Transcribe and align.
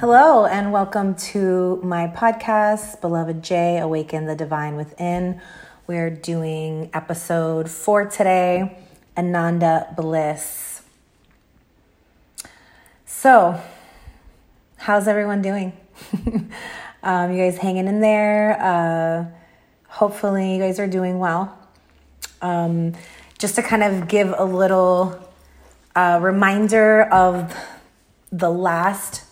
Hello, 0.00 0.46
and 0.46 0.70
welcome 0.70 1.16
to 1.16 1.80
my 1.82 2.06
podcast, 2.06 3.00
Beloved 3.00 3.42
J 3.42 3.78
Awaken 3.78 4.26
the 4.26 4.36
Divine 4.36 4.76
Within. 4.76 5.40
We're 5.88 6.08
doing 6.08 6.88
episode 6.94 7.68
four 7.68 8.04
today 8.04 8.78
Ananda 9.16 9.92
Bliss. 9.96 10.82
So, 13.06 13.60
how's 14.76 15.08
everyone 15.08 15.42
doing? 15.42 15.72
um, 17.02 17.32
you 17.32 17.42
guys 17.42 17.58
hanging 17.58 17.88
in 17.88 18.00
there? 18.00 18.56
Uh, 18.62 19.24
hopefully, 19.88 20.54
you 20.54 20.60
guys 20.60 20.78
are 20.78 20.86
doing 20.86 21.18
well. 21.18 21.58
Um, 22.40 22.92
just 23.36 23.56
to 23.56 23.64
kind 23.64 23.82
of 23.82 24.06
give 24.06 24.32
a 24.38 24.44
little 24.44 25.28
uh, 25.96 26.20
reminder 26.22 27.02
of 27.02 27.52
the 28.30 28.48
last 28.48 29.24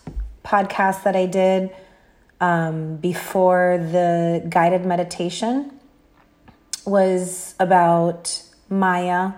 podcast 0.47 1.03
that 1.03 1.15
I 1.15 1.25
did 1.25 1.75
um, 2.39 2.97
before 2.97 3.77
the 3.77 4.45
guided 4.49 4.85
meditation 4.85 5.77
was 6.85 7.53
about 7.59 8.41
Maya 8.69 9.33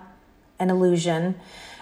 and 0.59 0.69
illusion. 0.69 1.35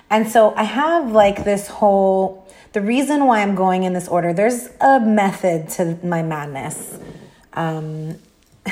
And 0.09 0.29
so 0.29 0.53
I 0.55 0.63
have 0.63 1.11
like 1.11 1.43
this 1.43 1.67
whole, 1.67 2.47
the 2.71 2.79
reason 2.81 3.25
why 3.25 3.41
I'm 3.41 3.55
going 3.55 3.83
in 3.83 3.91
this 3.93 4.07
order, 4.07 4.31
there's 4.33 4.69
a 4.79 4.99
method 5.01 5.67
to 5.71 5.97
my 6.05 6.23
madness. 6.23 6.97
Um, 7.53 8.15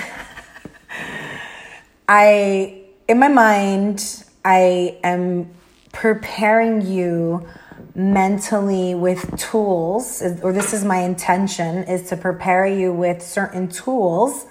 I, 2.08 2.82
in 3.10 3.20
my 3.20 3.28
mind, 3.28 4.24
I 4.46 4.98
am 5.04 5.50
preparing 5.92 6.86
you 6.86 7.46
mentally 7.96 8.94
with 8.94 9.38
tools, 9.38 10.22
or 10.44 10.52
this 10.52 10.74
is 10.74 10.84
my 10.84 10.98
intention, 10.98 11.84
is 11.86 12.10
to 12.10 12.18
prepare 12.18 12.68
you 12.68 12.92
with 12.92 13.22
certain 13.22 13.70
tools 13.70 14.46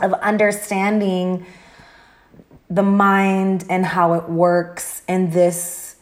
of 0.00 0.12
understanding 0.14 1.46
the 2.70 2.82
mind 2.82 3.64
and 3.70 3.84
how 3.86 4.12
it 4.12 4.28
works 4.28 5.02
in 5.08 5.30
this 5.30 5.96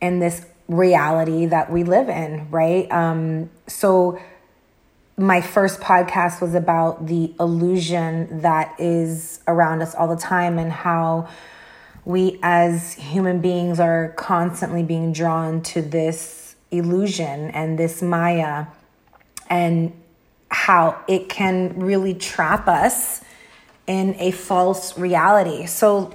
in 0.00 0.18
this 0.18 0.44
reality 0.68 1.46
that 1.46 1.72
we 1.72 1.82
live 1.82 2.10
in, 2.10 2.50
right? 2.50 2.90
Um, 2.92 3.48
so 3.66 4.18
my 5.16 5.40
first 5.40 5.80
podcast 5.80 6.40
was 6.40 6.54
about 6.54 7.06
the 7.06 7.34
illusion 7.40 8.40
that 8.40 8.74
is 8.78 9.40
around 9.46 9.80
us 9.80 9.94
all 9.94 10.08
the 10.08 10.20
time 10.20 10.58
and 10.58 10.72
how 10.72 11.28
we 12.04 12.38
as 12.42 12.94
human 12.94 13.40
beings 13.40 13.80
are 13.80 14.10
constantly 14.16 14.82
being 14.82 15.12
drawn 15.12 15.62
to 15.62 15.80
this 15.80 16.56
illusion 16.70 17.50
and 17.50 17.78
this 17.78 18.02
Maya 18.02 18.66
and 19.48 19.92
how 20.50 21.02
it 21.08 21.28
can 21.28 21.80
really 21.80 22.14
trap 22.14 22.68
us 22.68 23.22
in 23.86 24.14
a 24.18 24.30
false 24.30 24.96
reality. 24.98 25.66
So, 25.66 26.14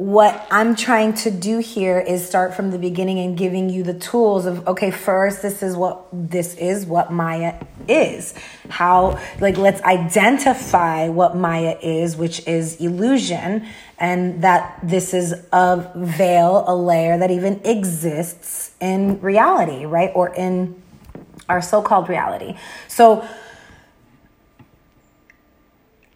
what 0.00 0.46
I'm 0.50 0.76
trying 0.76 1.12
to 1.12 1.30
do 1.30 1.58
here 1.58 2.00
is 2.00 2.26
start 2.26 2.54
from 2.54 2.70
the 2.70 2.78
beginning 2.78 3.18
and 3.18 3.36
giving 3.36 3.68
you 3.68 3.82
the 3.82 3.92
tools 3.92 4.46
of 4.46 4.66
okay, 4.66 4.90
first, 4.90 5.42
this 5.42 5.62
is 5.62 5.76
what 5.76 6.06
this 6.10 6.54
is, 6.54 6.86
what 6.86 7.12
Maya 7.12 7.62
is. 7.86 8.32
How, 8.70 9.20
like, 9.40 9.58
let's 9.58 9.82
identify 9.82 11.08
what 11.08 11.36
Maya 11.36 11.76
is, 11.82 12.16
which 12.16 12.48
is 12.48 12.76
illusion, 12.76 13.66
and 13.98 14.42
that 14.42 14.80
this 14.82 15.12
is 15.12 15.34
a 15.52 15.92
veil, 15.94 16.64
a 16.66 16.74
layer 16.74 17.18
that 17.18 17.30
even 17.30 17.60
exists 17.66 18.70
in 18.80 19.20
reality, 19.20 19.84
right? 19.84 20.12
Or 20.14 20.34
in 20.34 20.82
our 21.46 21.60
so 21.60 21.82
called 21.82 22.08
reality. 22.08 22.56
So, 22.88 23.22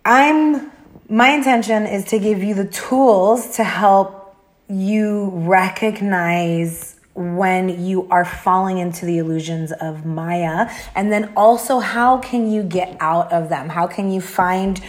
I'm 0.07 0.73
my 1.09 1.31
intention 1.31 1.87
is 1.87 2.05
to 2.07 2.19
give 2.19 2.43
you 2.43 2.55
the 2.55 2.67
tools 2.67 3.57
to 3.57 3.65
help 3.65 4.37
you 4.69 5.31
recognize 5.35 6.97
when 7.15 7.85
you 7.85 8.09
are 8.11 8.25
falling 8.25 8.79
into 8.79 9.07
the 9.07 9.19
illusions 9.19 9.71
of 9.73 10.05
Maya. 10.05 10.69
And 10.95 11.13
then 11.13 11.33
also, 11.37 11.79
how 11.79 12.19
can 12.19 12.51
you 12.51 12.63
get 12.63 12.97
out 13.01 13.33
of 13.33 13.49
them? 13.49 13.69
How 13.69 13.87
can 13.87 14.11
you 14.11 14.21
find 14.21 14.81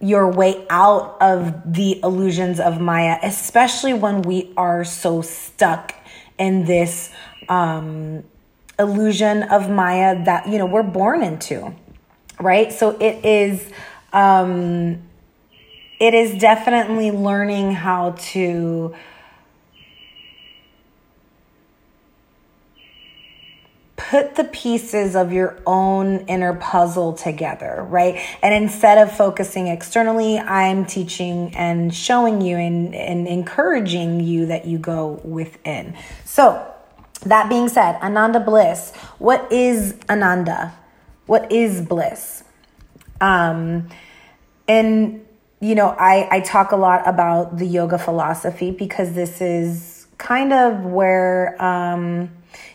your 0.00 0.30
way 0.30 0.64
out 0.70 1.20
of 1.20 1.74
the 1.74 2.00
illusions 2.02 2.60
of 2.60 2.80
Maya, 2.80 3.18
especially 3.22 3.92
when 3.92 4.22
we 4.22 4.52
are 4.56 4.84
so 4.84 5.20
stuck 5.20 5.94
in 6.38 6.64
this 6.64 7.10
um, 7.48 8.22
illusion 8.78 9.42
of 9.42 9.68
Maya 9.68 10.24
that, 10.24 10.48
you 10.48 10.56
know, 10.56 10.66
we're 10.66 10.82
born 10.82 11.22
into, 11.22 11.74
right? 12.40 12.72
So 12.72 12.96
it 12.98 13.24
is. 13.24 13.70
Um, 14.10 15.02
it 16.00 16.14
is 16.14 16.38
definitely 16.40 17.10
learning 17.10 17.72
how 17.72 18.12
to 18.18 18.94
put 23.96 24.36
the 24.36 24.44
pieces 24.44 25.14
of 25.14 25.32
your 25.32 25.60
own 25.66 26.20
inner 26.28 26.54
puzzle 26.54 27.12
together, 27.12 27.84
right? 27.90 28.18
And 28.42 28.54
instead 28.54 28.96
of 28.96 29.14
focusing 29.14 29.66
externally, 29.66 30.38
I'm 30.38 30.86
teaching 30.86 31.54
and 31.54 31.94
showing 31.94 32.40
you 32.40 32.56
and, 32.56 32.94
and 32.94 33.28
encouraging 33.28 34.20
you 34.20 34.46
that 34.46 34.66
you 34.66 34.78
go 34.78 35.20
within. 35.24 35.94
So, 36.24 36.64
that 37.26 37.48
being 37.48 37.68
said, 37.68 37.96
Ananda 38.00 38.40
Bliss, 38.40 38.94
what 39.18 39.50
is 39.52 39.96
Ananda? 40.08 40.72
What 41.26 41.50
is 41.50 41.82
bliss? 41.82 42.44
Um, 43.20 43.88
and 44.68 45.26
you 45.60 45.74
know, 45.74 45.88
I, 45.88 46.28
I 46.30 46.40
talk 46.40 46.72
a 46.72 46.76
lot 46.76 47.06
about 47.06 47.58
the 47.58 47.66
yoga 47.66 47.98
philosophy 47.98 48.70
because 48.70 49.14
this 49.14 49.40
is 49.40 50.06
kind 50.16 50.52
of 50.52 50.84
where, 50.84 51.60
um, 51.62 52.30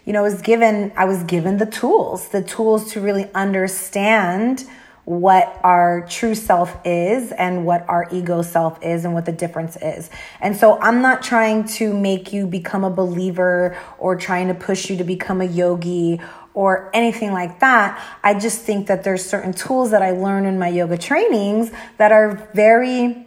you 0.05 0.13
know, 0.13 0.19
I 0.19 0.23
was 0.23 0.41
given, 0.41 0.91
I 0.97 1.05
was 1.05 1.23
given 1.23 1.57
the 1.57 1.66
tools, 1.66 2.29
the 2.29 2.41
tools 2.41 2.91
to 2.93 3.01
really 3.01 3.29
understand 3.33 4.66
what 5.05 5.59
our 5.63 6.07
true 6.09 6.33
self 6.33 6.77
is 6.85 7.33
and 7.33 7.66
what 7.66 7.88
our 7.89 8.07
ego 8.11 8.41
self 8.41 8.81
is 8.81 9.03
and 9.03 9.13
what 9.13 9.25
the 9.25 9.33
difference 9.33 9.75
is. 9.77 10.09
And 10.39 10.55
so 10.55 10.79
I'm 10.79 11.01
not 11.01 11.22
trying 11.22 11.66
to 11.66 11.93
make 11.93 12.31
you 12.31 12.47
become 12.47 12.85
a 12.85 12.89
believer 12.89 13.77
or 13.97 14.16
trying 14.16 14.47
to 14.47 14.53
push 14.53 14.89
you 14.89 14.95
to 14.97 15.03
become 15.03 15.41
a 15.41 15.45
yogi 15.45 16.22
or 16.53 16.90
anything 16.94 17.31
like 17.31 17.59
that. 17.59 18.02
I 18.24 18.38
just 18.40 18.62
think 18.62 18.88
that 18.88 19.03
there's 19.03 19.25
certain 19.25 19.53
tools 19.53 19.91
that 19.91 20.02
I 20.02 20.12
learn 20.12 20.46
in 20.46 20.59
my 20.59 20.68
yoga 20.68 20.97
trainings 20.97 21.72
that 21.97 22.12
are 22.12 22.50
very 22.53 23.25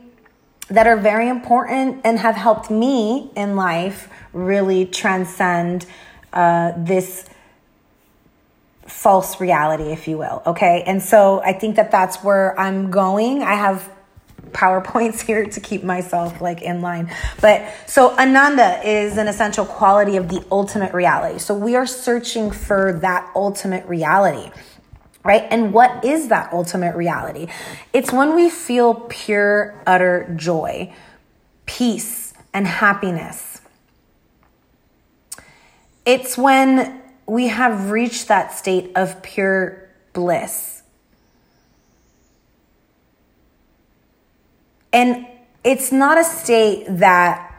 that 0.69 0.89
are 0.89 0.97
very 0.97 1.29
important 1.29 2.01
and 2.03 2.19
have 2.19 2.35
helped 2.35 2.71
me 2.71 3.31
in 3.37 3.55
life 3.55 4.09
really 4.33 4.85
transcend 4.85 5.87
uh, 6.33 6.73
this 6.77 7.25
false 8.85 9.41
reality, 9.41 9.93
if 9.93 10.09
you 10.09 10.19
will. 10.19 10.43
Okay. 10.45 10.83
And 10.87 11.03
so 11.03 11.41
I 11.41 11.53
think 11.53 11.77
that 11.77 11.91
that's 11.93 12.23
where 12.25 12.59
I'm 12.59 12.91
going. 12.91 13.43
I 13.43 13.55
have 13.55 13.89
PowerPoints 14.57 15.21
here 15.27 15.45
to 15.45 15.61
keep 15.61 15.85
myself 15.85 16.41
like 16.41 16.63
in 16.63 16.81
line. 16.81 17.13
But 17.41 17.71
so 17.87 18.17
Ananda 18.19 18.81
is 18.85 19.19
an 19.19 19.29
essential 19.29 19.67
quality 19.67 20.17
of 20.17 20.29
the 20.29 20.45
ultimate 20.51 20.95
reality. 20.95 21.39
So 21.39 21.55
we 21.55 21.77
are 21.77 21.87
searching 21.87 22.51
for 22.51 22.95
that 23.03 23.31
ultimate 23.37 23.87
reality. 23.87 24.51
Right? 25.23 25.45
And 25.51 25.73
what 25.73 26.05
is 26.05 26.29
that 26.29 26.53
ultimate 26.53 26.95
reality? 26.95 27.49
It's 27.93 28.13
when 28.13 28.37
we 28.37 28.49
feel 28.49 28.95
pure, 28.95 29.83
utter 29.85 30.33
joy, 30.37 30.95
peace, 31.67 32.33
and 32.55 32.65
happiness. 32.65 33.61
It's 36.05 36.39
when 36.39 37.03
we 37.27 37.49
have 37.49 37.91
reached 37.91 38.29
that 38.29 38.53
state 38.53 38.93
of 38.95 39.21
pure 39.23 39.91
bliss 40.13 40.76
And 44.97 45.27
it's 45.63 45.93
not 45.93 46.17
a 46.17 46.25
state 46.25 46.87
that 46.89 47.55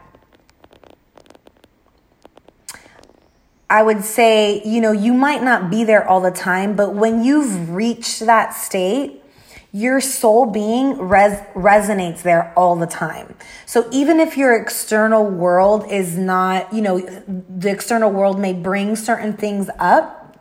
I 3.70 3.80
would 3.80 4.02
say, 4.02 4.60
you 4.64 4.80
know, 4.80 4.90
you 4.90 5.14
might 5.14 5.44
not 5.44 5.70
be 5.70 5.84
there 5.84 6.04
all 6.04 6.20
the 6.20 6.32
time, 6.32 6.74
but 6.74 6.96
when 6.96 7.22
you've 7.22 7.70
reached 7.70 8.26
that 8.26 8.54
state, 8.54 9.22
your 9.70 10.00
soul 10.00 10.46
being 10.46 10.98
res- 10.98 11.38
resonates 11.54 12.22
there 12.22 12.52
all 12.56 12.74
the 12.74 12.88
time. 12.88 13.36
So 13.66 13.88
even 13.92 14.18
if 14.18 14.36
your 14.36 14.60
external 14.60 15.24
world 15.24 15.92
is 15.92 16.18
not, 16.18 16.72
you 16.72 16.82
know, 16.82 16.98
the 16.98 17.70
external 17.70 18.10
world 18.10 18.40
may 18.40 18.52
bring 18.52 18.96
certain 18.96 19.34
things 19.34 19.70
up, 19.78 20.36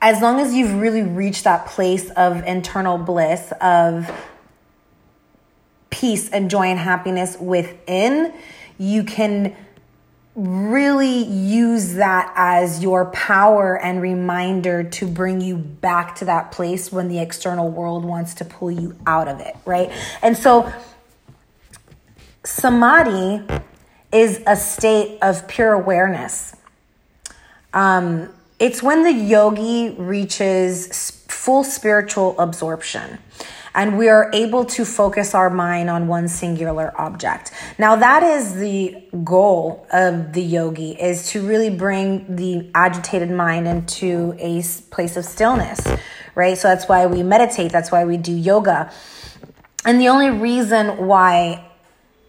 as 0.00 0.22
long 0.22 0.40
as 0.40 0.54
you've 0.54 0.80
really 0.80 1.02
reached 1.02 1.44
that 1.44 1.66
place 1.66 2.08
of 2.12 2.42
internal 2.44 2.96
bliss, 2.96 3.52
of 3.60 4.10
peace 6.02 6.28
and 6.30 6.50
joy 6.50 6.66
and 6.66 6.80
happiness 6.80 7.38
within, 7.38 8.34
you 8.76 9.04
can 9.04 9.54
really 10.34 11.22
use 11.22 11.94
that 11.94 12.32
as 12.34 12.82
your 12.82 13.04
power 13.12 13.80
and 13.80 14.02
reminder 14.02 14.82
to 14.82 15.06
bring 15.06 15.40
you 15.40 15.56
back 15.56 16.16
to 16.16 16.24
that 16.24 16.50
place 16.50 16.90
when 16.90 17.06
the 17.06 17.20
external 17.20 17.70
world 17.70 18.04
wants 18.04 18.34
to 18.34 18.44
pull 18.44 18.68
you 18.68 18.96
out 19.06 19.28
of 19.28 19.38
it, 19.38 19.54
right? 19.64 19.92
And 20.22 20.36
so, 20.36 20.72
samadhi 22.42 23.44
is 24.10 24.42
a 24.44 24.56
state 24.56 25.20
of 25.22 25.46
pure 25.46 25.72
awareness. 25.72 26.56
Um, 27.72 28.28
it's 28.58 28.82
when 28.82 29.04
the 29.04 29.12
yogi 29.12 29.90
reaches 29.90 31.12
full 31.28 31.62
spiritual 31.62 32.36
absorption 32.40 33.20
and 33.74 33.98
we 33.98 34.08
are 34.08 34.30
able 34.32 34.64
to 34.64 34.84
focus 34.84 35.34
our 35.34 35.50
mind 35.50 35.90
on 35.90 36.06
one 36.06 36.28
singular 36.28 36.92
object. 37.00 37.52
Now 37.78 37.96
that 37.96 38.22
is 38.22 38.54
the 38.54 39.02
goal 39.24 39.86
of 39.92 40.32
the 40.32 40.42
yogi 40.42 40.92
is 40.92 41.28
to 41.30 41.46
really 41.46 41.70
bring 41.70 42.36
the 42.36 42.70
agitated 42.74 43.30
mind 43.30 43.66
into 43.66 44.34
a 44.38 44.62
place 44.90 45.16
of 45.16 45.24
stillness, 45.24 45.86
right? 46.34 46.56
So 46.56 46.68
that's 46.68 46.88
why 46.88 47.06
we 47.06 47.22
meditate, 47.22 47.72
that's 47.72 47.90
why 47.90 48.04
we 48.04 48.16
do 48.16 48.32
yoga. 48.32 48.92
And 49.84 50.00
the 50.00 50.08
only 50.08 50.30
reason 50.30 51.06
why 51.06 51.68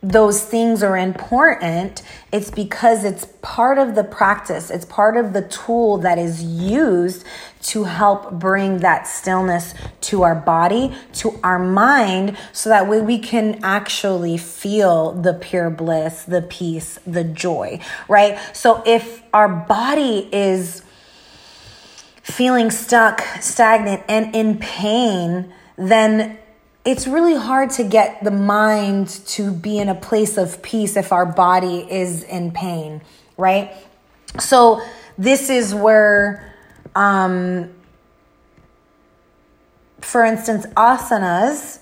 those 0.03 0.43
things 0.43 0.83
are 0.83 0.97
important, 0.97 2.01
it's 2.33 2.51
because 2.51 3.05
it's 3.05 3.25
part 3.41 3.77
of 3.77 3.95
the 3.95 4.03
practice. 4.03 4.69
It's 4.69 4.83
part 4.83 5.15
of 5.15 5.31
the 5.31 5.43
tool 5.43 5.97
that 5.99 6.17
is 6.17 6.43
used 6.43 7.25
to 7.63 7.85
help 7.85 8.31
bring 8.31 8.79
that 8.79 9.07
stillness 9.07 9.73
to 10.01 10.23
our 10.23 10.35
body, 10.35 10.93
to 11.13 11.39
our 11.43 11.59
mind, 11.59 12.37
so 12.51 12.69
that 12.69 12.87
way 12.87 13.01
we 13.01 13.17
can 13.17 13.59
actually 13.63 14.37
feel 14.37 15.11
the 15.13 15.33
pure 15.33 15.69
bliss, 15.69 16.23
the 16.23 16.41
peace, 16.41 16.99
the 17.07 17.23
joy, 17.23 17.79
right? 18.07 18.39
So 18.55 18.83
if 18.85 19.23
our 19.33 19.49
body 19.49 20.29
is 20.31 20.83
feeling 22.21 22.71
stuck, 22.71 23.21
stagnant, 23.41 24.03
and 24.07 24.35
in 24.35 24.57
pain, 24.57 25.53
then 25.77 26.37
it's 26.85 27.07
really 27.07 27.35
hard 27.35 27.69
to 27.71 27.83
get 27.83 28.23
the 28.23 28.31
mind 28.31 29.09
to 29.27 29.51
be 29.51 29.79
in 29.79 29.89
a 29.89 29.95
place 29.95 30.37
of 30.37 30.61
peace 30.61 30.97
if 30.97 31.11
our 31.13 31.25
body 31.25 31.79
is 31.89 32.23
in 32.23 32.51
pain, 32.51 33.01
right? 33.37 33.71
So, 34.39 34.81
this 35.17 35.49
is 35.49 35.75
where, 35.75 36.52
um, 36.95 37.73
for 40.01 40.23
instance, 40.23 40.65
asanas 40.75 41.79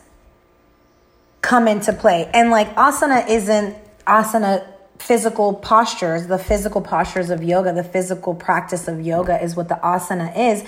come 1.42 1.68
into 1.68 1.94
play. 1.94 2.30
And 2.34 2.52
like 2.52 2.74
asana 2.75 3.28
isn't 3.28 3.75
asana 4.06 4.66
physical 5.00 5.56
postures, 5.56 6.28
the 6.28 6.38
physical 6.38 6.81
postures 6.81 7.30
of 7.30 7.44
yoga, 7.44 7.74
the 7.74 7.84
physical 7.84 8.36
practice 8.36 8.88
of 8.88 9.02
yoga 9.02 9.42
is 9.42 9.56
what 9.56 9.68
the 9.68 9.80
asana 9.84 10.38
is 10.38 10.63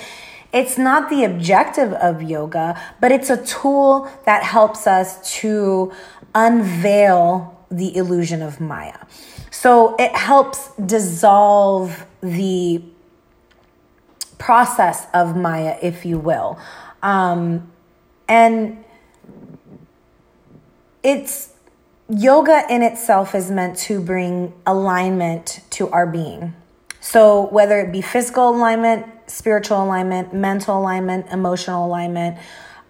it's 0.54 0.78
not 0.78 1.10
the 1.10 1.24
objective 1.24 1.94
of 1.94 2.22
yoga, 2.22 2.80
but 3.02 3.12
it's 3.12 3.32
a 3.32 3.44
tool 3.44 4.08
that 4.26 4.44
helps 4.44 4.86
us 4.86 5.40
to 5.40 5.92
unveil 6.36 7.60
the 7.72 7.96
illusion 7.98 8.44
of 8.44 8.62
Maya. 8.62 9.00
So 9.50 9.96
it 9.98 10.16
helps 10.16 10.70
dissolve 10.76 12.06
the 12.22 12.84
process 14.38 15.08
of 15.14 15.36
Maya, 15.36 15.78
if 15.82 16.06
you 16.06 16.20
will. 16.20 16.60
Um, 17.02 17.72
and 18.28 18.84
it's 21.04 21.54
yoga 22.10 22.66
in 22.70 22.82
itself 22.82 23.36
is 23.36 23.52
meant 23.52 23.78
to 23.78 24.02
bring 24.02 24.54
alignment 24.66 25.62
to 25.72 25.90
our 25.90 26.08
being. 26.08 26.54
So 27.00 27.48
whether 27.48 27.80
it 27.82 27.92
be 27.92 28.02
physical 28.02 28.50
alignment, 28.50 29.06
spiritual 29.28 29.84
alignment, 29.84 30.34
mental 30.34 30.80
alignment, 30.80 31.28
emotional 31.32 31.86
alignment. 31.86 32.38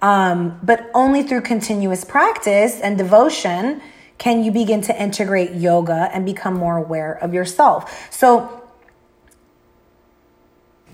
Um, 0.02 0.60
but 0.62 0.92
only 0.94 1.24
through 1.24 1.42
continuous 1.42 2.04
practice 2.04 2.80
and 2.82 2.98
devotion 2.98 3.82
can 4.18 4.44
you 4.44 4.52
begin 4.52 4.82
to 4.82 5.02
integrate 5.02 5.54
yoga 5.54 6.10
and 6.14 6.26
become 6.26 6.54
more 6.54 6.78
aware 6.78 7.14
of 7.14 7.34
yourself. 7.34 8.12
So 8.12 8.63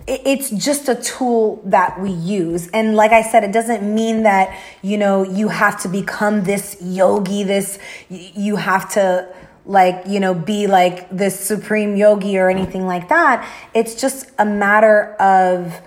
it's 0.10 0.50
just 0.50 0.90
a 0.90 0.96
tool 0.96 1.62
that 1.66 2.00
we 2.00 2.10
use. 2.10 2.68
And 2.70 2.96
like 2.96 3.12
I 3.12 3.22
said, 3.22 3.44
it 3.44 3.52
doesn't 3.52 3.84
mean 3.84 4.24
that, 4.24 4.58
you 4.82 4.98
know, 4.98 5.24
you 5.24 5.50
have 5.50 5.82
to 5.84 5.88
become 5.88 6.44
this 6.44 6.78
yogi, 6.82 7.44
this, 7.44 7.78
you 8.10 8.56
have 8.56 8.92
to, 8.94 9.28
like, 9.66 10.04
you 10.08 10.20
know, 10.20 10.34
be 10.34 10.66
like 10.66 11.10
this 11.12 11.40
supreme 11.40 11.96
yogi 11.96 12.40
or 12.40 12.50
anything 12.50 12.88
like 12.88 13.10
that. 13.10 13.48
It's 13.74 13.94
just 14.02 14.32
a 14.40 14.46
matter 14.46 15.14
of 15.20 15.80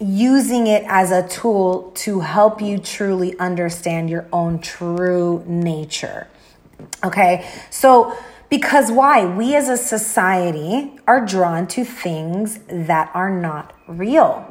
using 0.00 0.66
it 0.66 0.84
as 0.88 1.12
a 1.12 1.26
tool 1.28 1.92
to 1.94 2.20
help 2.20 2.60
you 2.60 2.78
truly 2.78 3.38
understand 3.38 4.10
your 4.10 4.26
own 4.32 4.58
true 4.58 5.44
nature. 5.46 6.26
Okay. 7.04 7.48
So, 7.70 8.16
because 8.54 8.92
why? 8.92 9.24
We 9.24 9.56
as 9.56 9.68
a 9.68 9.76
society 9.76 10.92
are 11.08 11.26
drawn 11.26 11.66
to 11.66 11.84
things 11.84 12.60
that 12.68 13.10
are 13.12 13.28
not 13.28 13.74
real. 13.88 14.46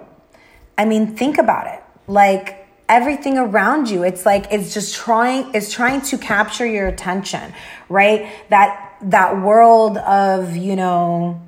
I 0.77 0.83
mean, 0.83 1.15
think 1.15 1.37
about 1.37 1.67
it. 1.67 1.81
Like, 2.05 2.59
everything 2.89 3.37
around 3.37 3.89
you 3.89 4.03
it's 4.03 4.25
like 4.25 4.45
it's 4.51 4.73
just 4.73 4.93
trying 4.93 5.49
it's 5.55 5.71
trying 5.71 6.01
to 6.01 6.17
capture 6.17 6.65
your 6.65 6.85
attention 6.85 7.53
right 7.87 8.29
that 8.49 8.93
that 9.01 9.41
world 9.41 9.97
of 9.99 10.57
you 10.57 10.75
know 10.75 11.41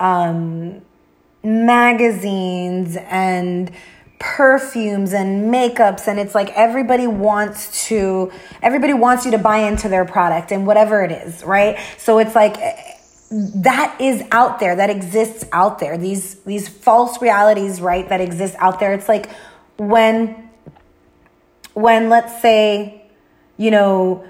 um 0.00 0.80
magazines 1.42 2.96
and 2.96 3.70
perfumes 4.20 5.12
and 5.14 5.52
makeups 5.52 6.06
and 6.06 6.20
it's 6.20 6.34
like 6.34 6.50
everybody 6.50 7.06
wants 7.06 7.86
to 7.86 8.30
everybody 8.62 8.92
wants 8.92 9.24
you 9.24 9.30
to 9.30 9.38
buy 9.38 9.58
into 9.58 9.88
their 9.88 10.04
product 10.04 10.52
and 10.52 10.66
whatever 10.66 11.02
it 11.02 11.10
is 11.10 11.42
right? 11.42 11.78
So 11.96 12.18
it's 12.18 12.34
like 12.34 12.58
eh, 12.58 12.96
that 13.30 13.96
is 14.00 14.22
out 14.32 14.60
there 14.60 14.76
that 14.76 14.90
exists 14.90 15.44
out 15.52 15.78
there. 15.78 15.96
These 15.96 16.34
these 16.40 16.68
false 16.68 17.22
realities 17.22 17.80
right 17.80 18.08
that 18.08 18.20
exist 18.20 18.56
out 18.58 18.80
there. 18.80 18.92
It's 18.92 19.08
like 19.08 19.30
when 19.78 20.50
when 21.74 22.08
let's 22.08 22.42
say, 22.42 23.02
you 23.56 23.70
know, 23.70 24.24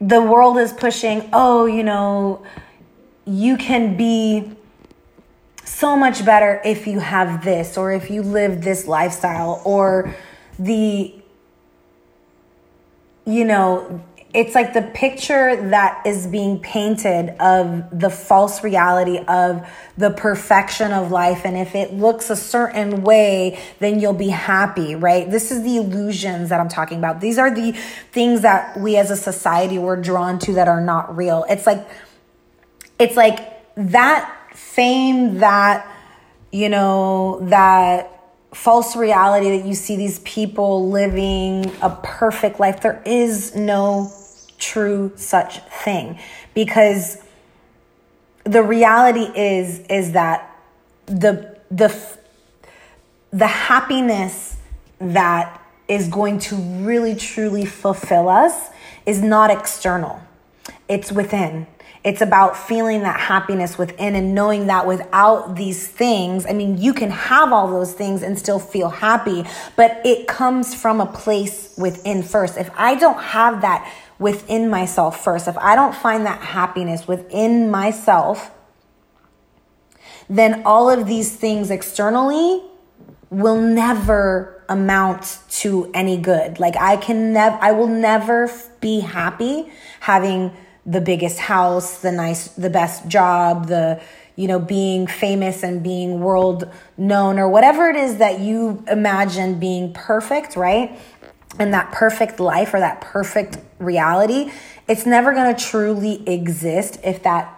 the 0.00 0.20
world 0.20 0.58
is 0.58 0.72
pushing, 0.72 1.28
oh, 1.32 1.66
you 1.66 1.82
know, 1.82 2.44
you 3.24 3.56
can 3.56 3.96
be 3.96 4.56
so 5.70 5.96
much 5.96 6.24
better 6.24 6.60
if 6.64 6.86
you 6.86 6.98
have 6.98 7.44
this 7.44 7.78
or 7.78 7.92
if 7.92 8.10
you 8.10 8.22
live 8.22 8.62
this 8.62 8.86
lifestyle 8.86 9.62
or 9.64 10.14
the 10.58 11.14
you 13.24 13.44
know 13.44 14.02
it's 14.32 14.54
like 14.54 14.74
the 14.74 14.82
picture 14.82 15.70
that 15.70 16.06
is 16.06 16.26
being 16.26 16.60
painted 16.60 17.30
of 17.40 17.98
the 17.98 18.10
false 18.10 18.62
reality 18.62 19.18
of 19.26 19.68
the 19.98 20.10
perfection 20.10 20.92
of 20.92 21.10
life. 21.10 21.44
And 21.44 21.56
if 21.56 21.74
it 21.74 21.92
looks 21.92 22.30
a 22.30 22.36
certain 22.36 23.02
way, 23.02 23.60
then 23.80 23.98
you'll 23.98 24.12
be 24.12 24.28
happy, 24.28 24.94
right? 24.94 25.28
This 25.28 25.50
is 25.50 25.64
the 25.64 25.78
illusions 25.78 26.50
that 26.50 26.60
I'm 26.60 26.68
talking 26.68 26.98
about. 26.98 27.20
These 27.20 27.38
are 27.38 27.52
the 27.52 27.72
things 28.12 28.42
that 28.42 28.78
we 28.78 28.96
as 28.96 29.10
a 29.10 29.16
society 29.16 29.78
were 29.78 29.96
drawn 29.96 30.38
to 30.40 30.52
that 30.54 30.68
are 30.68 30.80
not 30.80 31.16
real. 31.16 31.44
It's 31.48 31.66
like, 31.66 31.88
it's 33.00 33.16
like 33.16 33.40
that 33.74 34.39
that, 35.38 35.86
you 36.52 36.68
know, 36.68 37.38
that 37.42 38.20
false 38.52 38.96
reality 38.96 39.58
that 39.58 39.66
you 39.66 39.74
see 39.74 39.96
these 39.96 40.18
people 40.20 40.90
living 40.90 41.70
a 41.82 41.90
perfect 42.02 42.58
life. 42.58 42.80
There 42.80 43.02
is 43.04 43.54
no 43.54 44.12
true 44.58 45.12
such 45.16 45.58
thing 45.84 46.18
because 46.54 47.18
the 48.44 48.62
reality 48.62 49.26
is 49.38 49.80
is 49.88 50.12
that 50.12 50.54
the 51.06 51.58
the 51.70 51.94
the 53.30 53.46
happiness 53.46 54.56
that 54.98 55.62
is 55.88 56.08
going 56.08 56.38
to 56.38 56.56
really 56.56 57.14
truly 57.14 57.64
fulfill 57.64 58.28
us 58.28 58.68
is 59.06 59.22
not 59.22 59.50
external 59.50 60.20
it's 60.88 61.10
within 61.10 61.66
it's 62.02 62.22
about 62.22 62.56
feeling 62.56 63.02
that 63.02 63.20
happiness 63.20 63.76
within 63.76 64.14
and 64.14 64.34
knowing 64.34 64.68
that 64.68 64.86
without 64.86 65.56
these 65.56 65.86
things, 65.86 66.46
I 66.46 66.52
mean, 66.52 66.78
you 66.78 66.94
can 66.94 67.10
have 67.10 67.52
all 67.52 67.68
those 67.68 67.92
things 67.92 68.22
and 68.22 68.38
still 68.38 68.58
feel 68.58 68.88
happy, 68.88 69.44
but 69.76 70.00
it 70.04 70.26
comes 70.26 70.74
from 70.74 71.00
a 71.00 71.06
place 71.06 71.74
within 71.76 72.22
first. 72.22 72.56
If 72.56 72.70
I 72.74 72.94
don't 72.94 73.20
have 73.20 73.60
that 73.60 73.92
within 74.18 74.70
myself 74.70 75.22
first, 75.22 75.46
if 75.46 75.58
I 75.58 75.74
don't 75.74 75.94
find 75.94 76.24
that 76.24 76.40
happiness 76.40 77.06
within 77.06 77.70
myself, 77.70 78.50
then 80.30 80.62
all 80.64 80.88
of 80.88 81.06
these 81.06 81.36
things 81.36 81.70
externally 81.70 82.62
will 83.28 83.60
never 83.60 84.64
amount 84.70 85.38
to 85.50 85.90
any 85.92 86.16
good. 86.16 86.58
Like 86.58 86.76
I 86.76 86.96
can 86.96 87.34
never, 87.34 87.58
I 87.60 87.72
will 87.72 87.88
never 87.88 88.50
be 88.80 89.00
happy 89.00 89.70
having 90.00 90.56
the 90.86 91.00
biggest 91.00 91.38
house, 91.38 91.98
the 92.00 92.12
nice, 92.12 92.48
the 92.48 92.70
best 92.70 93.06
job, 93.08 93.66
the, 93.66 94.00
you 94.36 94.48
know, 94.48 94.58
being 94.58 95.06
famous 95.06 95.62
and 95.62 95.82
being 95.82 96.20
world 96.20 96.70
known 96.96 97.38
or 97.38 97.48
whatever 97.48 97.88
it 97.88 97.96
is 97.96 98.16
that 98.16 98.40
you 98.40 98.82
imagine 98.90 99.58
being 99.58 99.92
perfect, 99.92 100.56
right? 100.56 100.98
And 101.58 101.74
that 101.74 101.92
perfect 101.92 102.40
life 102.40 102.72
or 102.72 102.80
that 102.80 103.00
perfect 103.00 103.58
reality, 103.78 104.50
it's 104.88 105.04
never 105.04 105.32
going 105.32 105.54
to 105.54 105.62
truly 105.62 106.26
exist 106.28 106.98
if 107.04 107.22
that 107.24 107.56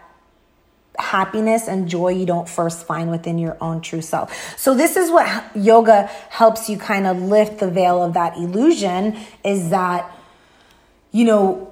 happiness 0.99 1.69
and 1.69 1.89
joy 1.89 2.09
you 2.09 2.27
don't 2.27 2.49
first 2.49 2.87
find 2.87 3.11
within 3.11 3.39
your 3.39 3.57
own 3.61 3.81
true 3.81 4.03
self. 4.03 4.59
So 4.59 4.75
this 4.75 4.97
is 4.97 5.11
what 5.11 5.57
yoga 5.57 6.07
helps 6.31 6.69
you 6.69 6.79
kind 6.79 7.07
of 7.07 7.21
lift 7.23 7.59
the 7.59 7.71
veil 7.71 8.03
of 8.03 8.15
that 8.15 8.37
illusion 8.37 9.19
is 9.45 9.71
that 9.71 10.11
you 11.11 11.25
know 11.25 11.72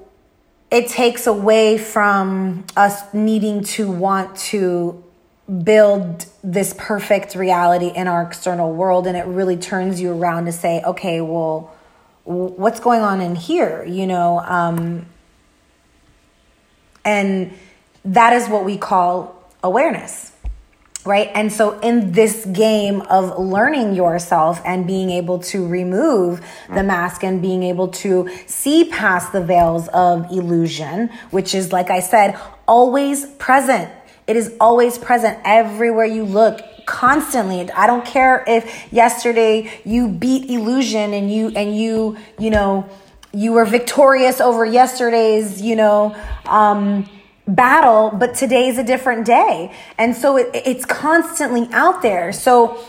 it 0.70 0.88
takes 0.88 1.26
away 1.26 1.78
from 1.78 2.64
us 2.76 3.02
needing 3.12 3.64
to 3.64 3.90
want 3.90 4.36
to 4.36 5.02
build 5.64 6.26
this 6.44 6.74
perfect 6.78 7.34
reality 7.34 7.88
in 7.88 8.06
our 8.06 8.22
external 8.22 8.72
world. 8.72 9.06
And 9.06 9.16
it 9.16 9.26
really 9.26 9.56
turns 9.56 10.00
you 10.00 10.12
around 10.12 10.44
to 10.46 10.52
say 10.52 10.82
okay 10.82 11.20
well 11.20 11.76
what's 12.24 12.80
going 12.80 13.00
on 13.00 13.20
in 13.20 13.34
here 13.34 13.84
you 13.84 14.06
know 14.06 14.40
um, 14.40 15.06
and 17.04 17.52
that 18.04 18.32
is 18.32 18.48
what 18.48 18.64
we 18.64 18.76
call 18.76 19.50
awareness 19.62 20.29
right? 21.04 21.30
And 21.34 21.52
so, 21.52 21.78
in 21.80 22.12
this 22.12 22.44
game 22.46 23.00
of 23.02 23.38
learning 23.38 23.94
yourself 23.94 24.60
and 24.64 24.86
being 24.86 25.10
able 25.10 25.38
to 25.40 25.66
remove 25.66 26.40
the 26.72 26.82
mask 26.82 27.24
and 27.24 27.40
being 27.40 27.62
able 27.62 27.88
to 27.88 28.28
see 28.46 28.84
past 28.90 29.32
the 29.32 29.40
veils 29.40 29.88
of 29.88 30.30
illusion, 30.30 31.08
which 31.30 31.54
is, 31.54 31.72
like 31.72 31.90
I 31.90 32.00
said, 32.00 32.38
always 32.68 33.26
present. 33.26 33.90
It 34.26 34.36
is 34.36 34.54
always 34.60 34.98
present 34.98 35.38
everywhere 35.44 36.04
you 36.04 36.24
look 36.24 36.60
constantly 36.86 37.70
i 37.70 37.86
don't 37.86 38.04
care 38.04 38.42
if 38.48 38.92
yesterday 38.92 39.70
you 39.84 40.08
beat 40.08 40.50
illusion 40.50 41.12
and 41.14 41.32
you 41.32 41.48
and 41.54 41.76
you 41.76 42.16
you 42.38 42.50
know 42.50 42.88
you 43.32 43.52
were 43.52 43.64
victorious 43.64 44.40
over 44.40 44.64
yesterday's 44.64 45.62
you 45.62 45.76
know 45.76 46.16
um 46.46 47.08
battle, 47.54 48.10
but 48.10 48.34
today's 48.34 48.78
a 48.78 48.84
different 48.84 49.26
day. 49.26 49.74
And 49.98 50.16
so 50.16 50.36
it, 50.36 50.50
it's 50.54 50.84
constantly 50.84 51.68
out 51.72 52.02
there. 52.02 52.32
So 52.32 52.82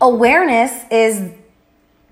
awareness 0.00 0.72
is 0.90 1.32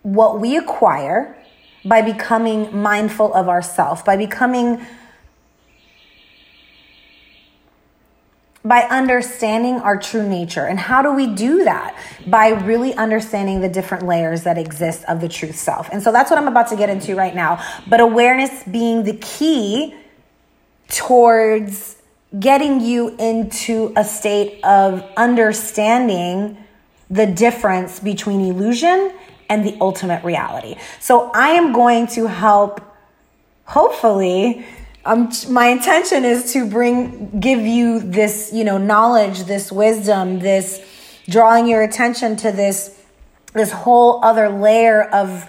what 0.03 0.41
we 0.41 0.57
acquire 0.57 1.37
by 1.85 2.03
becoming 2.03 2.77
mindful 2.77 3.33
of 3.35 3.49
ourself, 3.49 4.05
by 4.05 4.17
becoming 4.17 4.85
by 8.67 8.81
understanding 8.85 9.75
our 9.81 9.99
true 9.99 10.27
nature. 10.27 10.65
And 10.65 10.79
how 10.79 11.03
do 11.03 11.13
we 11.13 11.27
do 11.27 11.65
that? 11.65 11.95
By 12.27 12.49
really 12.49 12.95
understanding 12.95 13.61
the 13.61 13.69
different 13.69 14.07
layers 14.07 14.45
that 14.45 14.57
exist 14.57 15.05
of 15.07 15.21
the 15.21 15.29
truth 15.29 15.57
self. 15.57 15.91
And 15.93 16.03
so 16.03 16.11
that's 16.11 16.31
what 16.31 16.39
I'm 16.39 16.49
about 16.49 16.69
to 16.69 16.77
get 16.77 16.89
into 16.89 17.15
right 17.15 17.35
now. 17.35 17.63
But 17.87 18.01
awareness 18.01 18.65
being 18.65 19.05
the 19.05 19.19
key 19.19 19.95
towards 20.89 21.97
getting 22.39 22.81
you 22.81 23.15
into 23.17 23.93
a 23.97 24.05
state 24.05 24.63
of 24.65 25.05
understanding 25.17 26.57
the 27.11 27.27
difference 27.27 28.01
between 28.01 28.41
illusion 28.41 29.13
and 29.49 29.65
the 29.65 29.77
ultimate 29.81 30.25
reality. 30.25 30.77
So 31.01 31.31
I 31.33 31.51
am 31.51 31.73
going 31.73 32.07
to 32.09 32.27
help, 32.27 32.81
hopefully, 33.65 34.65
um, 35.05 35.31
my 35.51 35.67
intention 35.67 36.25
is 36.25 36.53
to 36.55 36.69
bring, 36.69 37.39
give 37.39 37.61
you 37.61 38.01
this, 38.01 38.51
you 38.53 38.65
know, 38.65 38.79
knowledge, 38.79 39.45
this 39.45 39.71
wisdom, 39.71 40.39
this 40.39 40.85
drawing 41.29 41.67
your 41.67 41.83
attention 41.83 42.37
to 42.37 42.51
this, 42.51 42.99
this 43.53 43.71
whole 43.71 44.25
other 44.25 44.49
layer 44.49 45.03
of 45.03 45.47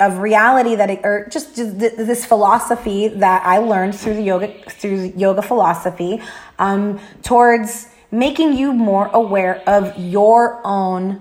of 0.00 0.18
reality 0.18 0.76
that 0.76 0.90
it, 0.90 1.00
or 1.02 1.28
just 1.30 1.56
this 1.56 2.24
philosophy 2.24 3.08
that 3.08 3.44
I 3.44 3.58
learned 3.58 3.94
through 3.94 4.14
the 4.14 4.22
yoga 4.22 4.52
through 4.70 5.12
yoga 5.16 5.42
philosophy 5.42 6.22
um, 6.58 7.00
towards 7.22 7.88
making 8.10 8.56
you 8.56 8.72
more 8.72 9.08
aware 9.08 9.62
of 9.68 9.98
your 9.98 10.60
own 10.64 11.20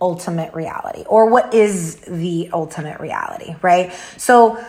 ultimate 0.00 0.52
reality 0.54 1.04
or 1.06 1.30
what 1.30 1.54
is 1.54 1.96
the 2.00 2.50
ultimate 2.52 3.00
reality, 3.00 3.54
right? 3.62 3.92
So 4.18 4.62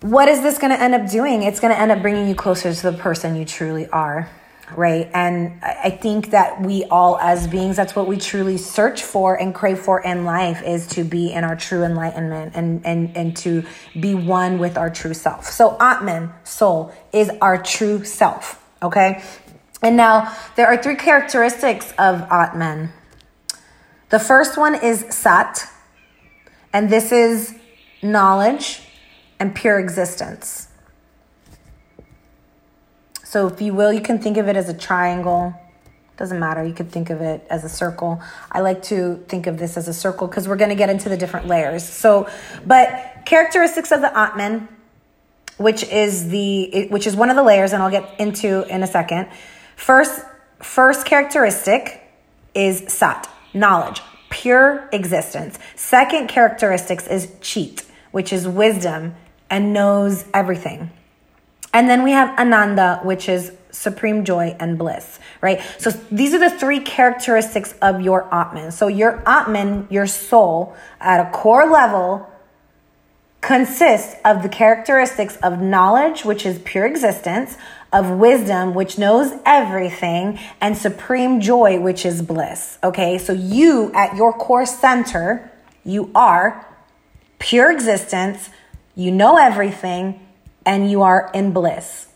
what 0.00 0.28
is 0.28 0.42
this 0.42 0.58
going 0.58 0.72
to 0.74 0.82
end 0.82 0.94
up 0.94 1.08
doing? 1.08 1.42
It's 1.42 1.60
going 1.60 1.72
to 1.72 1.80
end 1.80 1.92
up 1.92 2.02
bringing 2.02 2.28
you 2.28 2.34
closer 2.34 2.74
to 2.74 2.90
the 2.90 2.96
person 2.96 3.36
you 3.36 3.44
truly 3.44 3.86
are 3.88 4.28
right? 4.74 5.10
And 5.12 5.62
I 5.62 5.90
think 5.90 6.30
that 6.30 6.62
we 6.62 6.84
all, 6.84 7.18
as 7.18 7.46
beings, 7.46 7.76
that's 7.76 7.94
what 7.94 8.06
we 8.06 8.16
truly 8.16 8.56
search 8.56 9.02
for 9.02 9.34
and 9.34 9.54
crave 9.54 9.78
for 9.78 10.00
in 10.00 10.24
life 10.24 10.62
is 10.62 10.86
to 10.88 11.04
be 11.04 11.32
in 11.32 11.44
our 11.44 11.56
true 11.56 11.84
enlightenment 11.84 12.52
and, 12.54 12.84
and, 12.86 13.16
and 13.16 13.36
to 13.38 13.64
be 13.98 14.14
one 14.14 14.58
with 14.58 14.78
our 14.78 14.90
true 14.90 15.14
self. 15.14 15.46
So, 15.46 15.76
Atman, 15.80 16.32
soul, 16.44 16.92
is 17.12 17.30
our 17.40 17.62
true 17.62 18.04
self, 18.04 18.62
okay? 18.82 19.22
And 19.82 19.96
now 19.96 20.34
there 20.56 20.66
are 20.66 20.82
three 20.82 20.96
characteristics 20.96 21.92
of 21.98 22.22
Atman. 22.30 22.90
The 24.08 24.18
first 24.18 24.56
one 24.56 24.74
is 24.74 25.04
Sat, 25.10 25.68
and 26.72 26.88
this 26.88 27.12
is 27.12 27.54
knowledge 28.02 28.82
and 29.38 29.54
pure 29.54 29.78
existence. 29.78 30.68
So, 33.34 33.48
if 33.48 33.60
you 33.60 33.74
will, 33.74 33.92
you 33.92 34.00
can 34.00 34.20
think 34.20 34.36
of 34.36 34.46
it 34.46 34.54
as 34.54 34.68
a 34.68 34.74
triangle. 34.74 35.60
Doesn't 36.16 36.38
matter. 36.38 36.64
You 36.64 36.72
could 36.72 36.92
think 36.92 37.10
of 37.10 37.20
it 37.20 37.44
as 37.50 37.64
a 37.64 37.68
circle. 37.68 38.22
I 38.52 38.60
like 38.60 38.84
to 38.84 39.24
think 39.26 39.48
of 39.48 39.58
this 39.58 39.76
as 39.76 39.88
a 39.88 39.92
circle 39.92 40.28
because 40.28 40.46
we're 40.46 40.54
going 40.54 40.70
to 40.70 40.76
get 40.76 40.88
into 40.88 41.08
the 41.08 41.16
different 41.16 41.48
layers. 41.48 41.82
So, 41.82 42.30
but 42.64 43.22
characteristics 43.26 43.90
of 43.90 44.02
the 44.02 44.16
Atman, 44.16 44.68
which 45.56 45.82
is 45.82 46.28
the 46.28 46.86
which 46.90 47.08
is 47.08 47.16
one 47.16 47.28
of 47.28 47.34
the 47.34 47.42
layers, 47.42 47.72
and 47.72 47.82
I'll 47.82 47.90
get 47.90 48.20
into 48.20 48.62
in 48.72 48.84
a 48.84 48.86
second. 48.86 49.26
First, 49.74 50.24
first 50.62 51.04
characteristic 51.04 52.08
is 52.54 52.84
Sat, 52.86 53.28
knowledge, 53.52 54.00
pure 54.30 54.88
existence. 54.92 55.58
Second 55.74 56.28
characteristics 56.28 57.08
is 57.08 57.32
Chit, 57.40 57.84
which 58.12 58.32
is 58.32 58.46
wisdom 58.46 59.16
and 59.50 59.72
knows 59.72 60.24
everything. 60.32 60.92
And 61.74 61.90
then 61.90 62.04
we 62.04 62.12
have 62.12 62.38
Ananda, 62.38 63.00
which 63.02 63.28
is 63.28 63.52
supreme 63.72 64.24
joy 64.24 64.56
and 64.60 64.78
bliss, 64.78 65.18
right? 65.40 65.60
So 65.78 65.90
these 66.10 66.32
are 66.32 66.38
the 66.38 66.48
three 66.48 66.80
characteristics 66.80 67.74
of 67.82 68.00
your 68.00 68.32
Atman. 68.32 68.70
So 68.70 68.86
your 68.86 69.22
Atman, 69.26 69.88
your 69.90 70.06
soul, 70.06 70.76
at 71.00 71.20
a 71.20 71.30
core 71.32 71.68
level, 71.68 72.30
consists 73.40 74.14
of 74.24 74.42
the 74.42 74.48
characteristics 74.48 75.36
of 75.42 75.60
knowledge, 75.60 76.24
which 76.24 76.46
is 76.46 76.60
pure 76.60 76.86
existence, 76.86 77.58
of 77.92 78.08
wisdom, 78.08 78.72
which 78.74 78.96
knows 78.96 79.32
everything, 79.44 80.38
and 80.60 80.78
supreme 80.78 81.40
joy, 81.40 81.78
which 81.78 82.06
is 82.06 82.22
bliss. 82.22 82.78
Okay, 82.82 83.18
so 83.18 83.32
you 83.32 83.92
at 83.94 84.16
your 84.16 84.32
core 84.32 84.64
center, 84.64 85.52
you 85.84 86.10
are 86.14 86.66
pure 87.38 87.70
existence, 87.70 88.48
you 88.94 89.10
know 89.10 89.36
everything, 89.36 90.23
and 90.66 90.90
you 90.90 91.02
are 91.02 91.30
in 91.34 91.52
bliss 91.52 92.08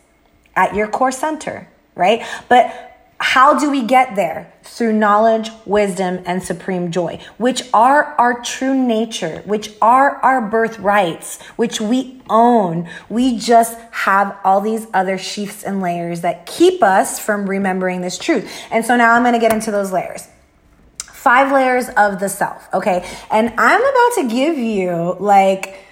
at 0.56 0.74
your 0.74 0.88
core 0.88 1.12
center, 1.12 1.68
right? 1.94 2.24
But 2.48 2.88
how 3.20 3.58
do 3.58 3.70
we 3.70 3.82
get 3.82 4.14
there? 4.14 4.52
Through 4.62 4.92
knowledge, 4.92 5.50
wisdom, 5.66 6.22
and 6.24 6.42
supreme 6.42 6.92
joy, 6.92 7.18
which 7.36 7.62
are 7.74 8.14
our 8.18 8.40
true 8.42 8.74
nature, 8.74 9.42
which 9.44 9.72
are 9.82 10.16
our 10.16 10.40
birthrights, 10.40 11.42
which 11.56 11.80
we 11.80 12.22
own. 12.30 12.88
We 13.08 13.36
just 13.38 13.76
have 13.90 14.38
all 14.44 14.60
these 14.60 14.86
other 14.94 15.18
sheaths 15.18 15.64
and 15.64 15.80
layers 15.80 16.20
that 16.20 16.46
keep 16.46 16.82
us 16.82 17.18
from 17.18 17.48
remembering 17.48 18.02
this 18.02 18.18
truth. 18.18 18.48
And 18.70 18.84
so 18.84 18.96
now 18.96 19.14
I'm 19.14 19.22
going 19.22 19.34
to 19.34 19.40
get 19.40 19.52
into 19.52 19.72
those 19.72 19.90
layers. 19.90 20.28
Five 20.98 21.50
layers 21.50 21.88
of 21.96 22.20
the 22.20 22.28
self, 22.28 22.68
okay? 22.72 23.04
And 23.32 23.52
I'm 23.58 23.80
about 23.80 24.14
to 24.22 24.28
give 24.28 24.56
you 24.58 25.16
like 25.18 25.84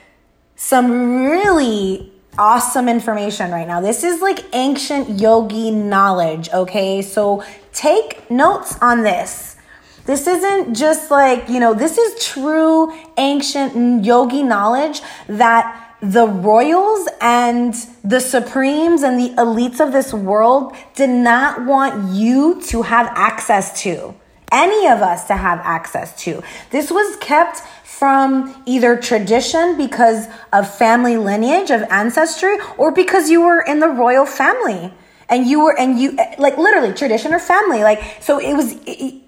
some 0.54 1.24
really 1.24 2.12
awesome 2.38 2.88
information 2.88 3.50
right 3.50 3.66
now. 3.66 3.80
This 3.80 4.04
is 4.04 4.20
like 4.20 4.44
ancient 4.52 5.20
yogi 5.20 5.70
knowledge, 5.70 6.48
okay? 6.50 7.02
So 7.02 7.44
take 7.72 8.30
notes 8.30 8.76
on 8.80 9.02
this. 9.02 9.56
This 10.04 10.26
isn't 10.26 10.74
just 10.74 11.10
like, 11.10 11.48
you 11.48 11.58
know, 11.58 11.74
this 11.74 11.98
is 11.98 12.24
true 12.24 12.92
ancient 13.16 14.04
yogi 14.04 14.42
knowledge 14.42 15.02
that 15.28 15.82
the 16.00 16.26
royals 16.26 17.08
and 17.20 17.74
the 18.04 18.20
supremes 18.20 19.02
and 19.02 19.18
the 19.18 19.34
elites 19.36 19.80
of 19.80 19.92
this 19.92 20.12
world 20.12 20.76
did 20.94 21.10
not 21.10 21.64
want 21.64 22.14
you 22.14 22.60
to 22.66 22.82
have 22.82 23.06
access 23.14 23.82
to 23.82 24.14
any 24.52 24.86
of 24.86 25.02
us 25.02 25.26
to 25.26 25.34
have 25.34 25.58
access 25.60 26.16
to. 26.22 26.42
This 26.70 26.90
was 26.90 27.16
kept 27.16 27.62
from 27.98 28.62
either 28.66 28.96
tradition 28.96 29.76
because 29.76 30.28
of 30.52 30.72
family 30.76 31.16
lineage, 31.16 31.70
of 31.70 31.82
ancestry, 31.90 32.58
or 32.76 32.92
because 32.92 33.30
you 33.30 33.40
were 33.40 33.60
in 33.60 33.80
the 33.80 33.88
royal 33.88 34.26
family 34.26 34.92
and 35.28 35.46
you 35.46 35.64
were 35.64 35.76
and 35.78 35.98
you 35.98 36.16
like 36.38 36.56
literally 36.58 36.92
tradition 36.92 37.34
or 37.34 37.38
family 37.40 37.82
like 37.82 38.00
so 38.20 38.38
it 38.38 38.54
was 38.54 38.74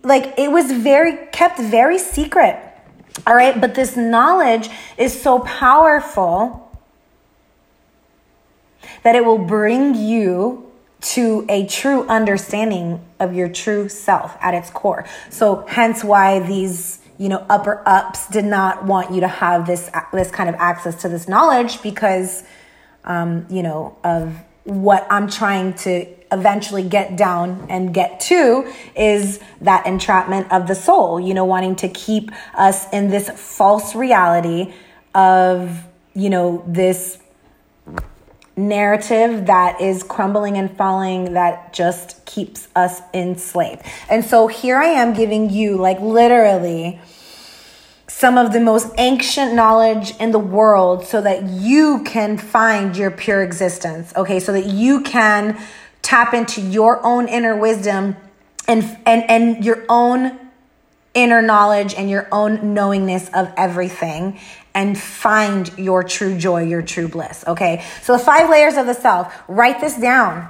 like 0.05 0.33
it 0.39 0.53
was 0.53 0.71
very 0.71 1.27
kept 1.33 1.59
very 1.59 1.99
secret 1.99 2.57
all 3.27 3.35
right 3.35 3.61
but 3.61 3.75
this 3.75 3.97
knowledge 3.97 4.69
is 4.97 5.21
so 5.21 5.41
powerful 5.41 6.71
that 9.03 9.17
it 9.17 9.25
will 9.25 9.39
bring 9.39 9.95
you 9.95 10.71
to 11.01 11.47
a 11.49 11.67
true 11.67 12.07
understanding 12.09 13.05
of 13.21 13.35
your 13.35 13.49
true 13.49 13.89
self 13.89 14.37
at 14.41 14.55
its 14.55 14.71
core. 14.71 15.05
So 15.31 15.65
hence 15.69 16.03
why 16.03 16.41
these, 16.41 16.99
you 17.19 17.29
know, 17.29 17.45
upper 17.49 17.83
ups 17.87 18.29
did 18.29 18.45
not 18.45 18.85
want 18.85 19.13
you 19.13 19.21
to 19.21 19.29
have 19.29 19.67
this 19.67 19.91
this 20.13 20.31
kind 20.31 20.49
of 20.49 20.55
access 20.57 21.03
to 21.03 21.09
this 21.09 21.29
knowledge 21.29 21.83
because 21.83 22.45
um, 23.05 23.47
you 23.51 23.63
know, 23.63 23.97
of 24.05 24.37
what 24.65 25.07
I'm 25.11 25.29
trying 25.29 25.73
to 25.75 26.07
eventually 26.31 26.83
get 26.83 27.17
down 27.17 27.67
and 27.71 27.93
get 27.93 28.21
to 28.21 28.71
is 28.95 29.41
that 29.63 29.87
entrapment 29.87 30.53
of 30.53 30.69
the 30.69 30.75
soul, 30.75 31.19
you 31.19 31.33
know, 31.33 31.47
wanting 31.47 31.75
to 31.77 31.89
keep 31.89 32.31
us 32.55 32.91
in 32.93 33.09
this 33.09 33.31
false 33.31 33.95
reality 33.95 34.75
of, 35.15 35.85
you 36.15 36.29
know, 36.29 36.63
this 36.67 37.19
narrative 38.59 39.47
that 39.47 39.81
is 39.81 40.03
crumbling 40.03 40.59
and 40.59 40.77
falling 40.77 41.35
that 41.35 41.73
just 41.73 42.25
keeps 42.27 42.69
us 42.75 43.01
enslaved. 43.15 43.83
And 44.11 44.25
so 44.25 44.49
here 44.49 44.77
I 44.77 44.87
am 44.87 45.15
giving 45.15 45.49
you, 45.49 45.77
like, 45.77 46.01
literally 46.01 47.01
some 48.09 48.37
of 48.37 48.53
the 48.53 48.61
most 48.61 48.89
ancient 48.99 49.55
knowledge 49.55 50.13
in 50.17 50.33
the 50.33 50.39
world 50.39 51.07
so 51.07 51.21
that 51.21 51.45
you 51.45 52.03
can 52.05 52.37
find 52.37 52.97
your 52.97 53.11
pure 53.11 53.43
existence. 53.43 54.13
Okay, 54.17 54.41
so 54.41 54.53
that 54.53 54.67
you 54.67 55.03
can 55.03 55.61
tap 56.03 56.35
into 56.35 56.61
your 56.61 57.05
own 57.05 57.29
inner 57.29 57.57
wisdom 57.57 58.17
and 58.67 58.83
and 59.07 59.23
and 59.31 59.65
your 59.65 59.85
own 59.89 60.48
inner 61.23 61.43
knowledge 61.43 61.95
and 61.95 62.09
your 62.09 62.29
own 62.31 62.75
knowingness 62.75 63.29
of 63.35 63.53
everything 63.57 64.39
and 64.75 64.99
find 64.99 65.77
your 65.77 66.05
true 66.05 66.39
joy, 66.39 66.63
your 66.63 66.83
true 66.83 67.09
bliss. 67.09 67.45
Okay. 67.47 67.85
So 68.03 68.17
the 68.17 68.23
five 68.23 68.49
layers 68.49 68.77
of 68.77 68.87
the 68.87 68.95
self, 68.95 69.35
write 69.49 69.81
this 69.81 69.97
down. 69.97 70.49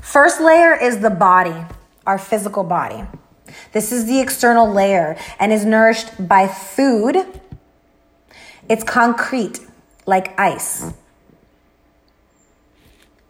First 0.00 0.40
layer 0.40 0.74
is 0.74 1.00
the 1.00 1.10
body, 1.10 1.54
our 2.06 2.18
physical 2.18 2.64
body. 2.64 3.04
This 3.72 3.92
is 3.92 4.06
the 4.06 4.20
external 4.20 4.72
layer 4.72 5.16
and 5.38 5.52
is 5.52 5.64
nourished 5.64 6.28
by 6.28 6.48
food. 6.48 7.16
It's 8.68 8.82
concrete, 8.82 9.60
like 10.06 10.38
ice, 10.38 10.92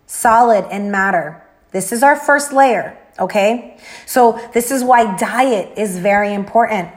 solid 0.07 0.67
in 0.71 0.91
matter. 0.91 1.43
This 1.73 1.93
is 1.93 2.03
our 2.03 2.17
first 2.17 2.53
layer, 2.53 2.97
okay? 3.19 3.79
So, 4.07 4.41
this 4.53 4.71
is 4.71 4.85
why 4.85 5.17
diet 5.17 5.79
is 5.79 5.99
very 5.99 6.33
important 6.33 6.91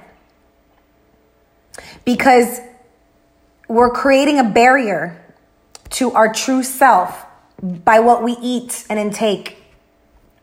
because 2.05 2.59
we're 3.67 3.91
creating 3.91 4.39
a 4.39 4.43
barrier 4.43 5.23
to 5.91 6.11
our 6.11 6.33
true 6.33 6.63
self 6.63 7.25
by 7.61 7.99
what 7.99 8.23
we 8.23 8.33
eat 8.41 8.85
and 8.89 8.99
intake, 8.99 9.57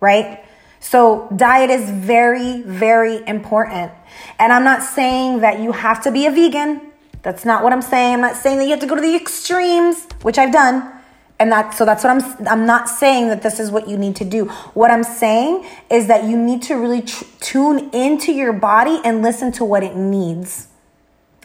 right? 0.01 0.45
So, 0.81 1.29
diet 1.35 1.71
is 1.71 1.91
very, 1.91 2.63
very 2.63 3.27
important. 3.27 3.93
And 4.39 4.53
I'm 4.53 4.65
not 4.65 4.83
saying 4.83 5.41
that 5.41 5.61
you 5.61 5.73
have 5.73 6.03
to 6.05 6.13
be 6.13 6.27
a 6.27 6.31
vegan. 6.31 6.93
That's 7.23 7.45
not 7.45 7.65
what 7.65 7.73
I'm 7.73 7.83
saying. 7.83 8.15
I'm 8.15 8.21
not 8.21 8.37
saying 8.37 8.59
that 8.59 8.65
you 8.65 8.71
have 8.71 8.81
to 8.81 8.87
go 8.87 8.95
to 8.95 9.01
the 9.01 9.17
extremes, 9.17 10.07
which 10.23 10.39
I've 10.39 10.53
done. 10.53 10.96
And 11.39 11.53
that 11.53 11.75
so 11.75 11.85
that's 11.85 12.03
what 12.03 12.11
I'm 12.11 12.49
I'm 12.49 12.67
not 12.67 12.89
saying 12.89 13.29
that 13.29 13.43
this 13.43 13.61
is 13.61 13.71
what 13.71 13.89
you 13.89 13.99
need 13.99 14.17
to 14.17 14.25
do. 14.25 14.47
What 14.73 14.91
I'm 14.91 15.05
saying 15.05 15.67
is 15.91 16.07
that 16.07 16.25
you 16.25 16.37
need 16.37 16.63
to 16.63 16.75
really 16.75 17.03
tr- 17.03 17.25
tune 17.41 17.91
into 17.91 18.33
your 18.33 18.55
body 18.55 19.01
and 19.05 19.23
listen 19.23 19.53
to 19.53 19.65
what 19.65 19.83
it 19.83 19.97
needs 19.97 20.69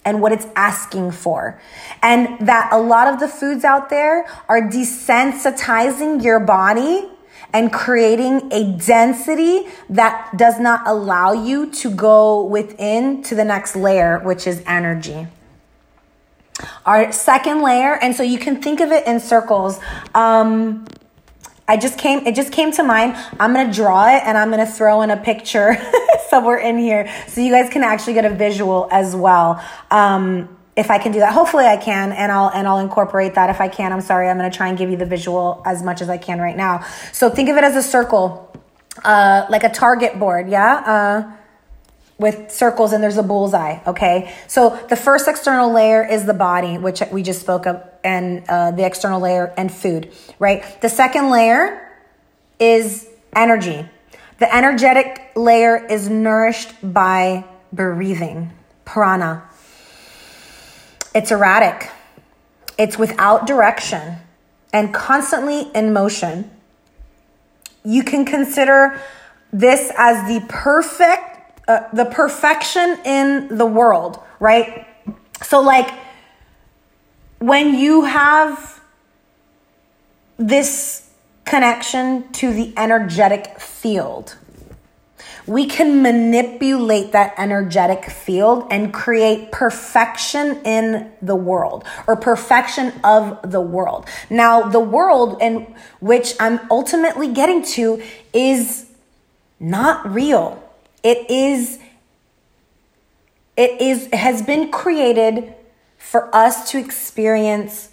and 0.06 0.22
what 0.22 0.32
it's 0.32 0.48
asking 0.56 1.12
for. 1.12 1.60
And 2.02 2.48
that 2.48 2.70
a 2.72 2.80
lot 2.80 3.14
of 3.14 3.20
the 3.20 3.28
foods 3.28 3.64
out 3.64 3.90
there 3.90 4.26
are 4.48 4.62
desensitizing 4.62 6.24
your 6.24 6.40
body 6.40 7.08
and 7.54 7.72
creating 7.72 8.52
a 8.52 8.78
density 8.78 9.68
that 9.90 10.32
does 10.38 10.60
not 10.60 10.88
allow 10.88 11.34
you 11.34 11.70
to 11.72 11.92
go 11.92 12.46
within 12.46 13.22
to 13.24 13.36
the 13.36 13.44
next 13.44 13.76
layer, 13.76 14.20
which 14.20 14.48
is 14.48 14.64
energy. 14.66 15.28
Our 16.86 17.12
second 17.12 17.62
layer, 17.62 17.96
and 17.96 18.16
so 18.16 18.24
you 18.24 18.40
can 18.40 18.62
think 18.62 18.80
of 18.80 18.92
it 18.92 19.08
in 19.08 19.20
circles. 19.20 19.80
Um, 20.14 20.86
I 21.68 21.78
just 21.78 21.98
came, 21.98 22.26
it 22.28 22.36
just 22.36 22.52
came 22.52 22.72
to 22.74 22.84
mind. 22.84 23.16
I'm 23.40 23.54
gonna 23.54 23.72
draw 23.72 24.08
it 24.14 24.24
and 24.26 24.38
I'm 24.38 24.50
gonna 24.50 24.66
throw 24.66 25.04
in 25.04 25.10
a 25.10 25.16
picture 25.16 25.78
somewhere 26.30 26.58
in 26.58 26.78
here 26.78 27.10
so 27.28 27.40
you 27.40 27.50
guys 27.50 27.70
can 27.70 27.84
actually 27.84 28.14
get 28.14 28.26
a 28.26 28.30
visual 28.30 28.90
as 28.92 29.16
well. 29.16 29.64
Um, 29.90 30.58
if 30.76 30.92
I 30.92 30.98
can 30.98 31.12
do 31.12 31.20
that, 31.20 31.34
hopefully 31.34 31.66
I 31.66 31.78
can, 31.78 32.12
and 32.12 32.32
I'll 32.32 32.50
and 32.50 32.68
I'll 32.68 32.80
incorporate 32.80 33.36
that 33.36 33.50
if 33.50 33.62
I 33.62 33.68
can. 33.68 33.94
I'm 33.94 34.02
sorry, 34.02 34.30
I'm 34.30 34.38
gonna 34.38 34.52
try 34.52 34.68
and 34.68 34.78
give 34.78 34.90
you 34.90 34.98
the 34.98 35.06
visual 35.06 35.62
as 35.66 35.84
much 35.84 36.02
as 36.02 36.10
I 36.10 36.18
can 36.18 36.40
right 36.40 36.58
now. 36.58 36.86
So 37.14 37.30
think 37.30 37.50
of 37.50 37.58
it 37.58 37.64
as 37.64 37.76
a 37.76 37.84
circle, 37.84 38.52
uh, 39.04 39.46
like 39.50 39.64
a 39.64 39.70
target 39.70 40.20
board, 40.20 40.50
yeah. 40.50 40.84
Uh, 40.86 41.41
with 42.18 42.52
circles 42.52 42.94
and 42.94 43.04
there's 43.04 43.18
a 43.18 43.24
bullseye. 43.24 43.80
Okay. 43.88 44.34
So 44.48 44.78
the 44.90 44.96
first 44.96 45.28
external 45.28 45.72
layer 45.72 46.06
is 46.06 46.26
the 46.26 46.34
body, 46.34 46.78
which 46.78 47.02
we 47.12 47.24
just 47.24 47.42
spoke 47.42 47.66
of, 47.66 47.82
and 48.04 48.44
uh, 48.48 48.72
the 48.72 48.86
external 48.86 49.20
layer 49.20 49.54
and 49.58 49.72
food, 49.72 50.12
right? 50.40 50.64
The 50.82 50.90
second 50.90 51.30
layer 51.30 51.90
is 52.60 53.08
energy. 53.36 53.88
The 54.40 54.56
energetic 54.56 55.32
layer 55.36 55.78
is 55.78 56.10
nourished 56.10 56.74
by 56.82 57.46
breathing, 57.74 58.52
prana. 58.86 59.44
It's 61.14 61.32
erratic, 61.32 61.90
it's 62.78 62.98
without 62.98 63.46
direction 63.46 64.18
and 64.74 64.94
constantly 64.94 65.70
in 65.76 65.94
motion. 65.94 66.50
You 67.84 68.04
can 68.04 68.26
consider 68.26 69.00
this 69.52 69.92
as 69.98 70.28
the 70.28 70.46
perfect 70.48 71.31
uh, 71.72 71.88
the 71.94 72.04
perfection 72.04 73.00
in 73.06 73.48
the 73.58 73.66
world, 73.66 74.20
right? 74.42 74.86
So, 75.42 75.62
like, 75.62 75.90
when 77.40 77.76
you 77.76 78.04
have 78.04 78.82
this 80.36 81.10
connection 81.46 82.30
to 82.34 82.54
the 82.54 82.74
energetic 82.76 83.58
field, 83.58 84.36
we 85.48 85.66
can 85.66 86.02
manipulate 86.02 87.14
that 87.14 87.36
energetic 87.38 88.04
field 88.10 88.68
and 88.70 88.94
create 88.94 89.54
perfection 89.54 90.62
in 90.66 91.10
the 91.22 91.38
world 91.38 91.86
or 92.06 92.18
perfection 92.18 92.92
of 93.02 93.50
the 93.50 93.62
world. 93.62 94.10
Now, 94.30 94.64
the 94.64 94.82
world 94.82 95.38
in 95.42 95.74
which 96.02 96.34
I'm 96.38 96.60
ultimately 96.70 97.32
getting 97.32 97.64
to 97.78 98.04
is 98.34 98.88
not 99.58 100.12
real. 100.12 100.61
It 101.04 101.30
is 101.30 101.80
it 103.58 103.82
is 103.82 104.08
has 104.14 104.42
been 104.42 104.72
created 104.72 105.54
for 105.98 106.34
us 106.36 106.72
to 106.72 106.78
experience 106.80 107.90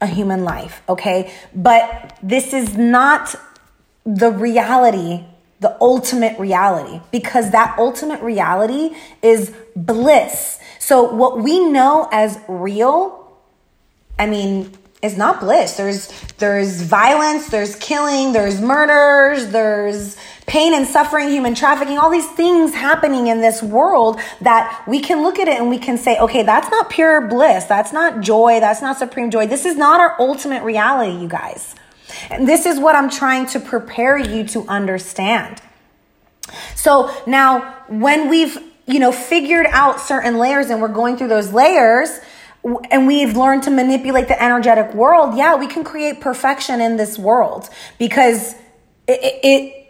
a 0.00 0.06
human 0.06 0.44
life, 0.44 0.82
okay? 0.88 1.32
But 1.54 2.18
this 2.22 2.52
is 2.52 2.76
not 2.76 3.34
the 4.04 4.30
reality, 4.30 5.24
the 5.60 5.76
ultimate 5.80 6.38
reality, 6.38 7.00
because 7.10 7.52
that 7.52 7.78
ultimate 7.78 8.20
reality 8.20 8.94
is 9.22 9.54
bliss. 9.74 10.58
So, 10.78 11.02
what 11.02 11.38
we 11.38 11.58
know 11.58 12.08
as 12.12 12.38
real, 12.48 13.32
I 14.18 14.26
mean, 14.26 14.72
is 15.04 15.16
not 15.16 15.40
bliss. 15.40 15.76
There's 15.76 16.08
there's 16.38 16.82
violence, 16.82 17.48
there's 17.48 17.76
killing, 17.76 18.32
there's 18.32 18.60
murders, 18.60 19.48
there's 19.48 20.16
pain 20.46 20.74
and 20.74 20.86
suffering, 20.86 21.28
human 21.28 21.54
trafficking, 21.54 21.98
all 21.98 22.10
these 22.10 22.30
things 22.32 22.74
happening 22.74 23.28
in 23.28 23.40
this 23.40 23.62
world 23.62 24.20
that 24.40 24.84
we 24.86 25.00
can 25.00 25.22
look 25.22 25.38
at 25.38 25.48
it 25.48 25.58
and 25.58 25.70
we 25.70 25.78
can 25.78 25.96
say, 25.96 26.18
okay, 26.18 26.42
that's 26.42 26.70
not 26.70 26.90
pure 26.90 27.26
bliss. 27.28 27.64
That's 27.64 27.92
not 27.92 28.20
joy. 28.20 28.60
That's 28.60 28.82
not 28.82 28.98
supreme 28.98 29.30
joy. 29.30 29.46
This 29.46 29.64
is 29.64 29.76
not 29.76 30.00
our 30.00 30.16
ultimate 30.18 30.62
reality, 30.62 31.16
you 31.16 31.28
guys. 31.28 31.74
And 32.30 32.46
this 32.46 32.66
is 32.66 32.78
what 32.78 32.94
I'm 32.94 33.10
trying 33.10 33.46
to 33.46 33.60
prepare 33.60 34.18
you 34.18 34.46
to 34.48 34.66
understand. 34.68 35.60
So 36.74 37.14
now 37.26 37.72
when 37.88 38.28
we've, 38.28 38.58
you 38.86 38.98
know, 38.98 39.12
figured 39.12 39.66
out 39.70 40.00
certain 40.00 40.38
layers 40.38 40.68
and 40.68 40.80
we're 40.80 40.88
going 40.88 41.16
through 41.16 41.28
those 41.28 41.52
layers, 41.52 42.20
and 42.90 43.06
we've 43.06 43.36
learned 43.36 43.62
to 43.64 43.70
manipulate 43.70 44.28
the 44.28 44.42
energetic 44.42 44.94
world, 44.94 45.36
yeah, 45.36 45.54
we 45.54 45.66
can 45.66 45.84
create 45.84 46.20
perfection 46.20 46.80
in 46.80 46.96
this 46.96 47.18
world 47.18 47.68
because 47.98 48.54
it, 49.06 49.40
it, 49.44 49.84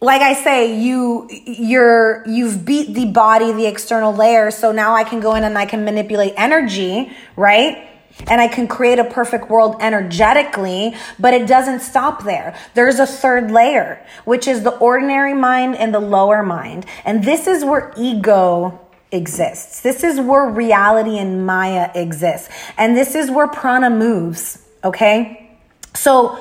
like 0.00 0.22
I 0.22 0.34
say, 0.34 0.78
you 0.78 1.28
you're 1.30 2.22
you've 2.26 2.64
beat 2.64 2.94
the 2.94 3.06
body, 3.06 3.52
the 3.52 3.66
external 3.66 4.12
layer, 4.12 4.50
so 4.50 4.70
now 4.70 4.94
I 4.94 5.02
can 5.02 5.20
go 5.20 5.34
in 5.34 5.44
and 5.44 5.56
I 5.58 5.66
can 5.66 5.84
manipulate 5.84 6.34
energy, 6.36 7.10
right? 7.36 7.88
And 8.28 8.40
I 8.40 8.46
can 8.46 8.68
create 8.68 9.00
a 9.00 9.04
perfect 9.04 9.50
world 9.50 9.76
energetically, 9.80 10.94
but 11.18 11.34
it 11.34 11.48
doesn't 11.48 11.80
stop 11.80 12.22
there. 12.22 12.56
There's 12.74 13.00
a 13.00 13.06
third 13.06 13.50
layer, 13.50 14.04
which 14.24 14.46
is 14.46 14.62
the 14.62 14.76
ordinary 14.78 15.34
mind 15.34 15.76
and 15.76 15.92
the 15.92 16.00
lower 16.00 16.42
mind. 16.44 16.86
And 17.04 17.24
this 17.24 17.48
is 17.48 17.64
where 17.64 17.92
ego 17.96 18.83
exists. 19.14 19.80
This 19.80 20.04
is 20.04 20.20
where 20.20 20.46
reality 20.46 21.18
and 21.18 21.46
Maya 21.46 21.90
exists. 21.94 22.48
And 22.76 22.96
this 22.96 23.14
is 23.14 23.30
where 23.30 23.48
prana 23.48 23.90
moves, 23.90 24.62
okay? 24.82 25.56
So, 25.94 26.38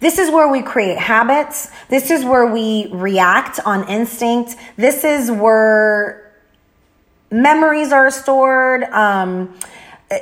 this 0.00 0.18
is 0.18 0.30
where 0.30 0.48
we 0.48 0.60
create 0.60 0.98
habits. 0.98 1.70
This 1.88 2.10
is 2.10 2.24
where 2.24 2.46
we 2.46 2.88
react 2.92 3.60
on 3.64 3.88
instinct. 3.88 4.56
This 4.76 5.04
is 5.04 5.30
where 5.30 6.34
memories 7.30 7.92
are 7.92 8.10
stored. 8.10 8.84
Um, 8.84 9.58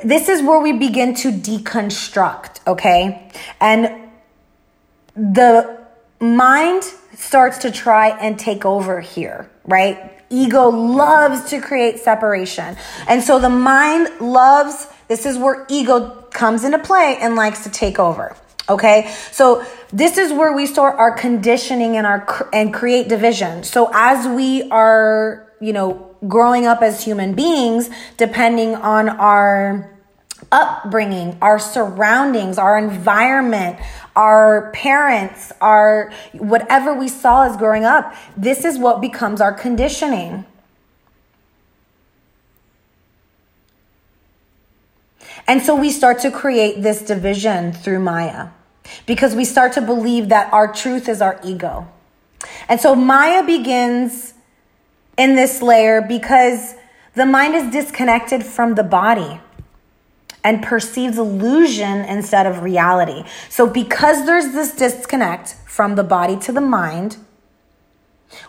this 0.03 0.29
is 0.29 0.41
where 0.41 0.61
we 0.61 0.71
begin 0.71 1.13
to 1.15 1.31
deconstruct, 1.31 2.65
okay? 2.65 3.31
And 3.59 4.09
the 5.15 5.85
mind 6.19 6.83
starts 7.15 7.59
to 7.59 7.71
try 7.71 8.09
and 8.09 8.39
take 8.39 8.65
over 8.65 9.01
here, 9.01 9.49
right? 9.65 10.14
Ego 10.35 10.69
loves 10.69 11.49
to 11.49 11.61
create 11.61 11.99
separation. 11.99 12.75
And 13.07 13.23
so 13.23 13.39
the 13.39 13.49
mind 13.49 14.09
loves, 14.19 14.87
this 15.07 15.25
is 15.25 15.37
where 15.37 15.65
ego 15.69 16.27
comes 16.31 16.65
into 16.65 16.79
play 16.79 17.17
and 17.21 17.35
likes 17.35 17.63
to 17.63 17.69
take 17.69 17.99
over. 17.99 18.35
Okay. 18.67 19.13
So 19.31 19.65
this 19.93 20.17
is 20.17 20.33
where 20.33 20.51
we 20.51 20.65
store 20.65 20.93
our 20.93 21.11
conditioning 21.11 21.95
and 21.95 22.05
our, 22.05 22.49
and 22.51 22.73
create 22.73 23.07
division. 23.07 23.63
So 23.63 23.89
as 23.93 24.27
we 24.27 24.69
are, 24.71 25.53
you 25.61 25.71
know, 25.71 26.15
growing 26.27 26.65
up 26.65 26.81
as 26.81 27.03
human 27.03 27.33
beings, 27.33 27.89
depending 28.17 28.75
on 28.75 29.07
our 29.07 29.94
upbringing, 30.51 31.37
our 31.41 31.59
surroundings, 31.59 32.57
our 32.57 32.77
environment, 32.77 33.79
our 34.15 34.71
parents, 34.71 35.51
our 35.61 36.11
whatever 36.33 36.93
we 36.93 37.07
saw 37.07 37.43
as 37.43 37.57
growing 37.57 37.83
up, 37.83 38.15
this 38.37 38.65
is 38.65 38.77
what 38.77 39.01
becomes 39.01 39.41
our 39.41 39.53
conditioning. 39.53 40.45
And 45.47 45.61
so 45.61 45.75
we 45.75 45.91
start 45.91 46.19
to 46.19 46.31
create 46.31 46.81
this 46.81 47.01
division 47.01 47.71
through 47.71 47.99
Maya 47.99 48.49
because 49.05 49.35
we 49.35 49.45
start 49.45 49.73
to 49.73 49.81
believe 49.81 50.29
that 50.29 50.51
our 50.51 50.71
truth 50.71 51.07
is 51.07 51.21
our 51.21 51.39
ego. 51.43 51.87
And 52.67 52.79
so 52.79 52.95
Maya 52.95 53.43
begins 53.43 54.33
in 55.17 55.35
this 55.35 55.61
layer 55.61 56.01
because 56.01 56.75
the 57.13 57.25
mind 57.25 57.55
is 57.55 57.71
disconnected 57.71 58.43
from 58.45 58.75
the 58.75 58.83
body 58.83 59.39
and 60.45 60.63
perceives 60.63 61.17
illusion 61.17 62.05
instead 62.05 62.45
of 62.45 62.61
reality. 62.61 63.23
So, 63.49 63.67
because 63.67 64.25
there's 64.25 64.53
this 64.53 64.73
disconnect 64.73 65.55
from 65.65 65.95
the 65.95 66.03
body 66.03 66.37
to 66.41 66.53
the 66.53 66.61
mind, 66.61 67.17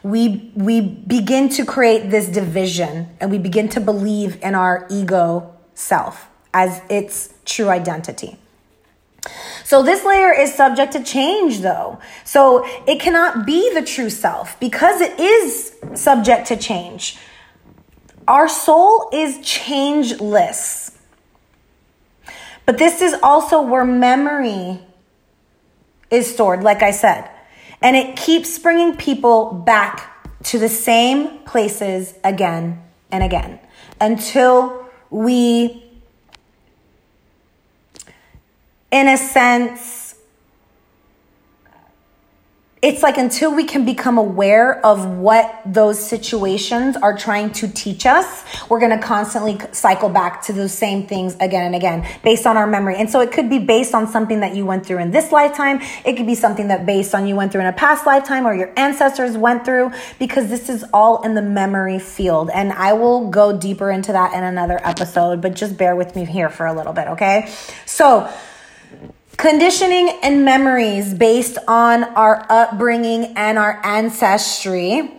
we, 0.03 0.53
we 0.55 0.81
begin 0.81 1.49
to 1.51 1.65
create 1.65 2.11
this 2.11 2.29
division 2.29 3.09
and 3.21 3.31
we 3.31 3.39
begin 3.39 3.69
to 3.71 3.81
believe 3.81 4.41
in 4.43 4.55
our 4.55 4.87
ego 4.91 5.55
self 5.75 6.29
as 6.53 6.83
its 6.89 7.35
true 7.45 7.69
identity. 7.69 8.39
So 9.65 9.83
this 9.83 10.05
layer 10.05 10.33
is 10.33 10.55
subject 10.55 10.93
to 10.93 11.03
change 11.03 11.61
though. 11.61 11.99
So 12.25 12.65
it 12.87 13.01
cannot 13.01 13.47
be 13.47 13.73
the 13.75 13.83
true 13.83 14.11
self 14.11 14.59
because 14.61 15.01
it 15.01 15.19
is 15.19 15.75
subject 15.95 16.47
to 16.49 16.57
change. 16.57 17.19
Our 18.29 18.49
soul 18.49 19.09
is 19.13 19.41
changeless. 19.43 20.86
But 22.67 22.79
this 22.79 23.01
is 23.01 23.15
also 23.23 23.63
where 23.63 23.85
memory 23.85 24.81
is 26.11 26.33
stored, 26.33 26.63
like 26.63 26.83
I 26.83 26.91
said. 26.91 27.31
And 27.81 27.97
it 27.97 28.17
keeps 28.17 28.59
bringing 28.59 28.97
people 28.97 29.53
back 29.53 30.13
to 30.45 30.59
the 30.59 30.69
same 30.69 31.39
places 31.41 32.15
again 32.25 32.83
and 33.11 33.23
again 33.23 33.61
until 34.01 34.87
we 35.11 35.83
in 38.91 39.09
a 39.09 39.17
sense, 39.17 40.06
it's 42.87 43.03
like 43.03 43.19
until 43.19 43.53
we 43.53 43.65
can 43.65 43.85
become 43.85 44.17
aware 44.17 44.79
of 44.87 45.05
what 45.05 45.61
those 45.67 45.99
situations 45.99 46.97
are 46.97 47.19
trying 47.19 47.51
to 47.51 47.67
teach 47.67 48.07
us, 48.07 48.45
we're 48.69 48.79
going 48.79 48.97
to 48.97 49.05
constantly 49.05 49.59
cycle 49.73 50.09
back 50.09 50.41
to 50.43 50.53
those 50.53 50.73
same 50.73 51.05
things 51.05 51.35
again 51.41 51.67
and 51.67 51.75
again 51.75 52.09
based 52.23 52.47
on 52.47 52.57
our 52.57 52.69
memory. 52.69 52.95
And 52.95 53.11
so 53.11 53.19
it 53.19 53.33
could 53.33 53.51
be 53.51 53.59
based 53.59 53.93
on 53.93 54.07
something 54.07 54.39
that 54.39 54.55
you 54.55 54.65
went 54.65 54.87
through 54.87 54.99
in 54.99 55.11
this 55.11 55.33
lifetime. 55.33 55.81
It 56.05 56.17
could 56.17 56.29
be 56.29 56.37
something 56.37 56.69
that 56.69 56.87
based 56.87 57.13
on 57.13 57.27
you 57.27 57.35
went 57.35 57.51
through 57.51 57.63
in 57.63 57.67
a 57.67 57.73
past 57.73 58.07
lifetime 58.07 58.47
or 58.47 58.55
your 58.55 58.73
ancestors 58.77 59.37
went 59.37 59.65
through 59.65 59.91
because 60.21 60.49
this 60.49 60.69
is 60.69 60.85
all 60.93 61.25
in 61.25 61.35
the 61.35 61.43
memory 61.43 61.99
field. 61.99 62.51
And 62.55 62.73
I 62.73 62.93
will 62.93 63.31
go 63.31 63.59
deeper 63.59 63.91
into 63.91 64.13
that 64.13 64.33
in 64.33 64.45
another 64.45 64.79
episode, 64.85 65.43
but 65.43 65.57
just 65.57 65.77
bear 65.77 65.97
with 65.97 66.15
me 66.15 66.25
here 66.25 66.51
for 66.51 66.67
a 66.67 66.73
little 66.73 66.93
bit. 66.93 67.09
Okay. 67.09 67.53
So, 67.85 68.33
Conditioning 69.37 70.19
and 70.23 70.47
memories 70.47 71.13
based 71.13 71.59
on 71.69 72.05
our 72.05 72.47
upbringing 72.49 73.35
and 73.37 73.59
our 73.59 73.85
ancestry 73.85 75.13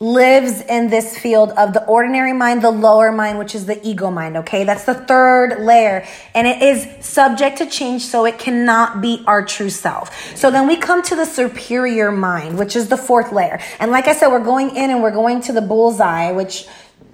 lives 0.00 0.62
in 0.62 0.88
this 0.88 1.18
field 1.18 1.50
of 1.50 1.72
the 1.72 1.84
ordinary 1.84 2.32
mind, 2.32 2.62
the 2.62 2.70
lower 2.70 3.12
mind, 3.12 3.38
which 3.38 3.54
is 3.54 3.66
the 3.66 3.86
ego 3.86 4.10
mind. 4.10 4.38
Okay. 4.38 4.64
That's 4.64 4.84
the 4.84 4.94
third 4.94 5.60
layer 5.60 6.06
and 6.34 6.46
it 6.46 6.62
is 6.62 7.04
subject 7.04 7.58
to 7.58 7.66
change. 7.66 8.02
So 8.02 8.24
it 8.24 8.38
cannot 8.38 9.02
be 9.02 9.22
our 9.26 9.44
true 9.44 9.70
self. 9.70 10.36
So 10.36 10.50
then 10.50 10.66
we 10.66 10.76
come 10.76 11.02
to 11.02 11.14
the 11.14 11.26
superior 11.26 12.10
mind, 12.10 12.58
which 12.58 12.74
is 12.74 12.88
the 12.88 12.96
fourth 12.96 13.30
layer. 13.30 13.60
And 13.78 13.90
like 13.90 14.08
I 14.08 14.14
said, 14.14 14.28
we're 14.28 14.44
going 14.44 14.74
in 14.74 14.90
and 14.90 15.02
we're 15.02 15.10
going 15.10 15.42
to 15.42 15.52
the 15.52 15.62
bullseye, 15.62 16.32
which 16.32 16.66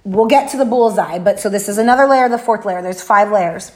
we'll 0.05 0.27
get 0.27 0.53
to 0.53 0.57
the 0.57 0.65
bullseye. 0.65 1.19
But 1.19 1.41
so 1.41 1.49
this 1.49 1.69
is 1.69 1.77
another 1.77 2.07
layer, 2.07 2.29
the 2.29 2.39
fourth 2.39 2.65
layer. 2.65 2.83
There's 2.83 3.03
five 3.03 3.33
layers. 3.33 3.73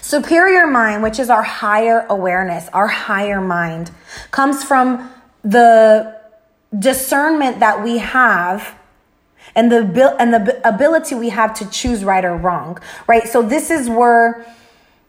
Superior 0.00 0.66
mind, 0.66 1.02
which 1.02 1.18
is 1.18 1.30
our 1.30 1.42
higher 1.42 2.06
awareness, 2.08 2.68
our 2.72 2.86
higher 2.86 3.40
mind, 3.40 3.90
comes 4.30 4.62
from 4.62 5.10
the 5.42 6.20
discernment 6.78 7.60
that 7.60 7.82
we 7.82 7.98
have 7.98 8.76
and 9.54 9.72
the 9.72 10.16
and 10.18 10.34
the 10.34 10.68
ability 10.68 11.14
we 11.14 11.30
have 11.30 11.54
to 11.54 11.70
choose 11.70 12.04
right 12.04 12.24
or 12.24 12.36
wrong, 12.36 12.78
right? 13.06 13.26
So 13.26 13.42
this 13.42 13.70
is 13.70 13.88
where 13.88 14.46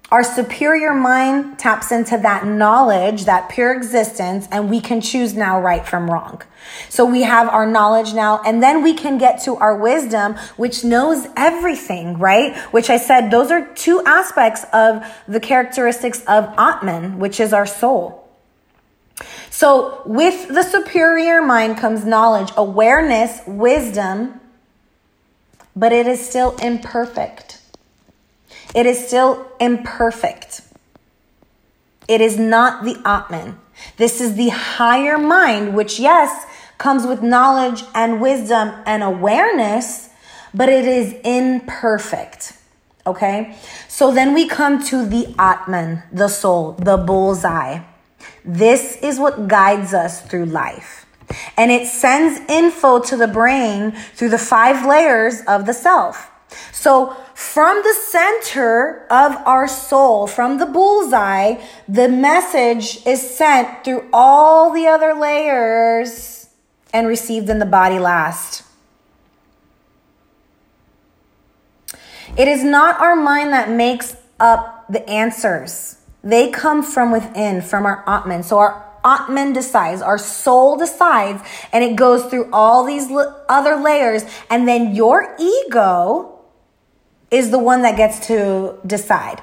our 0.10 0.24
superior 0.24 0.94
mind 0.94 1.60
taps 1.60 1.92
into 1.92 2.18
that 2.18 2.46
knowledge, 2.46 3.26
that 3.26 3.50
pure 3.50 3.74
existence, 3.74 4.48
and 4.52 4.70
we 4.70 4.80
can 4.80 5.02
choose 5.02 5.34
now 5.34 5.60
right 5.60 5.86
from 5.86 6.10
wrong. 6.10 6.42
So 6.88 7.04
we 7.06 7.24
have 7.24 7.50
our 7.50 7.66
knowledge 7.66 8.14
now, 8.14 8.42
and 8.46 8.64
then 8.64 8.84
we 8.84 8.94
can 8.94 9.18
get 9.18 9.44
to 9.44 9.56
our 9.58 9.76
wisdom, 9.76 10.36
which 10.56 10.84
knows 10.86 11.28
everything, 11.36 12.20
right? 12.20 12.56
Which 12.72 12.90
I 12.90 12.98
said, 12.98 13.32
those 13.32 13.52
are 13.52 13.66
two 13.74 14.02
aspects 14.06 14.66
of 14.72 15.06
the 15.28 15.42
characteristics 15.42 16.22
of 16.22 16.54
Atman, 16.58 17.20
which 17.20 17.42
is 17.42 17.52
our 17.52 17.66
soul. 17.66 18.30
So 19.50 20.04
with 20.06 20.48
the 20.48 20.64
superior 20.64 21.42
mind 21.42 21.78
comes 21.78 22.06
knowledge, 22.06 22.52
awareness, 22.56 23.42
wisdom, 23.46 24.40
but 25.76 25.92
it 25.92 26.08
is 26.08 26.26
still 26.26 26.56
imperfect. 26.58 27.57
It 28.76 28.86
is 28.86 29.08
still 29.08 29.48
imperfect. 29.60 30.62
It 32.08 32.22
is 32.22 32.38
not 32.38 32.84
the 32.84 33.02
Atman. 33.06 33.60
This 33.98 34.22
is 34.22 34.36
the 34.36 34.50
higher 34.50 35.18
mind, 35.18 35.76
which, 35.76 36.00
yes, 36.00 36.46
comes 36.78 37.06
with 37.06 37.22
knowledge 37.22 37.84
and 37.94 38.22
wisdom 38.22 38.72
and 38.86 39.04
awareness, 39.04 40.10
but 40.54 40.70
it 40.70 40.86
is 40.86 41.16
imperfect. 41.24 42.54
Okay? 43.06 43.56
So 43.88 44.12
then 44.12 44.34
we 44.34 44.48
come 44.48 44.84
to 44.86 45.06
the 45.06 45.34
Atman, 45.40 46.04
the 46.12 46.28
soul, 46.28 46.74
the 46.74 46.98
bullseye. 46.98 47.82
This 48.44 48.98
is 49.02 49.20
what 49.20 49.48
guides 49.48 49.94
us 49.94 50.22
through 50.22 50.46
life. 50.46 51.06
And 51.58 51.72
it 51.72 51.88
sends 51.88 52.40
info 52.50 53.00
to 53.00 53.18
the 53.18 53.28
brain 53.28 53.92
through 53.92 54.30
the 54.30 54.38
five 54.38 54.86
layers 54.86 55.42
of 55.48 55.66
the 55.66 55.74
self. 55.74 56.32
So, 56.72 57.18
from 57.38 57.84
the 57.84 57.94
center 57.94 59.06
of 59.12 59.32
our 59.46 59.68
soul, 59.68 60.26
from 60.26 60.58
the 60.58 60.66
bullseye, 60.66 61.64
the 61.88 62.10
message 62.10 63.06
is 63.06 63.22
sent 63.22 63.84
through 63.84 64.10
all 64.12 64.74
the 64.74 64.88
other 64.88 65.14
layers 65.14 66.50
and 66.92 67.08
received 67.08 67.48
in 67.48 67.60
the 67.60 67.66
body 67.66 68.00
last. 68.00 68.64
It 72.36 72.48
is 72.48 72.64
not 72.64 73.00
our 73.00 73.16
mind 73.16 73.54
that 73.54 73.70
makes 73.70 74.18
up 74.40 74.88
the 74.90 75.08
answers. 75.08 75.98
They 76.24 76.50
come 76.50 76.82
from 76.82 77.12
within, 77.12 77.62
from 77.62 77.86
our 77.86 78.04
Atman. 78.10 78.42
So 78.42 78.58
our 78.58 78.84
Atman 79.06 79.54
decides, 79.54 80.02
our 80.02 80.18
soul 80.18 80.76
decides, 80.76 81.44
and 81.72 81.84
it 81.84 81.96
goes 81.96 82.26
through 82.32 82.50
all 82.52 82.84
these 82.84 83.12
other 83.48 83.76
layers. 83.76 84.24
And 84.50 84.68
then 84.68 84.96
your 84.96 85.36
ego 85.40 86.34
is 87.30 87.52
the 87.52 87.60
one 87.60 87.82
that 87.82 87.98
gets 87.98 88.28
to 88.28 88.80
decide. 88.86 89.42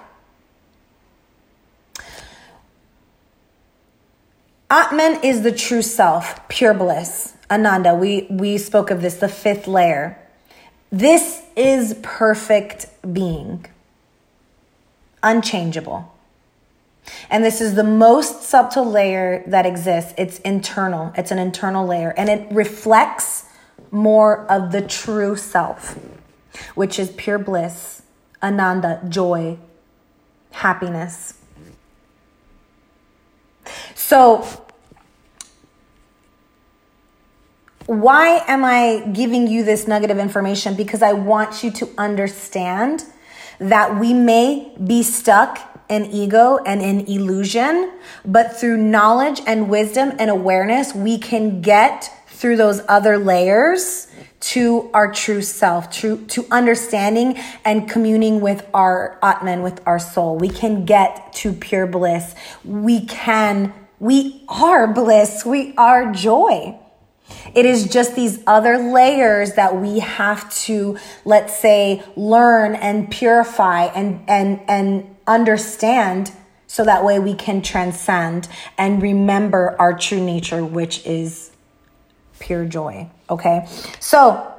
Atman 4.70 5.23
is 5.23 5.42
the 5.42 5.53
true 5.53 5.83
self, 5.83 6.49
pure 6.49 6.75
bliss. 6.75 7.35
Ananda, 7.51 7.94
we, 7.94 8.27
we 8.31 8.59
spoke 8.59 8.90
of 8.90 9.03
this, 9.03 9.14
the 9.14 9.29
fifth 9.29 9.68
layer. 9.68 10.18
This 10.90 11.42
is 11.57 11.97
perfect 12.03 12.87
being, 13.12 13.66
unchangeable. 15.23 16.12
And 17.31 17.44
this 17.44 17.61
is 17.61 17.75
the 17.75 17.85
most 17.85 18.42
subtle 18.42 18.90
layer 18.90 19.44
that 19.47 19.66
exists. 19.66 20.14
It's 20.16 20.38
internal, 20.40 21.12
it's 21.16 21.31
an 21.31 21.38
internal 21.38 21.87
layer, 21.87 22.14
and 22.16 22.29
it 22.29 22.51
reflects 22.51 23.44
more 23.90 24.47
of 24.51 24.73
the 24.73 24.83
true 24.83 25.37
self, 25.37 25.99
which 26.75 26.99
is 26.99 27.11
pure 27.11 27.38
bliss, 27.38 28.03
ananda, 28.43 29.01
joy, 29.09 29.59
happiness. 30.51 31.35
So, 33.95 34.47
why 37.87 38.43
am 38.47 38.64
I 38.64 39.07
giving 39.12 39.47
you 39.47 39.62
this 39.62 39.87
nugget 39.87 40.11
of 40.11 40.19
information? 40.19 40.75
Because 40.75 41.03
I 41.03 41.12
want 41.12 41.62
you 41.62 41.71
to 41.73 41.88
understand 41.99 43.05
that 43.59 43.99
we 43.99 44.14
may 44.14 44.73
be 44.85 45.03
stuck 45.03 45.59
in 45.88 46.07
ego 46.07 46.59
and 46.64 46.81
in 46.81 47.01
illusion, 47.07 47.93
but 48.25 48.57
through 48.57 48.79
knowledge 48.79 49.40
and 49.47 49.69
wisdom 49.69 50.12
and 50.19 50.31
awareness, 50.31 50.95
we 50.95 51.19
can 51.19 51.61
get 51.61 52.11
through 52.29 52.57
those 52.57 52.83
other 52.88 53.19
layers 53.19 54.09
to 54.44 54.90
our 54.92 55.11
true 55.11 55.40
self, 55.40 55.90
true 55.90 56.24
to 56.26 56.46
understanding 56.50 57.37
and 57.64 57.88
communing 57.88 58.40
with 58.40 58.66
our 58.74 59.18
uh, 59.22 59.35
Atman, 59.35 59.62
with 59.62 59.80
our 59.87 59.98
soul. 59.98 60.37
We 60.37 60.50
can 60.50 60.85
get 60.85 61.33
to 61.35 61.52
pure 61.52 61.87
bliss. 61.87 62.35
We 62.62 63.07
can, 63.07 63.72
we 63.98 64.44
are 64.48 64.87
bliss. 64.87 65.46
We 65.46 65.74
are 65.76 66.12
joy. 66.12 66.78
It 67.54 67.64
is 67.64 67.88
just 67.88 68.16
these 68.16 68.42
other 68.46 68.76
layers 68.76 69.54
that 69.54 69.80
we 69.80 70.00
have 70.00 70.52
to, 70.64 70.98
let's 71.24 71.59
say, 71.59 72.02
learn 72.14 72.74
and 72.74 73.11
purify 73.11 73.85
and, 73.87 74.28
and, 74.28 74.61
and 74.68 75.16
understand 75.26 76.33
so 76.66 76.85
that 76.85 77.02
way 77.02 77.18
we 77.18 77.33
can 77.33 77.62
transcend 77.62 78.48
and 78.76 79.00
remember 79.00 79.74
our 79.78 79.96
true 79.96 80.22
nature, 80.22 80.62
which 80.62 81.07
is 81.07 81.50
pure 82.44 82.64
joy. 82.66 83.09
Okay. 83.30 83.66
So, 84.00 84.52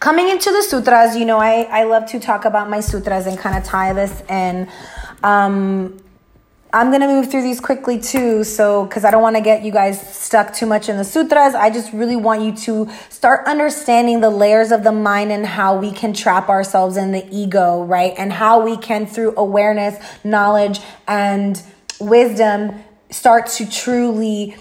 coming 0.00 0.28
into 0.28 0.50
the 0.50 0.62
sutras, 0.62 1.16
you 1.16 1.24
know, 1.24 1.38
I, 1.38 1.62
I 1.62 1.84
love 1.84 2.06
to 2.06 2.20
talk 2.20 2.44
about 2.44 2.68
my 2.68 2.80
sutras 2.80 3.26
and 3.26 3.38
kind 3.38 3.56
of 3.56 3.64
tie 3.64 3.92
this 3.92 4.22
in. 4.28 4.68
Um, 5.22 6.00
I'm 6.72 6.88
going 6.88 7.02
to 7.02 7.06
move 7.06 7.30
through 7.30 7.42
these 7.42 7.60
quickly 7.60 8.00
too. 8.00 8.42
So, 8.42 8.84
because 8.84 9.04
I 9.04 9.12
don't 9.12 9.22
want 9.22 9.36
to 9.36 9.42
get 9.42 9.62
you 9.62 9.70
guys 9.70 10.00
stuck 10.14 10.52
too 10.52 10.66
much 10.66 10.88
in 10.88 10.96
the 10.96 11.04
sutras, 11.04 11.54
I 11.54 11.70
just 11.70 11.92
really 11.92 12.16
want 12.16 12.42
you 12.42 12.52
to 12.66 12.92
start 13.10 13.46
understanding 13.46 14.20
the 14.20 14.30
layers 14.30 14.72
of 14.72 14.82
the 14.82 14.90
mind 14.90 15.30
and 15.30 15.46
how 15.46 15.78
we 15.78 15.92
can 15.92 16.12
trap 16.12 16.48
ourselves 16.48 16.96
in 16.96 17.12
the 17.12 17.24
ego, 17.30 17.84
right? 17.84 18.12
And 18.18 18.32
how 18.32 18.64
we 18.64 18.76
can, 18.76 19.06
through 19.06 19.34
awareness, 19.36 20.04
knowledge, 20.24 20.80
and 21.06 21.62
wisdom, 22.00 22.82
start 23.10 23.46
to 23.46 23.70
truly 23.70 24.56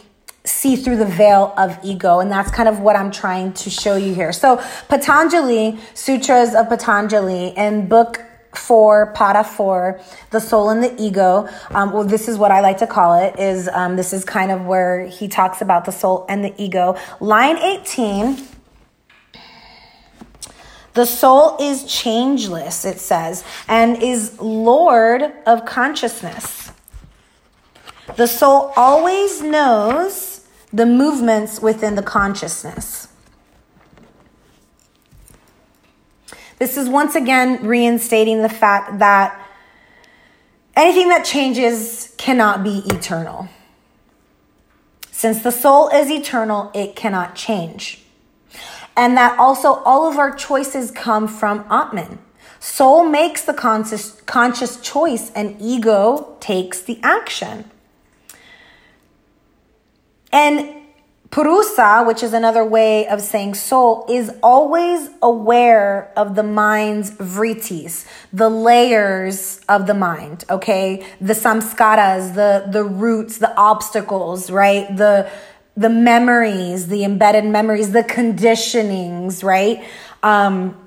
see 0.45 0.75
through 0.75 0.97
the 0.97 1.06
veil 1.06 1.53
of 1.58 1.79
ego. 1.84 2.19
And 2.19 2.32
that's 2.32 2.51
kind 2.51 2.67
of 2.67 2.79
what 2.79 2.95
I'm 2.95 3.12
trying 3.12 3.53
to 3.53 3.69
show 3.69 3.95
you 3.95 4.13
here. 4.13 4.34
So, 4.34 4.62
Patanjali, 4.89 5.79
Sutras 5.93 6.53
of 6.53 6.69
Patanjali, 6.69 7.49
in 7.58 7.88
book 7.88 8.21
four 8.53 9.13
Pada 9.15 9.43
for 9.43 9.99
the 10.29 10.39
soul 10.39 10.69
and 10.69 10.84
the 10.84 10.93
ego. 11.01 11.49
Um, 11.71 11.91
well, 11.91 12.03
this 12.03 12.27
is 12.27 12.38
what 12.38 12.51
I 12.51 12.60
like 12.60 12.77
to 12.79 12.88
call 12.88 13.15
it. 13.15 13.39
Is 13.39 13.67
um, 13.69 13.95
this 13.95 14.13
is 14.13 14.23
kind 14.23 14.51
of 14.51 14.65
where 14.65 15.08
he 15.08 15.27
talks 15.27 15.62
about 15.62 15.86
the 15.86 15.91
soul 15.91 16.25
and 16.29 16.43
the 16.43 16.53
ego. 16.62 16.95
Line 17.19 17.58
eighteen. 17.58 18.47
The 20.93 21.06
soul 21.06 21.58
is 21.60 21.86
changeless, 21.86 22.86
it 22.86 22.99
says, 22.99 23.43
and 23.67 24.03
is 24.03 24.39
Lord 24.39 25.23
of 25.47 25.65
consciousness. 25.65 26.71
The 28.15 28.27
soul 28.27 28.71
always 28.75 29.41
knows 29.41 30.33
the 30.73 30.86
movements 30.88 31.62
within 31.62 31.95
the 31.95 32.01
consciousness. 32.01 33.07
This 36.57 36.77
is 36.77 36.89
once 36.89 37.13
again 37.13 37.65
reinstating 37.65 38.41
the 38.41 38.49
fact 38.49 38.99
that 38.99 39.39
anything 40.75 41.09
that 41.09 41.23
changes 41.23 42.13
cannot 42.17 42.63
be 42.63 42.81
eternal. 42.88 43.49
Since 45.12 45.43
the 45.43 45.51
soul 45.51 45.89
is 45.89 46.09
eternal, 46.09 46.71
it 46.73 46.95
cannot 46.95 47.36
change. 47.36 48.01
And 48.95 49.15
that 49.15 49.38
also 49.38 49.75
all 49.86 50.09
of 50.09 50.17
our 50.17 50.36
choices 50.36 50.89
come 50.89 51.27
from 51.27 51.65
Atman. 51.69 52.19
Soul 52.59 53.03
makes 53.03 53.43
the 53.43 53.53
conscious, 53.53 54.21
conscious 54.21 54.79
choice 54.81 55.31
and 55.31 55.55
ego 55.62 56.36
takes 56.39 56.81
the 56.81 56.99
action. 57.03 57.69
And 60.34 60.84
Purusa, 61.30 62.06
which 62.06 62.22
is 62.22 62.34
another 62.34 62.65
way 62.65 63.08
of 63.08 63.22
saying 63.22 63.54
soul, 63.54 64.06
is 64.10 64.32
always 64.43 65.10
aware 65.22 66.12
of 66.15 66.36
the 66.36 66.43
mind's 66.43 67.12
vrittis, 67.12 68.06
the 68.32 68.50
layers 68.50 69.60
of 69.69 69.88
the 69.88 69.93
mind, 69.93 70.46
okay? 70.50 71.06
The 71.22 71.34
samskaras, 71.34 72.36
the, 72.36 72.67
the 72.69 72.84
roots, 72.84 73.38
the 73.38 73.56
obstacles, 73.56 74.52
right? 74.52 74.96
The, 74.96 75.30
the 75.76 75.89
memories, 75.89 76.88
the 76.88 77.04
embedded 77.04 77.46
memories, 77.46 77.91
the 77.91 78.04
conditionings, 78.04 79.43
right? 79.43 79.84
Um, 80.22 80.80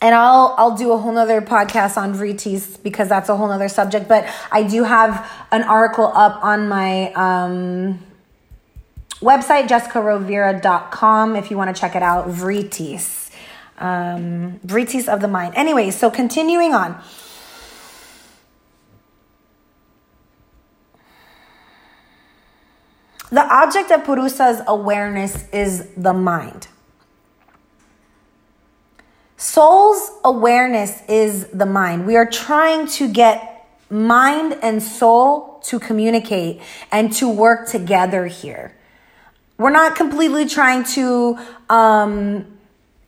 and 0.00 0.14
I'll 0.14 0.54
I'll 0.56 0.76
do 0.76 0.92
a 0.92 0.96
whole 0.96 1.10
nother 1.10 1.40
podcast 1.40 1.96
on 1.96 2.14
Vrittis 2.14 2.80
because 2.80 3.08
that's 3.08 3.28
a 3.28 3.36
whole 3.36 3.48
nother 3.48 3.68
subject. 3.68 4.06
But 4.06 4.32
I 4.52 4.62
do 4.62 4.84
have 4.84 5.28
an 5.50 5.64
article 5.64 6.06
up 6.14 6.44
on 6.44 6.68
my 6.68 7.12
um, 7.14 7.98
website, 9.20 9.68
jessicarovira.com, 9.68 11.36
if 11.36 11.50
you 11.50 11.56
want 11.56 11.74
to 11.74 11.80
check 11.80 11.96
it 11.96 12.02
out. 12.02 12.28
Vrittis. 12.28 13.30
Um, 13.78 14.60
Vrittis 14.66 15.12
of 15.12 15.20
the 15.20 15.28
mind. 15.28 15.54
Anyway, 15.56 15.90
so 15.90 16.10
continuing 16.10 16.74
on. 16.74 17.00
The 23.30 23.44
object 23.44 23.90
of 23.90 24.02
Purusa's 24.04 24.62
awareness 24.66 25.46
is 25.52 25.88
the 25.96 26.14
mind. 26.14 26.68
Soul's 29.36 30.10
awareness 30.24 31.02
is 31.08 31.46
the 31.48 31.66
mind. 31.66 32.06
We 32.06 32.16
are 32.16 32.26
trying 32.26 32.86
to 32.88 33.06
get 33.06 33.66
mind 33.90 34.58
and 34.62 34.82
soul 34.82 35.60
to 35.64 35.78
communicate 35.78 36.60
and 36.90 37.12
to 37.14 37.28
work 37.28 37.68
together 37.68 38.26
here. 38.26 38.77
We're 39.58 39.70
not 39.70 39.96
completely 39.96 40.46
trying 40.46 40.84
to 40.94 41.36
um, 41.68 42.46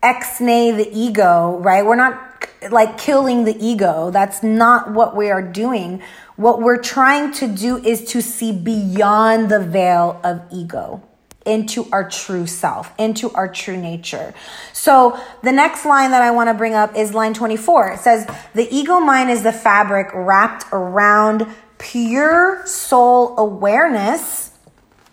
ex-nay 0.02 0.72
the 0.72 0.90
ego, 0.92 1.58
right? 1.58 1.86
We're 1.86 1.94
not 1.94 2.48
like 2.70 2.98
killing 2.98 3.44
the 3.44 3.56
ego. 3.64 4.10
That's 4.10 4.42
not 4.42 4.90
what 4.90 5.14
we 5.14 5.30
are 5.30 5.42
doing. 5.42 6.02
What 6.34 6.60
we're 6.60 6.82
trying 6.82 7.32
to 7.34 7.46
do 7.46 7.76
is 7.76 8.04
to 8.06 8.20
see 8.20 8.50
beyond 8.50 9.48
the 9.48 9.60
veil 9.60 10.20
of 10.24 10.42
ego 10.50 11.02
into 11.46 11.86
our 11.92 12.08
true 12.08 12.46
self, 12.48 12.92
into 12.98 13.30
our 13.32 13.46
true 13.46 13.76
nature. 13.76 14.34
So 14.72 15.18
the 15.42 15.52
next 15.52 15.86
line 15.86 16.10
that 16.10 16.20
I 16.20 16.32
want 16.32 16.48
to 16.48 16.54
bring 16.54 16.74
up 16.74 16.96
is 16.96 17.14
line 17.14 17.32
24. 17.32 17.92
It 17.92 18.00
says, 18.00 18.26
The 18.54 18.68
ego 18.74 18.98
mind 18.98 19.30
is 19.30 19.44
the 19.44 19.52
fabric 19.52 20.08
wrapped 20.12 20.66
around 20.72 21.46
pure 21.78 22.66
soul 22.66 23.38
awareness 23.38 24.49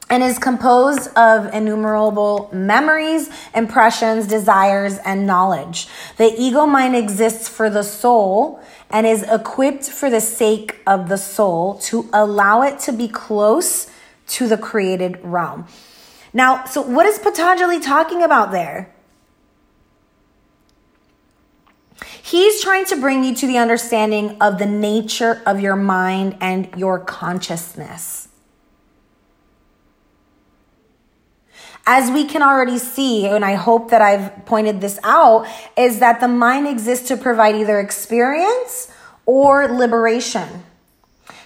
and 0.09 0.23
is 0.23 0.39
composed 0.39 1.09
of 1.17 1.53
innumerable 1.53 2.49
memories, 2.53 3.29
impressions, 3.53 4.27
desires, 4.27 4.97
and 4.99 5.27
knowledge. 5.27 5.87
The 6.17 6.33
ego 6.37 6.65
mind 6.65 6.95
exists 6.95 7.47
for 7.47 7.69
the 7.69 7.83
soul 7.83 8.61
and 8.89 9.05
is 9.05 9.23
equipped 9.23 9.85
for 9.89 10.09
the 10.09 10.21
sake 10.21 10.79
of 10.87 11.09
the 11.09 11.17
soul 11.17 11.75
to 11.79 12.09
allow 12.13 12.61
it 12.61 12.79
to 12.79 12.93
be 12.93 13.07
close 13.07 13.91
to 14.27 14.47
the 14.47 14.57
created 14.57 15.19
realm. 15.23 15.67
Now, 16.33 16.65
so 16.65 16.81
what 16.81 17.05
is 17.05 17.19
Patanjali 17.19 17.79
talking 17.79 18.23
about 18.23 18.51
there? 18.51 18.93
He's 22.21 22.61
trying 22.61 22.85
to 22.85 22.97
bring 22.97 23.23
you 23.23 23.33
to 23.35 23.47
the 23.47 23.57
understanding 23.57 24.37
of 24.41 24.59
the 24.59 24.65
nature 24.65 25.41
of 25.45 25.61
your 25.61 25.77
mind 25.77 26.37
and 26.41 26.69
your 26.75 26.99
consciousness. 26.99 28.26
As 31.88 32.12
we 32.12 32.26
can 32.26 32.43
already 32.43 32.78
see, 32.78 33.26
and 33.26 33.45
I 33.45 33.54
hope 33.54 33.91
that 33.91 34.02
I've 34.02 34.45
pointed 34.45 34.82
this 34.82 35.00
out, 35.04 35.47
is 35.78 36.00
that 36.00 36.19
the 36.19 36.28
mind 36.28 36.67
exists 36.67 37.08
to 37.08 37.15
provide 37.17 37.56
either 37.56 37.80
experience 37.80 38.91
or 39.26 39.67
liberation. 39.69 40.63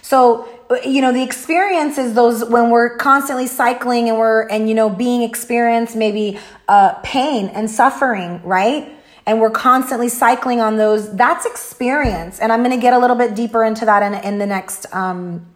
So, 0.02 0.48
you 0.84 1.00
know, 1.00 1.12
the 1.12 1.22
experience 1.22 1.96
is 1.96 2.14
those 2.14 2.44
when 2.44 2.70
we're 2.70 2.96
constantly 2.96 3.46
cycling 3.46 4.08
and 4.08 4.18
we're, 4.18 4.48
and, 4.48 4.68
you 4.68 4.74
know, 4.74 4.90
being 4.90 5.22
experienced 5.22 5.94
maybe 5.94 6.40
uh, 6.68 6.94
pain 7.04 7.46
and 7.46 7.70
suffering, 7.70 8.42
right? 8.42 8.92
And 9.26 9.40
we're 9.40 9.50
constantly 9.50 10.08
cycling 10.08 10.60
on 10.60 10.76
those. 10.76 11.14
That's 11.14 11.46
experience. 11.46 12.40
And 12.40 12.52
I'm 12.52 12.64
going 12.64 12.76
to 12.76 12.82
get 12.82 12.94
a 12.94 12.98
little 12.98 13.16
bit 13.16 13.36
deeper 13.36 13.62
into 13.62 13.84
that 13.84 14.02
in, 14.02 14.14
in 14.24 14.38
the 14.38 14.46
next 14.46 14.92
um, 14.92 15.46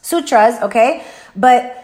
sutras, 0.00 0.54
okay? 0.62 1.04
But 1.36 1.81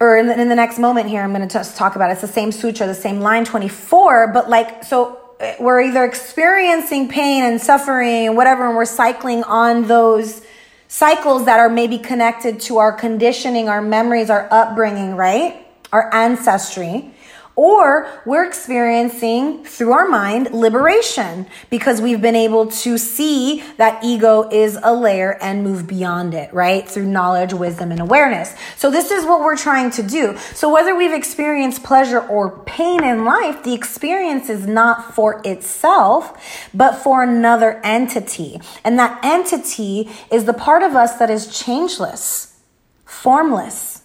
or 0.00 0.16
in 0.16 0.28
the, 0.28 0.40
in 0.40 0.48
the 0.48 0.54
next 0.54 0.78
moment 0.78 1.10
here, 1.10 1.22
I'm 1.22 1.34
going 1.34 1.46
to 1.46 1.52
just 1.52 1.76
talk 1.76 1.94
about 1.94 2.08
it. 2.08 2.14
it's 2.14 2.22
the 2.22 2.26
same 2.26 2.52
sutra, 2.52 2.86
the 2.86 2.94
same 2.94 3.20
line 3.20 3.44
24, 3.44 4.32
but 4.32 4.48
like, 4.48 4.82
so 4.82 5.20
uh, 5.38 5.52
we're 5.60 5.82
either 5.82 6.04
experiencing 6.04 7.08
pain 7.08 7.44
and 7.44 7.60
suffering 7.60 8.28
and 8.28 8.36
whatever, 8.36 8.66
and 8.66 8.76
we're 8.76 8.86
cycling 8.86 9.44
on 9.44 9.86
those 9.86 10.40
cycles 10.88 11.44
that 11.44 11.60
are 11.60 11.68
maybe 11.68 11.98
connected 11.98 12.60
to 12.60 12.78
our 12.78 12.92
conditioning, 12.92 13.68
our 13.68 13.82
memories, 13.82 14.30
our 14.30 14.48
upbringing, 14.50 15.16
right? 15.16 15.66
Our 15.92 16.12
ancestry. 16.14 17.14
Or 17.56 18.08
we're 18.24 18.46
experiencing 18.46 19.64
through 19.64 19.92
our 19.92 20.08
mind 20.08 20.52
liberation 20.52 21.46
because 21.68 22.00
we've 22.00 22.22
been 22.22 22.36
able 22.36 22.68
to 22.68 22.96
see 22.96 23.62
that 23.76 24.02
ego 24.04 24.48
is 24.50 24.78
a 24.82 24.94
layer 24.94 25.36
and 25.42 25.62
move 25.62 25.86
beyond 25.86 26.32
it, 26.32 26.52
right? 26.54 26.88
Through 26.88 27.06
knowledge, 27.06 27.52
wisdom, 27.52 27.90
and 27.90 28.00
awareness. 28.00 28.54
So 28.76 28.90
this 28.90 29.10
is 29.10 29.24
what 29.24 29.40
we're 29.40 29.56
trying 29.56 29.90
to 29.92 30.02
do. 30.02 30.36
So 30.54 30.72
whether 30.72 30.94
we've 30.96 31.12
experienced 31.12 31.82
pleasure 31.82 32.20
or 32.20 32.60
pain 32.64 33.04
in 33.04 33.24
life, 33.24 33.62
the 33.62 33.74
experience 33.74 34.48
is 34.48 34.66
not 34.66 35.14
for 35.14 35.42
itself, 35.44 36.70
but 36.72 36.94
for 36.94 37.22
another 37.22 37.80
entity. 37.84 38.60
And 38.84 38.98
that 38.98 39.22
entity 39.24 40.08
is 40.30 40.44
the 40.44 40.54
part 40.54 40.82
of 40.82 40.94
us 40.94 41.18
that 41.18 41.30
is 41.30 41.46
changeless, 41.46 42.58
formless 43.04 43.99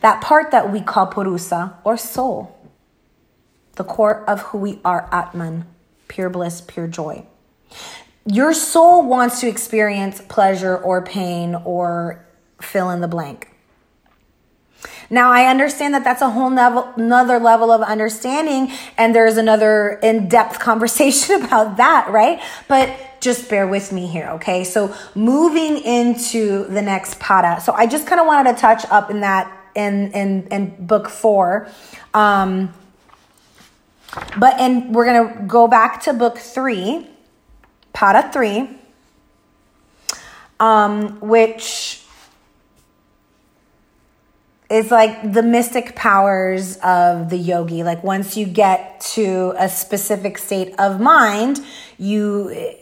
that 0.00 0.20
part 0.20 0.50
that 0.50 0.72
we 0.72 0.80
call 0.80 1.10
Purusa 1.10 1.74
or 1.84 1.96
soul, 1.96 2.56
the 3.74 3.84
core 3.84 4.28
of 4.28 4.40
who 4.42 4.58
we 4.58 4.80
are, 4.84 5.08
Atman, 5.12 5.66
pure 6.08 6.30
bliss, 6.30 6.60
pure 6.60 6.86
joy. 6.86 7.24
Your 8.26 8.54
soul 8.54 9.02
wants 9.06 9.40
to 9.40 9.48
experience 9.48 10.20
pleasure 10.28 10.76
or 10.76 11.02
pain 11.02 11.54
or 11.54 12.24
fill 12.60 12.90
in 12.90 13.00
the 13.00 13.08
blank. 13.08 13.48
Now, 15.10 15.30
I 15.30 15.44
understand 15.44 15.92
that 15.92 16.04
that's 16.04 16.22
a 16.22 16.30
whole 16.30 16.50
level, 16.50 16.90
another 16.96 17.38
level 17.38 17.70
of 17.70 17.82
understanding, 17.82 18.72
and 18.96 19.14
there's 19.14 19.36
another 19.36 20.00
in 20.02 20.28
depth 20.28 20.58
conversation 20.60 21.44
about 21.44 21.76
that, 21.76 22.10
right? 22.10 22.40
But 22.66 23.20
just 23.20 23.50
bear 23.50 23.66
with 23.66 23.92
me 23.92 24.06
here, 24.06 24.28
okay? 24.30 24.64
So, 24.64 24.94
moving 25.14 25.76
into 25.78 26.64
the 26.64 26.80
next 26.80 27.20
pada. 27.20 27.60
So, 27.60 27.72
I 27.72 27.86
just 27.86 28.06
kind 28.06 28.20
of 28.20 28.26
wanted 28.26 28.54
to 28.54 28.58
touch 28.58 28.84
up 28.90 29.10
in 29.10 29.20
that 29.20 29.61
in 29.74 30.12
in 30.12 30.46
in 30.48 30.86
book 30.86 31.08
four. 31.08 31.68
Um, 32.14 32.72
but 34.36 34.58
and 34.60 34.94
we're 34.94 35.06
gonna 35.06 35.46
go 35.46 35.68
back 35.68 36.02
to 36.02 36.12
book 36.12 36.38
three, 36.38 37.06
Pada 37.94 38.32
three, 38.32 38.68
um, 40.60 41.20
which 41.20 42.02
is 44.70 44.90
like 44.90 45.32
the 45.32 45.42
mystic 45.42 45.94
powers 45.94 46.78
of 46.78 47.28
the 47.28 47.36
yogi. 47.36 47.82
Like 47.82 48.02
once 48.02 48.36
you 48.36 48.46
get 48.46 49.00
to 49.12 49.54
a 49.58 49.68
specific 49.68 50.38
state 50.38 50.74
of 50.78 51.00
mind, 51.00 51.60
you 51.98 52.74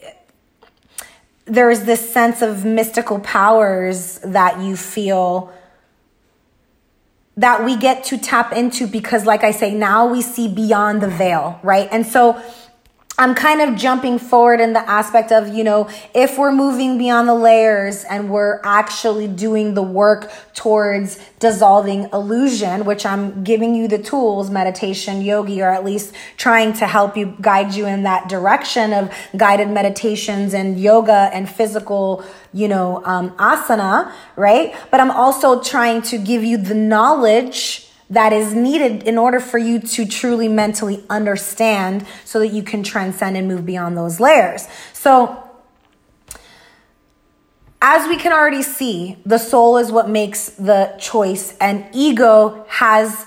there's 1.46 1.83
this 1.83 2.12
sense 2.12 2.42
of 2.42 2.64
mystical 2.64 3.18
powers 3.18 4.18
that 4.18 4.61
you 4.61 4.76
feel 4.76 5.53
that 7.37 7.64
we 7.64 7.77
get 7.77 8.05
to 8.05 8.19
tap 8.19 8.53
into 8.53 8.87
because, 8.87 9.25
like 9.25 9.45
I 9.45 9.51
say, 9.51 9.73
now 9.73 10.07
we 10.07 10.21
see 10.23 10.49
beyond 10.49 11.01
the 11.01 11.09
veil, 11.09 11.59
right? 11.62 11.88
And 11.90 12.07
so 12.07 12.43
I'm 13.18 13.35
kind 13.35 13.61
of 13.61 13.77
jumping 13.77 14.18
forward 14.18 14.62
in 14.62 14.73
the 14.73 14.81
aspect 14.88 15.31
of, 15.31 15.49
you 15.49 15.62
know, 15.62 15.90
if 16.14 16.38
we're 16.38 16.53
moving 16.53 16.96
beyond 16.96 17.29
the 17.29 17.35
layers 17.35 18.03
and 18.05 18.31
we're 18.31 18.62
actually 18.64 19.29
doing 19.29 19.75
the 19.75 19.83
work 19.83 20.33
towards 20.55 21.18
dissolving 21.38 22.09
illusion, 22.14 22.87
which 22.87 23.05
I'm 23.05 23.44
giving 23.44 23.75
you 23.75 23.88
the 23.88 23.99
tools, 23.99 24.49
meditation, 24.49 25.20
yogi, 25.20 25.61
or 25.61 25.68
at 25.68 25.85
least 25.85 26.14
trying 26.38 26.73
to 26.75 26.87
help 26.87 27.14
you 27.14 27.37
guide 27.42 27.75
you 27.75 27.85
in 27.85 28.05
that 28.05 28.31
direction 28.31 28.94
of 28.94 29.12
guided 29.37 29.68
meditations 29.68 30.55
and 30.55 30.81
yoga 30.81 31.29
and 31.35 31.46
physical, 31.46 32.25
you 32.55 32.68
know, 32.68 33.05
um, 33.05 33.33
asana, 33.33 34.11
right? 34.37 34.75
But 34.90 35.01
I'm 35.01 35.11
also 35.11 35.61
trying 35.61 36.01
to 36.03 36.16
give 36.16 36.42
you 36.42 36.57
the 36.57 36.75
knowledge 36.75 37.89
that 38.11 38.33
is 38.33 38.53
needed 38.53 39.05
in 39.05 39.16
order 39.16 39.40
for 39.40 39.59
you 39.59 39.79
to 39.79 40.05
truly 40.05 40.49
mentally 40.49 41.05
understand 41.09 42.05
so 42.25 42.40
that 42.40 42.49
you 42.49 42.62
can 42.62 42.83
transcend 42.83 43.37
and 43.37 43.46
move 43.49 43.64
beyond 43.64 43.96
those 43.96 44.20
layers. 44.20 44.66
So, 44.92 45.44
as 47.83 48.07
we 48.09 48.18
can 48.18 48.33
already 48.33 48.62
see, 48.62 49.16
the 49.25 49.38
soul 49.38 49.79
is 49.79 49.90
what 49.90 50.09
makes 50.09 50.51
the 50.51 50.94
choice, 51.01 51.57
and 51.59 51.87
ego 51.94 52.66
has 52.68 53.27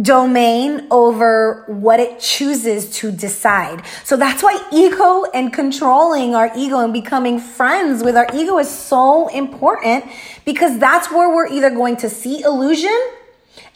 domain 0.00 0.86
over 0.90 1.64
what 1.66 1.98
it 1.98 2.20
chooses 2.20 2.90
to 2.98 3.10
decide. 3.10 3.82
So 4.04 4.16
that's 4.16 4.42
why 4.42 4.60
ego 4.72 5.24
and 5.34 5.52
controlling 5.52 6.34
our 6.34 6.50
ego 6.56 6.80
and 6.80 6.92
becoming 6.92 7.38
friends 7.40 8.02
with 8.02 8.16
our 8.16 8.28
ego 8.34 8.58
is 8.58 8.70
so 8.70 9.28
important 9.28 10.04
because 10.44 10.78
that's 10.78 11.10
where 11.10 11.28
we're 11.28 11.48
either 11.48 11.70
going 11.70 11.96
to 11.96 12.08
see 12.08 12.42
illusion 12.42 12.96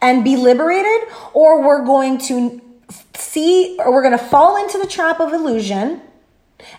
and 0.00 0.22
be 0.22 0.36
liberated 0.36 1.08
or 1.32 1.62
we're 1.62 1.84
going 1.84 2.18
to 2.18 2.60
see 3.14 3.76
or 3.78 3.92
we're 3.92 4.02
going 4.02 4.16
to 4.16 4.24
fall 4.24 4.62
into 4.62 4.78
the 4.78 4.86
trap 4.86 5.20
of 5.20 5.32
illusion 5.32 6.00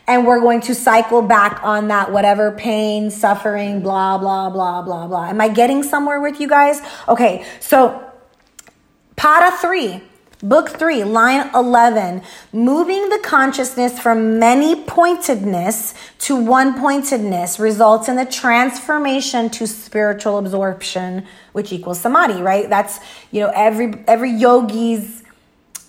and 0.08 0.26
we're 0.26 0.40
going 0.40 0.62
to 0.62 0.76
cycle 0.76 1.22
back 1.22 1.60
on 1.64 1.90
that 1.90 2.12
whatever 2.12 2.52
pain, 2.52 3.12
suffering, 3.12 3.82
blah, 3.82 4.18
blah, 4.18 4.50
blah, 4.50 4.82
blah, 4.82 5.08
blah. 5.08 5.26
Am 5.26 5.42
I 5.42 5.50
getting 5.50 5.84
somewhere 5.84 6.22
with 6.22 6.40
you 6.40 6.48
guys? 6.48 6.82
Okay, 7.08 7.46
so 7.60 8.03
Pada 9.15 9.52
3, 9.60 10.02
book 10.41 10.69
3, 10.69 11.04
line 11.04 11.49
11. 11.54 12.21
Moving 12.52 13.10
the 13.10 13.19
consciousness 13.23 13.99
from 13.99 14.39
many 14.39 14.84
pointedness 14.84 15.93
to 16.19 16.36
one 16.36 16.80
pointedness 16.80 17.60
results 17.60 18.10
in 18.10 18.15
the 18.15 18.26
transformation 18.26 19.49
to 19.52 19.67
spiritual 19.67 20.38
absorption, 20.38 21.26
which 21.54 21.71
equals 21.71 21.99
samadhi, 22.02 22.41
right? 22.41 22.69
That's, 22.69 22.99
you 23.32 23.41
know, 23.41 23.52
every, 23.54 24.04
every 24.08 24.32
yogi's, 24.32 25.23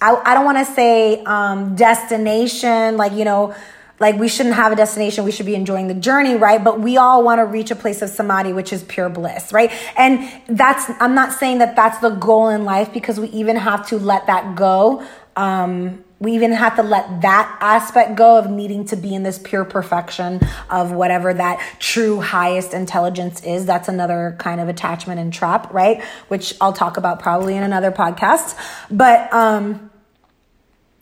I, 0.00 0.20
I 0.24 0.34
don't 0.34 0.44
want 0.44 0.58
to 0.58 0.72
say 0.72 1.22
um, 1.24 1.74
destination, 1.74 2.96
like, 2.96 3.12
you 3.12 3.24
know, 3.24 3.54
like 4.00 4.16
we 4.16 4.28
shouldn't 4.28 4.54
have 4.54 4.72
a 4.72 4.76
destination 4.76 5.24
we 5.24 5.30
should 5.30 5.46
be 5.46 5.54
enjoying 5.54 5.88
the 5.88 5.94
journey 5.94 6.35
right 6.35 6.62
but 6.64 6.80
we 6.80 6.96
all 6.96 7.22
want 7.22 7.38
to 7.38 7.44
reach 7.44 7.70
a 7.70 7.76
place 7.76 8.02
of 8.02 8.11
samadhi 8.11 8.52
which 8.52 8.72
is 8.72 8.83
pure 8.85 9.09
bliss 9.09 9.52
right 9.52 9.70
and 9.96 10.28
that's 10.48 10.90
i'm 11.00 11.14
not 11.14 11.33
saying 11.33 11.59
that 11.59 11.76
that's 11.76 11.98
the 11.98 12.11
goal 12.11 12.48
in 12.48 12.64
life 12.64 12.92
because 12.92 13.18
we 13.20 13.28
even 13.28 13.57
have 13.57 13.87
to 13.87 13.98
let 13.98 14.26
that 14.26 14.57
go 14.57 15.04
um, 15.37 16.04
we 16.20 16.33
even 16.33 16.52
have 16.52 16.76
to 16.76 16.83
let 16.83 17.20
that 17.20 17.59
aspect 17.61 18.16
go 18.16 18.38
of 18.38 18.50
needing 18.50 18.87
to 18.87 18.96
be 18.96 19.14
in 19.14 19.22
this 19.22 19.38
pure 19.38 19.64
perfection 19.64 20.40
of 20.70 20.92
whatever 20.92 21.35
that 21.35 21.61
true 21.80 22.20
highest 22.20 22.72
intelligence 22.72 23.42
is. 23.42 23.66
That's 23.66 23.88
another 23.88 24.35
kind 24.38 24.61
of 24.61 24.68
attachment 24.68 25.20
and 25.20 25.33
trap, 25.33 25.72
right? 25.72 26.02
Which 26.28 26.54
I'll 26.61 26.72
talk 26.72 26.96
about 26.96 27.20
probably 27.20 27.57
in 27.57 27.62
another 27.62 27.90
podcast. 27.90 28.57
But 28.90 29.33
um, 29.35 29.90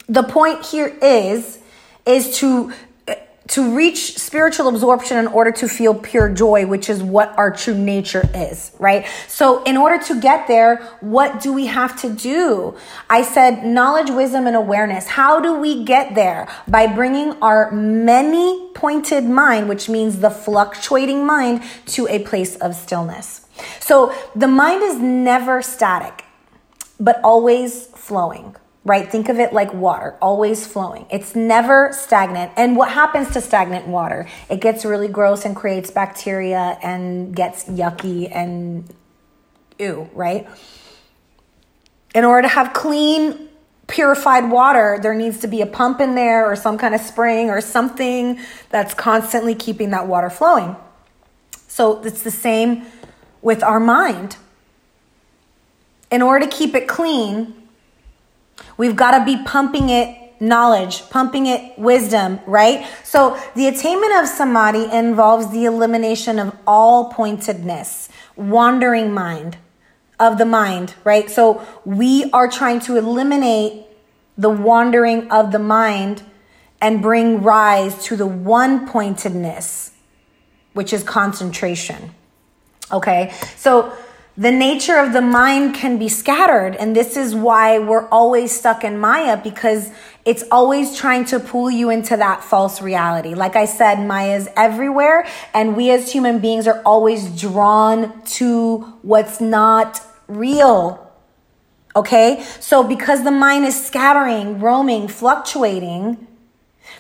the 0.09 0.25
point 0.25 0.65
here 0.67 0.89
is 1.01 1.59
is 2.07 2.39
to 2.39 2.73
eh, 3.09 3.15
to 3.49 3.75
reach 3.75 4.19
spiritual 4.19 4.69
absorption 4.69 5.19
in 5.19 5.27
order 5.27 5.53
to 5.53 5.69
feel 5.69 5.95
pure 5.95 6.33
joy, 6.33 6.67
which 6.67 6.89
is 6.89 7.03
what 7.03 7.37
our 7.37 7.51
true 7.51 7.75
nature 7.75 8.29
is, 8.35 8.73
right? 8.79 9.07
So, 9.29 9.63
in 9.65 9.77
order 9.77 10.03
to 10.05 10.21
get 10.21 10.49
there, 10.49 10.77
what 11.01 11.41
do 11.41 11.53
we 11.53 11.67
have 11.67 12.01
to 12.01 12.11
do? 12.11 12.77
I 13.11 13.23
said 13.23 13.65
knowledge, 13.65 14.11
wisdom, 14.11 14.47
and 14.47 14.57
awareness. 14.57 15.07
How 15.07 15.41
do 15.41 15.55
we 15.55 15.85
get 15.85 16.15
there? 16.15 16.49
By 16.67 16.87
bringing 16.87 17.33
our 17.43 17.71
many 17.73 18.71
pointed 18.75 19.25
mind, 19.25 19.69
which 19.69 19.89
means 19.89 20.21
the 20.21 20.31
fluctuating 20.31 21.27
mind, 21.27 21.63
to 21.87 22.09
a 22.09 22.21
place 22.21 22.57
of 22.57 22.75
stillness. 22.75 23.47
So, 23.81 24.15
the 24.35 24.49
mind 24.49 24.83
is 24.83 24.99
never 24.99 25.63
static, 25.63 26.25
but 26.99 27.21
always 27.23 27.87
flowing 27.89 28.57
right? 28.85 29.11
Think 29.11 29.29
of 29.29 29.39
it 29.39 29.53
like 29.53 29.73
water, 29.73 30.17
always 30.21 30.67
flowing. 30.67 31.07
It's 31.11 31.37
never 31.37 31.93
stagnant. 31.93 32.53
And 32.57 32.77
what 32.77 32.91
happens 32.91 33.33
to 33.33 33.41
stagnant 33.41 33.87
water? 33.87 34.29
It 34.51 34.61
gets 34.61 34.85
really 34.85 35.09
gross 35.09 35.45
and 35.45 35.55
creates 35.55 35.91
bacteria 35.91 36.79
and 36.83 37.35
gets 37.35 37.65
yucky 37.65 38.35
and 38.35 38.93
ew, 39.79 40.11
right? 40.13 40.49
In 42.15 42.25
order 42.25 42.43
to 42.43 42.49
have 42.49 42.73
clean, 42.73 43.49
purified 43.87 44.51
water, 44.51 44.99
there 45.01 45.15
needs 45.15 45.39
to 45.41 45.49
be 45.49 45.61
a 45.61 45.67
pump 45.67 46.01
in 46.01 46.15
there 46.15 46.51
or 46.51 46.57
some 46.57 46.77
kind 46.77 46.95
of 46.95 47.01
spring 47.01 47.51
or 47.51 47.61
something 47.61 48.41
that's 48.71 48.95
constantly 48.95 49.55
keeping 49.55 49.91
that 49.91 50.09
water 50.09 50.29
flowing. 50.29 50.75
So 51.69 52.03
it's 52.03 52.23
the 52.23 52.31
same 52.31 52.85
with 53.43 53.63
our 53.63 53.81
mind. 53.81 54.37
In 56.11 56.21
order 56.21 56.45
to 56.47 56.51
keep 56.51 56.75
it 56.75 56.89
clean, 56.89 57.62
We've 58.77 58.97
got 58.97 59.19
to 59.19 59.25
be 59.25 59.43
pumping 59.45 59.91
it 59.91 60.19
knowledge, 60.41 61.09
pumping 61.09 61.47
it 61.47 61.79
wisdom, 61.79 62.41
right? 62.47 62.85
So 63.05 63.41
the 63.55 63.69
attainment 63.69 64.13
of 64.17 64.27
samadhi 64.29 64.91
involves 64.93 65.53
the 65.53 65.67
elimination 65.67 66.41
of 66.41 66.57
all 66.67 67.13
pointedness, 67.13 68.09
wandering 68.35 69.15
mind 69.15 69.57
of 70.19 70.39
the 70.39 70.45
mind, 70.45 70.95
right? 71.05 71.31
So 71.31 71.67
we 71.85 72.29
are 72.33 72.49
trying 72.49 72.81
to 72.81 72.97
eliminate 72.97 73.87
the 74.37 74.51
wandering 74.51 75.31
of 75.31 75.53
the 75.53 75.59
mind 75.59 76.23
and 76.81 77.01
bring 77.01 77.43
rise 77.43 78.05
to 78.05 78.17
the 78.17 78.27
one 78.27 78.89
pointedness, 78.89 79.93
which 80.73 80.93
is 80.93 81.05
concentration. 81.05 82.13
Okay. 82.91 83.33
So 83.57 83.93
the 84.37 84.51
nature 84.51 84.97
of 84.97 85.13
the 85.13 85.21
mind 85.21 85.75
can 85.75 85.99
be 85.99 86.09
scattered. 86.09 86.75
And 86.77 86.97
this 86.97 87.17
is 87.17 87.35
why 87.35 87.79
we're 87.79 88.09
always 88.09 88.51
stuck 88.51 88.83
in 88.83 88.99
Maya 88.99 89.37
because 89.37 89.91
it's 90.25 90.43
always 90.51 90.97
trying 90.97 91.27
to 91.27 91.39
pull 91.39 91.71
you 91.71 91.91
into 91.91 92.17
that 92.17 92.43
false 92.43 92.81
reality. 92.81 93.35
Like 93.35 93.57
I 93.57 93.67
said, 93.67 93.97
Maya 94.07 94.37
is 94.37 94.49
everywhere. 94.57 95.27
And 95.53 95.77
we 95.77 95.91
as 95.91 96.11
human 96.11 96.39
beings 96.39 96.67
are 96.67 96.81
always 96.87 97.39
drawn 97.39 98.23
to 98.25 98.79
what's 99.03 99.41
not 99.41 100.01
real. 100.29 101.13
Okay. 101.95 102.43
So 102.59 102.83
because 102.83 103.25
the 103.25 103.31
mind 103.31 103.67
is 103.67 103.85
scattering, 103.85 104.61
roaming, 104.61 105.09
fluctuating, 105.09 106.27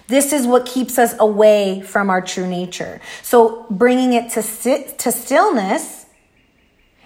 this 0.09 0.35
is 0.35 0.47
what 0.47 0.67
keeps 0.67 0.99
us 0.99 1.15
away 1.19 1.81
from 1.81 2.11
our 2.11 2.21
true 2.21 2.47
nature. 2.47 3.01
So 3.23 3.65
bringing 3.71 4.13
it 4.13 4.31
to 4.33 4.43
sit, 4.43 4.99
to 4.99 5.13
stillness 5.13 6.02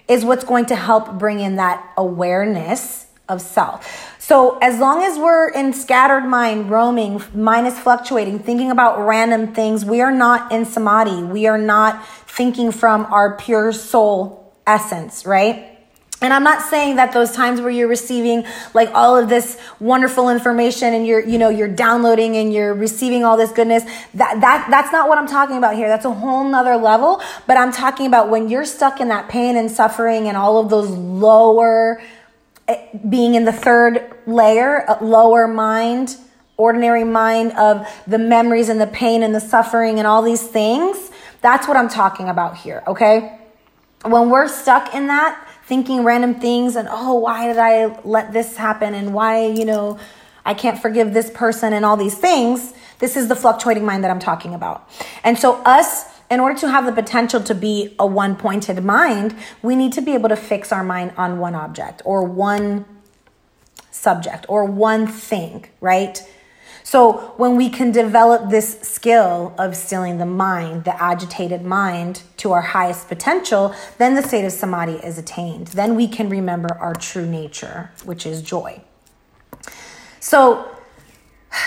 is 0.07 0.23
what's 0.23 0.43
going 0.43 0.65
to 0.67 0.75
help 0.75 1.17
bring 1.17 1.39
in 1.39 1.57
that 1.57 1.91
awareness 1.97 3.05
of 3.27 3.41
self. 3.41 4.15
So 4.19 4.57
as 4.57 4.79
long 4.79 5.03
as 5.03 5.17
we're 5.17 5.49
in 5.49 5.73
scattered 5.73 6.25
mind, 6.25 6.69
roaming, 6.69 7.21
mind 7.33 7.67
is 7.67 7.77
fluctuating, 7.79 8.39
thinking 8.39 8.71
about 8.71 9.05
random 9.05 9.53
things, 9.53 9.85
we 9.85 10.01
are 10.01 10.11
not 10.11 10.51
in 10.51 10.65
samadhi. 10.65 11.23
We 11.23 11.47
are 11.47 11.57
not 11.57 12.05
thinking 12.27 12.71
from 12.71 13.05
our 13.05 13.37
pure 13.37 13.71
soul 13.71 14.53
essence, 14.65 15.25
right? 15.25 15.76
And 16.19 16.33
I'm 16.33 16.43
not 16.43 16.63
saying 16.63 16.95
that 16.95 17.13
those 17.13 17.31
times 17.31 17.61
where 17.61 17.69
you're 17.69 17.87
receiving 17.87 18.43
like 18.73 18.89
all 18.95 19.15
of 19.15 19.29
this 19.29 19.59
wonderful 19.79 20.29
information 20.29 20.95
and 20.95 21.05
you're, 21.05 21.19
you 21.19 21.37
know, 21.37 21.49
you're 21.49 21.67
downloading 21.67 22.37
and 22.37 22.51
you're 22.51 22.73
receiving 22.73 23.23
all 23.23 23.37
this 23.37 23.51
goodness, 23.51 23.83
that, 24.15 24.41
that, 24.41 24.67
that's 24.71 24.91
not 24.91 25.07
what 25.09 25.19
I'm 25.19 25.27
talking 25.27 25.57
about 25.57 25.75
here. 25.75 25.87
That's 25.87 26.05
a 26.05 26.11
whole 26.11 26.43
nother 26.43 26.75
level. 26.75 27.21
But 27.45 27.57
I'm 27.57 27.71
talking 27.71 28.07
about 28.07 28.29
when 28.29 28.49
you're 28.49 28.65
stuck 28.65 28.99
in 28.99 29.09
that 29.09 29.29
pain 29.29 29.55
and 29.55 29.69
suffering 29.69 30.27
and 30.27 30.35
all 30.35 30.57
of 30.57 30.71
those 30.71 30.89
lower, 30.89 32.01
eh, 32.67 32.87
being 33.07 33.35
in 33.35 33.45
the 33.45 33.53
third 33.53 34.17
layer, 34.25 34.85
lower 34.99 35.47
mind, 35.47 36.17
ordinary 36.57 37.03
mind 37.03 37.51
of 37.51 37.87
the 38.07 38.17
memories 38.17 38.69
and 38.69 38.81
the 38.81 38.87
pain 38.87 39.21
and 39.21 39.35
the 39.35 39.39
suffering 39.39 39.99
and 39.99 40.07
all 40.07 40.23
these 40.23 40.47
things. 40.47 41.11
That's 41.41 41.67
what 41.67 41.77
I'm 41.77 41.89
talking 41.89 42.27
about 42.27 42.57
here. 42.57 42.81
Okay. 42.87 43.37
When 44.03 44.31
we're 44.31 44.47
stuck 44.47 44.95
in 44.95 45.07
that, 45.07 45.46
thinking 45.67 46.03
random 46.03 46.35
things 46.35 46.75
and, 46.75 46.87
oh, 46.89 47.15
why 47.15 47.47
did 47.47 47.57
I 47.57 47.99
let 48.03 48.33
this 48.33 48.55
happen? 48.55 48.93
And 48.93 49.13
why, 49.13 49.47
you 49.47 49.65
know, 49.65 49.99
I 50.45 50.53
can't 50.53 50.81
forgive 50.81 51.13
this 51.13 51.29
person 51.29 51.73
and 51.73 51.83
all 51.83 51.97
these 51.97 52.17
things. 52.17 52.73
This 52.99 53.17
is 53.17 53.27
the 53.27 53.35
fluctuating 53.35 53.85
mind 53.85 54.05
that 54.05 54.11
I'm 54.11 54.19
talking 54.19 54.53
about. 54.53 54.89
And 55.25 55.37
so, 55.37 55.61
us, 55.63 56.05
in 56.31 56.39
order 56.39 56.57
to 56.61 56.69
have 56.69 56.85
the 56.85 56.93
potential 56.93 57.43
to 57.43 57.53
be 57.53 57.95
a 57.99 58.07
one 58.07 58.37
pointed 58.37 58.81
mind, 58.83 59.35
we 59.61 59.75
need 59.75 59.91
to 59.93 60.01
be 60.01 60.13
able 60.13 60.29
to 60.29 60.37
fix 60.37 60.71
our 60.71 60.83
mind 60.83 61.11
on 61.17 61.37
one 61.37 61.53
object 61.53 62.01
or 62.05 62.23
one 62.23 62.85
subject 63.91 64.45
or 64.47 64.63
one 64.63 65.05
thing, 65.05 65.65
right? 65.81 66.21
So 66.87 67.33
when 67.35 67.57
we 67.57 67.67
can 67.67 67.91
develop 67.91 68.49
this 68.49 68.79
skill 68.79 69.53
of 69.57 69.75
stilling 69.75 70.19
the 70.19 70.25
mind, 70.25 70.85
the 70.85 71.03
agitated 71.03 71.61
mind 71.61 72.21
to 72.37 72.53
our 72.53 72.61
highest 72.61 73.09
potential, 73.09 73.75
then 73.97 74.15
the 74.15 74.23
state 74.23 74.45
of 74.45 74.53
samadhi 74.53 74.93
is 75.05 75.17
attained. 75.17 75.67
Then 75.67 75.97
we 75.97 76.07
can 76.07 76.29
remember 76.29 76.73
our 76.79 76.93
true 76.93 77.25
nature, 77.25 77.91
which 78.05 78.25
is 78.25 78.41
joy. 78.41 78.79
So 80.21 80.71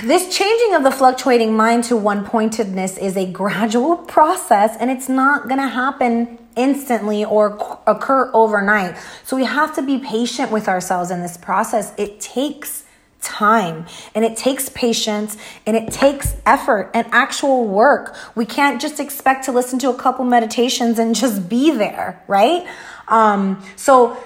this 0.03 0.35
changing 0.35 0.75
of 0.75 0.85
the 0.85 0.91
fluctuating 0.91 1.55
mind 1.55 1.85
to 1.85 1.99
one 1.99 2.25
pointedness 2.25 2.97
is 2.97 3.15
a 3.15 3.31
gradual 3.31 3.99
process 3.99 4.75
and 4.81 4.91
it's 4.91 5.11
not 5.11 5.49
going 5.49 5.61
to 5.61 5.69
happen 5.69 6.39
instantly 6.57 7.27
or 7.27 7.59
occur 7.87 8.31
overnight. 8.33 8.97
So 9.25 9.37
we 9.37 9.45
have 9.45 9.75
to 9.75 9.83
be 9.83 9.99
patient 9.99 10.51
with 10.51 10.67
ourselves 10.67 11.11
in 11.11 11.21
this 11.21 11.37
process. 11.37 11.93
It 11.99 12.21
takes 12.21 12.85
time 13.21 13.87
and 14.15 14.25
it 14.25 14.37
takes 14.37 14.69
patience 14.69 15.37
and 15.67 15.77
it 15.77 15.93
takes 15.93 16.35
effort 16.47 16.91
and 16.95 17.07
actual 17.13 17.67
work. 17.67 18.17
We 18.35 18.47
can't 18.47 18.81
just 18.81 19.01
expect 19.01 19.45
to 19.45 19.53
listen 19.53 19.79
to 19.81 19.91
a 19.91 19.95
couple 19.95 20.25
meditations 20.25 20.99
and 20.99 21.15
just 21.15 21.49
be 21.49 21.71
there, 21.71 22.23
right? 22.27 22.67
Um, 23.09 23.65
so 23.77 24.17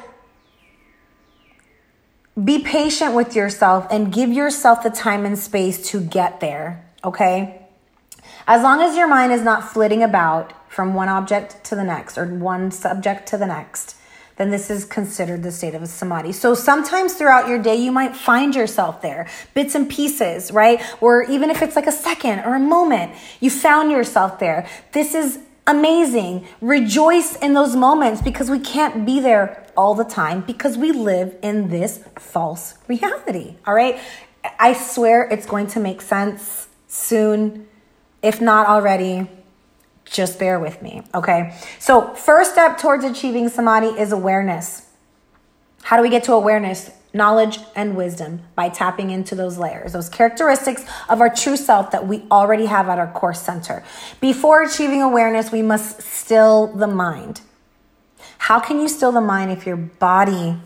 be 2.42 2.60
patient 2.60 3.14
with 3.14 3.36
yourself 3.36 3.86
and 3.90 4.12
give 4.12 4.32
yourself 4.32 4.82
the 4.82 4.90
time 4.90 5.24
and 5.24 5.38
space 5.38 5.90
to 5.90 6.00
get 6.00 6.40
there, 6.40 6.84
okay? 7.04 7.62
As 8.46 8.62
long 8.62 8.80
as 8.80 8.96
your 8.96 9.06
mind 9.06 9.32
is 9.32 9.42
not 9.42 9.72
flitting 9.72 10.02
about 10.02 10.52
from 10.70 10.94
one 10.94 11.08
object 11.08 11.62
to 11.64 11.76
the 11.76 11.84
next 11.84 12.18
or 12.18 12.26
one 12.26 12.70
subject 12.70 13.28
to 13.28 13.38
the 13.38 13.46
next, 13.46 13.96
then 14.36 14.50
this 14.50 14.70
is 14.70 14.84
considered 14.84 15.42
the 15.42 15.52
state 15.52 15.74
of 15.74 15.82
a 15.82 15.86
samadhi. 15.86 16.32
So 16.32 16.54
sometimes 16.54 17.14
throughout 17.14 17.48
your 17.48 17.58
day, 17.58 17.76
you 17.76 17.92
might 17.92 18.16
find 18.16 18.54
yourself 18.54 19.00
there, 19.00 19.28
bits 19.54 19.74
and 19.74 19.88
pieces, 19.88 20.50
right? 20.50 20.82
Or 21.00 21.22
even 21.22 21.50
if 21.50 21.62
it's 21.62 21.76
like 21.76 21.86
a 21.86 21.92
second 21.92 22.40
or 22.40 22.54
a 22.54 22.60
moment, 22.60 23.12
you 23.40 23.50
found 23.50 23.90
yourself 23.90 24.38
there. 24.38 24.68
This 24.92 25.14
is 25.14 25.38
amazing. 25.66 26.46
Rejoice 26.60 27.36
in 27.36 27.54
those 27.54 27.76
moments 27.76 28.20
because 28.22 28.50
we 28.50 28.58
can't 28.58 29.06
be 29.06 29.20
there 29.20 29.64
all 29.76 29.94
the 29.94 30.04
time 30.04 30.40
because 30.40 30.76
we 30.76 30.92
live 30.92 31.36
in 31.42 31.68
this 31.68 32.00
false 32.18 32.74
reality. 32.88 33.56
All 33.66 33.74
right. 33.74 34.00
I 34.58 34.74
swear 34.74 35.24
it's 35.30 35.46
going 35.46 35.68
to 35.68 35.80
make 35.80 36.02
sense 36.02 36.68
soon. 36.86 37.66
If 38.22 38.40
not 38.40 38.66
already, 38.66 39.28
just 40.04 40.38
bear 40.38 40.60
with 40.60 40.82
me, 40.82 41.02
okay? 41.14 41.56
So, 41.78 42.14
first 42.14 42.52
step 42.52 42.78
towards 42.78 43.04
achieving 43.04 43.48
samadhi 43.48 43.98
is 44.00 44.12
awareness. 44.12 44.86
How 45.82 45.96
do 45.96 46.02
we 46.02 46.08
get 46.08 46.24
to 46.24 46.32
awareness? 46.32 46.90
Knowledge 47.12 47.58
and 47.76 47.96
wisdom 47.96 48.40
by 48.56 48.68
tapping 48.68 49.10
into 49.10 49.34
those 49.34 49.56
layers, 49.56 49.92
those 49.92 50.08
characteristics 50.08 50.84
of 51.08 51.20
our 51.20 51.32
true 51.32 51.56
self 51.56 51.90
that 51.92 52.06
we 52.08 52.24
already 52.30 52.66
have 52.66 52.88
at 52.88 52.98
our 52.98 53.10
core 53.12 53.34
center. 53.34 53.84
Before 54.20 54.62
achieving 54.62 55.00
awareness, 55.00 55.52
we 55.52 55.62
must 55.62 56.02
still 56.02 56.66
the 56.66 56.88
mind. 56.88 57.40
How 58.38 58.58
can 58.58 58.80
you 58.80 58.88
still 58.88 59.12
the 59.12 59.20
mind 59.20 59.52
if 59.52 59.64
your 59.64 59.76
body 59.76 60.56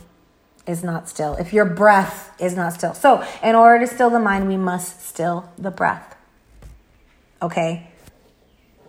is 0.67 0.83
not 0.83 1.09
still, 1.09 1.35
if 1.35 1.53
your 1.53 1.65
breath 1.65 2.35
is 2.41 2.57
not 2.57 2.73
still? 2.73 2.95
So, 2.95 3.25
in 3.43 3.55
order 3.55 3.87
to 3.87 3.93
still 3.93 4.11
the 4.11 4.19
mind, 4.19 4.49
we 4.49 4.57
must 4.57 5.07
still 5.07 5.53
the 5.59 5.71
breath. 5.71 6.17
Okay? 7.43 7.91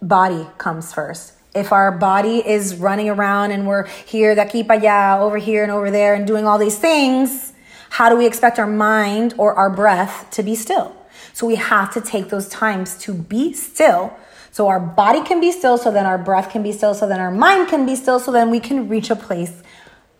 Body 0.02 0.48
comes 0.58 0.94
first. 0.94 1.34
If 1.56 1.72
our 1.72 1.92
body 1.92 2.48
is 2.48 2.76
running 2.76 3.10
around 3.10 3.52
and 3.52 3.68
we're 3.68 3.88
here, 3.88 4.36
that 4.36 4.52
keep 4.52 4.68
allá, 4.68 5.20
over 5.20 5.38
here 5.38 5.64
and 5.64 5.72
over 5.72 5.90
there, 5.90 6.14
and 6.14 6.28
doing 6.28 6.46
all 6.46 6.58
these 6.58 6.78
things, 6.78 7.54
how 7.90 8.10
do 8.10 8.16
we 8.16 8.28
expect 8.28 8.60
our 8.60 8.68
mind 8.68 9.34
or 9.38 9.54
our 9.56 9.70
breath 9.70 10.28
to 10.32 10.44
be 10.44 10.56
still? 10.56 10.96
So 11.34 11.48
we 11.48 11.56
have 11.56 11.94
to 11.94 12.02
take 12.02 12.30
those 12.30 12.48
times 12.48 12.98
to 13.00 13.14
be 13.14 13.54
still. 13.54 14.16
So 14.52 14.68
our 14.68 14.80
body 14.80 15.24
can 15.24 15.40
be 15.40 15.52
still, 15.52 15.78
so 15.78 15.92
then 15.92 16.06
our 16.06 16.18
breath 16.18 16.52
can 16.52 16.64
be 16.64 16.72
still, 16.72 16.94
so 16.94 17.08
then 17.08 17.20
our 17.20 17.32
mind 17.32 17.70
can 17.70 17.86
be 17.86 17.96
still, 17.96 18.20
so 18.20 18.32
then 18.32 18.50
we 18.50 18.60
can 18.60 18.90
reach 18.90 19.10
a 19.10 19.16
place 19.16 19.64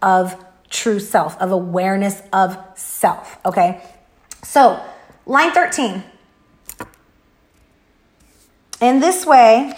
of 0.02 0.44
true 0.70 1.00
self, 1.00 1.40
of 1.42 1.52
awareness 1.52 2.22
of 2.32 2.58
self. 2.76 3.38
Okay. 3.46 3.82
So, 4.44 4.82
line 5.26 5.52
13. 5.52 6.04
In 8.82 9.02
this 9.02 9.26
way, 9.26 9.74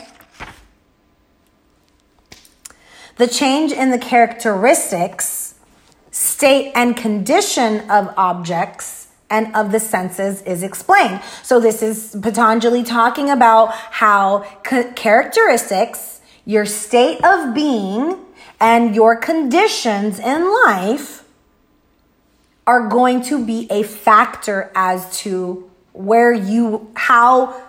the 3.18 3.28
change 3.28 3.72
in 3.72 3.90
the 3.90 3.98
characteristics, 3.98 5.56
state, 6.12 6.72
and 6.76 6.96
condition 6.96 7.90
of 7.90 8.14
objects 8.16 9.08
and 9.30 9.56
of 9.56 9.72
the 9.72 9.80
senses 9.80 10.42
is 10.44 10.62
explained. 10.62 11.22
So 11.42 11.60
this 11.60 11.82
is 11.82 12.16
Patanjali 12.22 12.84
talking 12.84 13.30
about 13.30 13.72
how 13.74 14.40
characteristics, 14.96 16.22
your 16.46 16.66
state 16.66 17.24
of 17.24 17.56
being, 17.56 18.18
and 18.60 18.94
your 18.94 19.16
conditions 19.16 20.20
in 20.20 20.52
life 20.66 21.24
are 22.68 22.88
going 22.88 23.24
to 23.24 23.44
be 23.44 23.68
a 23.72 23.82
factor 23.82 24.72
as 24.76 25.18
to 25.20 25.70
where 25.94 26.32
you, 26.32 26.92
how, 26.96 27.60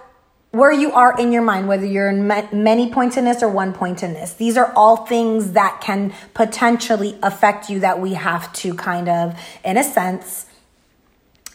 where 0.53 0.71
you 0.71 0.93
are 0.93 1.19
in 1.19 1.33
your 1.33 1.43
mind, 1.43 1.67
whether 1.67 1.87
you're 1.87 2.11
in 2.11 2.27
many 2.27 2.91
pointedness 2.91 3.43
or 3.43 3.49
one 3.49 3.73
pointedness. 3.73 4.35
These 4.35 4.59
are 4.59 4.73
all 4.77 5.07
things 5.07 5.53
that 5.53 5.81
can 5.81 6.13
potentially 6.35 7.19
affect 7.23 7.71
you 7.71 7.81
that 7.81 8.01
we 8.01 8.15
have 8.15 8.53
to 8.55 8.75
kind 8.75 9.09
of, 9.09 9.39
in 9.65 9.79
a 9.79 9.83
sense, 9.83 10.47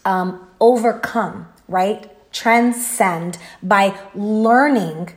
um, 0.03 0.47
overcome, 0.59 1.47
right? 1.67 2.11
Transcend 2.33 3.37
by 3.61 3.95
learning 4.15 5.13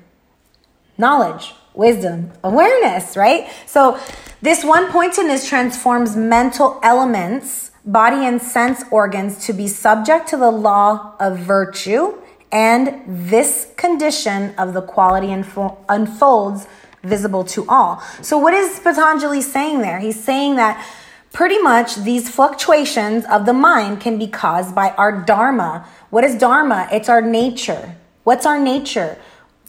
knowledge, 0.99 1.55
wisdom, 1.72 2.33
awareness, 2.45 3.16
right? 3.16 3.49
So 3.64 3.99
this 4.43 4.62
one 4.62 4.93
pointedness 4.93 5.49
transforms 5.49 6.16
mental 6.16 6.78
elements, 6.83 7.70
body 7.87 8.26
and 8.26 8.43
sense 8.43 8.85
organs 8.91 9.47
to 9.47 9.55
be 9.55 9.68
subject 9.68 10.28
to 10.28 10.37
the 10.37 10.51
law 10.51 11.14
of 11.18 11.39
virtue. 11.39 12.20
And 12.53 13.03
this 13.07 13.73
condition 13.77 14.55
of 14.57 14.75
the 14.75 14.83
quality 14.83 15.29
unfo- 15.29 15.77
unfolds 15.89 16.67
visible 17.03 17.45
to 17.45 17.67
all. 17.69 18.03
So, 18.23 18.39
what 18.39 18.55
is 18.55 18.81
Patanjali 18.81 19.41
saying 19.43 19.81
there? 19.81 20.01
He's 20.01 20.23
saying 20.23 20.57
that 20.57 20.85
pretty 21.33 21.59
much 21.59 21.97
these 21.97 22.29
fluctuations 22.29 23.25
of 23.27 23.47
the 23.47 23.53
mind 23.53 24.01
can 24.01 24.19
be 24.19 24.27
caused 24.27 24.75
by 24.75 24.91
our 24.93 25.23
dharma. 25.23 25.87
What 26.11 26.25
is 26.25 26.37
dharma? 26.37 26.89
It's 26.93 27.09
our 27.09 27.23
nature. 27.23 27.97
What's 28.25 28.45
our 28.47 28.61
nature? 28.61 29.17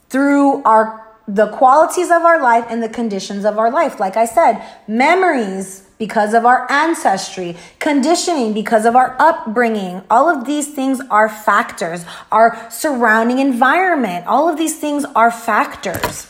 Through 0.10 0.64
our 0.64 1.02
the 1.28 1.48
qualities 1.52 2.08
of 2.08 2.24
our 2.24 2.42
life 2.42 2.66
and 2.70 2.82
the 2.84 2.90
conditions 2.90 3.46
of 3.46 3.58
our 3.58 3.72
life. 3.72 4.00
Like 4.00 4.18
I 4.18 4.26
said, 4.26 4.62
memories 4.88 5.88
because 6.02 6.34
of 6.34 6.48
our 6.48 6.66
ancestry, 6.72 7.56
conditioning 7.78 8.54
because 8.54 8.86
of 8.86 8.96
our 8.96 9.16
upbringing. 9.20 10.02
All 10.10 10.28
of 10.28 10.48
these 10.48 10.74
things 10.74 11.00
are 11.12 11.30
factors. 11.30 12.04
Our 12.32 12.58
surrounding 12.72 13.38
environment, 13.38 14.26
all 14.26 14.50
of 14.50 14.58
these 14.58 14.80
things 14.80 15.06
are 15.16 15.30
factors. 15.30 16.26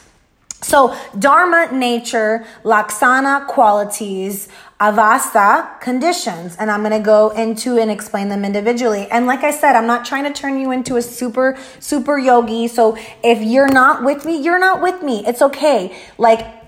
So, 0.60 0.94
dharma, 1.18 1.72
nature, 1.72 2.46
laksana, 2.66 3.48
qualities, 3.48 4.50
avastha, 4.82 5.80
conditions. 5.80 6.58
And 6.58 6.70
I'm 6.70 6.82
going 6.82 6.92
to 6.92 7.00
go 7.00 7.30
into 7.30 7.78
and 7.78 7.90
explain 7.90 8.28
them 8.28 8.44
individually. 8.44 9.08
And 9.10 9.26
like 9.26 9.46
I 9.46 9.52
said, 9.52 9.78
I'm 9.78 9.88
not 9.88 10.04
trying 10.04 10.26
to 10.26 10.34
turn 10.34 10.60
you 10.60 10.72
into 10.72 10.98
a 10.98 11.02
super, 11.02 11.58
super 11.80 12.20
yogi. 12.20 12.68
So 12.68 12.98
if 13.24 13.42
you're 13.42 13.70
not 13.72 14.04
with 14.04 14.26
me, 14.26 14.36
you're 14.44 14.60
not 14.60 14.82
with 14.82 15.02
me. 15.02 15.26
It's 15.26 15.42
okay. 15.42 15.98
Like, 16.18 16.61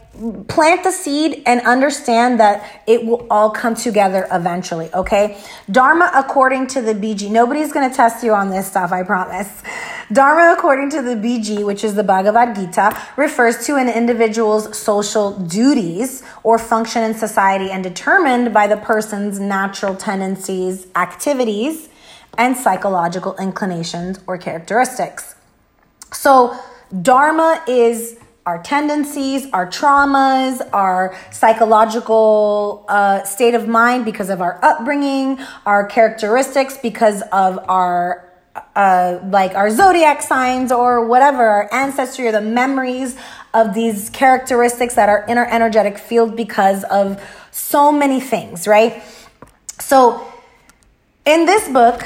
plant 0.47 0.84
the 0.84 0.91
seed 0.91 1.41
and 1.47 1.59
understand 1.61 2.39
that 2.39 2.82
it 2.86 3.03
will 3.03 3.26
all 3.32 3.49
come 3.49 3.74
together 3.74 4.28
eventually, 4.32 4.93
okay? 4.93 5.41
Dharma 5.72 6.11
according 6.14 6.68
to 6.68 6.82
the 6.82 6.93
BG. 6.93 7.32
Nobody's 7.32 7.74
going 7.74 7.89
to 7.89 7.95
test 7.95 8.24
you 8.24 8.34
on 8.34 8.51
this 8.51 8.68
stuff, 8.68 8.91
I 8.91 9.01
promise. 9.01 9.64
Dharma 10.11 10.53
according 10.55 10.91
to 10.91 11.01
the 11.01 11.16
BG, 11.16 11.66
which 11.66 11.84
is 11.84 11.95
the 11.95 12.03
Bhagavad 12.03 12.55
Gita, 12.55 12.95
refers 13.18 13.66
to 13.66 13.76
an 13.76 13.89
individual's 13.89 14.78
social 14.78 15.32
duties 15.39 16.22
or 16.43 16.59
function 16.59 17.01
in 17.01 17.16
society 17.16 17.72
and 17.72 17.84
determined 17.84 18.53
by 18.53 18.68
the 18.68 18.78
person's 18.78 19.39
natural 19.39 19.95
tendencies, 19.95 20.86
activities, 20.95 21.89
and 22.38 22.55
psychological 22.55 23.36
inclinations 23.38 24.20
or 24.28 24.38
characteristics. 24.38 25.36
So, 26.11 26.55
Dharma 27.01 27.64
is 27.68 28.20
our 28.46 28.62
tendencies, 28.62 29.48
our 29.54 29.68
traumas, 29.68 30.62
our 30.74 31.16
psychological 31.32 32.86
uh, 32.89 33.24
state 33.24 33.56
of 33.56 33.68
mind 33.68 34.04
because 34.06 34.30
of 34.30 34.41
our 34.41 34.60
upbringing, 34.64 35.39
our 35.66 35.86
characteristics 35.86 36.78
because 36.78 37.22
of 37.32 37.60
our 37.70 38.30
uh, 38.76 39.20
like 39.30 39.56
our 39.56 39.72
zodiac 39.72 40.22
signs 40.22 40.72
or 40.72 41.08
whatever, 41.08 41.44
our 41.44 41.74
ancestry 41.74 42.28
or 42.28 42.32
the 42.32 42.41
memories 42.41 43.16
of 43.54 43.74
these 43.74 44.10
characteristics 44.10 44.96
that 44.96 45.10
are 45.10 45.26
in 45.28 45.38
our 45.38 45.48
energetic 45.48 45.98
field 45.98 46.36
because 46.36 46.84
of 46.86 47.22
so 47.52 47.91
many 47.91 48.20
things, 48.20 48.68
right? 48.68 49.02
So, 49.80 50.28
in 51.26 51.46
this 51.46 51.68
book, 51.70 52.04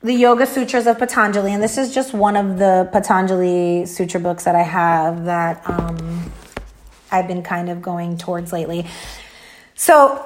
the 0.00 0.12
Yoga 0.12 0.46
Sutras 0.46 0.86
of 0.86 0.98
Patanjali, 0.98 1.52
and 1.52 1.62
this 1.62 1.76
is 1.76 1.92
just 1.92 2.14
one 2.14 2.36
of 2.36 2.58
the 2.58 2.88
Patanjali 2.92 3.84
Sutra 3.84 4.20
books 4.20 4.44
that 4.44 4.54
I 4.54 4.62
have 4.62 5.24
that 5.24 5.68
um, 5.68 6.32
I've 7.10 7.26
been 7.26 7.42
kind 7.42 7.68
of 7.68 7.82
going 7.82 8.16
towards 8.16 8.52
lately. 8.52 8.86
So 9.74 10.24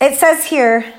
it 0.00 0.18
says 0.18 0.44
here 0.44 0.92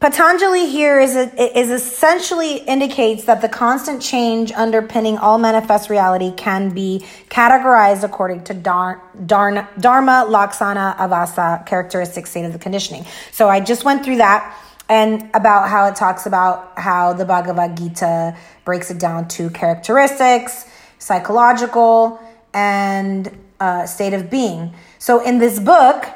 Patanjali 0.00 0.66
here 0.66 0.98
is, 0.98 1.14
a, 1.14 1.58
is 1.58 1.68
essentially 1.68 2.56
indicates 2.56 3.24
that 3.24 3.42
the 3.42 3.50
constant 3.50 4.00
change 4.00 4.50
underpinning 4.50 5.18
all 5.18 5.36
manifest 5.36 5.90
reality 5.90 6.32
can 6.32 6.70
be 6.70 7.04
categorized 7.28 8.02
according 8.02 8.42
to 8.44 8.54
dar, 8.54 9.02
Dharma, 9.26 9.68
Laksana, 9.78 10.96
avastha, 10.96 11.66
characteristic 11.66 12.26
state 12.26 12.46
of 12.46 12.54
the 12.54 12.58
conditioning. 12.58 13.04
So 13.30 13.50
I 13.50 13.60
just 13.60 13.84
went 13.84 14.02
through 14.02 14.16
that 14.16 14.58
and 14.88 15.28
about 15.34 15.68
how 15.68 15.86
it 15.86 15.96
talks 15.96 16.24
about 16.24 16.78
how 16.78 17.12
the 17.12 17.26
Bhagavad 17.26 17.76
Gita 17.76 18.38
breaks 18.64 18.90
it 18.90 18.98
down 18.98 19.28
to 19.28 19.50
characteristics, 19.50 20.64
psychological, 20.98 22.18
and 22.54 23.38
uh, 23.60 23.84
state 23.84 24.14
of 24.14 24.30
being. 24.30 24.72
So 24.98 25.22
in 25.22 25.36
this 25.38 25.60
book, 25.60 26.06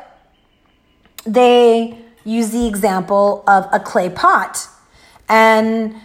they 1.27 2.04
use 2.25 2.51
the 2.51 2.67
example 2.67 3.45
of 3.47 3.67
a 3.73 3.81
clay 3.81 4.09
pot. 4.09 4.69
And 5.29 5.97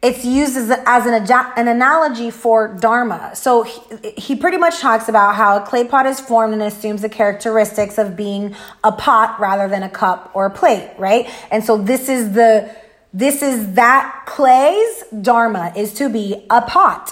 it's 0.00 0.24
used 0.24 0.56
as, 0.56 0.70
as 0.86 1.06
an, 1.06 1.14
an 1.56 1.68
analogy 1.68 2.30
for 2.30 2.68
dharma. 2.68 3.34
So 3.34 3.64
he, 3.64 4.10
he 4.16 4.36
pretty 4.36 4.56
much 4.56 4.78
talks 4.78 5.08
about 5.08 5.34
how 5.34 5.56
a 5.62 5.66
clay 5.66 5.84
pot 5.84 6.06
is 6.06 6.20
formed 6.20 6.52
and 6.52 6.62
assumes 6.62 7.02
the 7.02 7.08
characteristics 7.08 7.98
of 7.98 8.16
being 8.16 8.54
a 8.84 8.92
pot 8.92 9.40
rather 9.40 9.68
than 9.68 9.82
a 9.82 9.90
cup 9.90 10.30
or 10.34 10.46
a 10.46 10.50
plate, 10.50 10.92
right? 10.98 11.28
And 11.50 11.64
so 11.64 11.76
this 11.76 12.08
is 12.08 12.32
the 12.32 12.74
this 13.12 13.42
is 13.42 13.72
that 13.74 14.24
clay's 14.26 15.02
dharma 15.22 15.72
is 15.74 15.94
to 15.94 16.10
be 16.10 16.46
a 16.50 16.60
pot. 16.60 17.10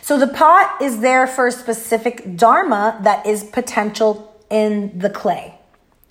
So 0.00 0.18
the 0.18 0.26
pot 0.26 0.80
is 0.80 1.00
there 1.00 1.26
for 1.26 1.48
a 1.48 1.52
specific 1.52 2.34
dharma 2.34 2.98
that 3.02 3.26
is 3.26 3.44
potential 3.44 4.34
in 4.50 4.98
the 4.98 5.10
clay. 5.10 5.57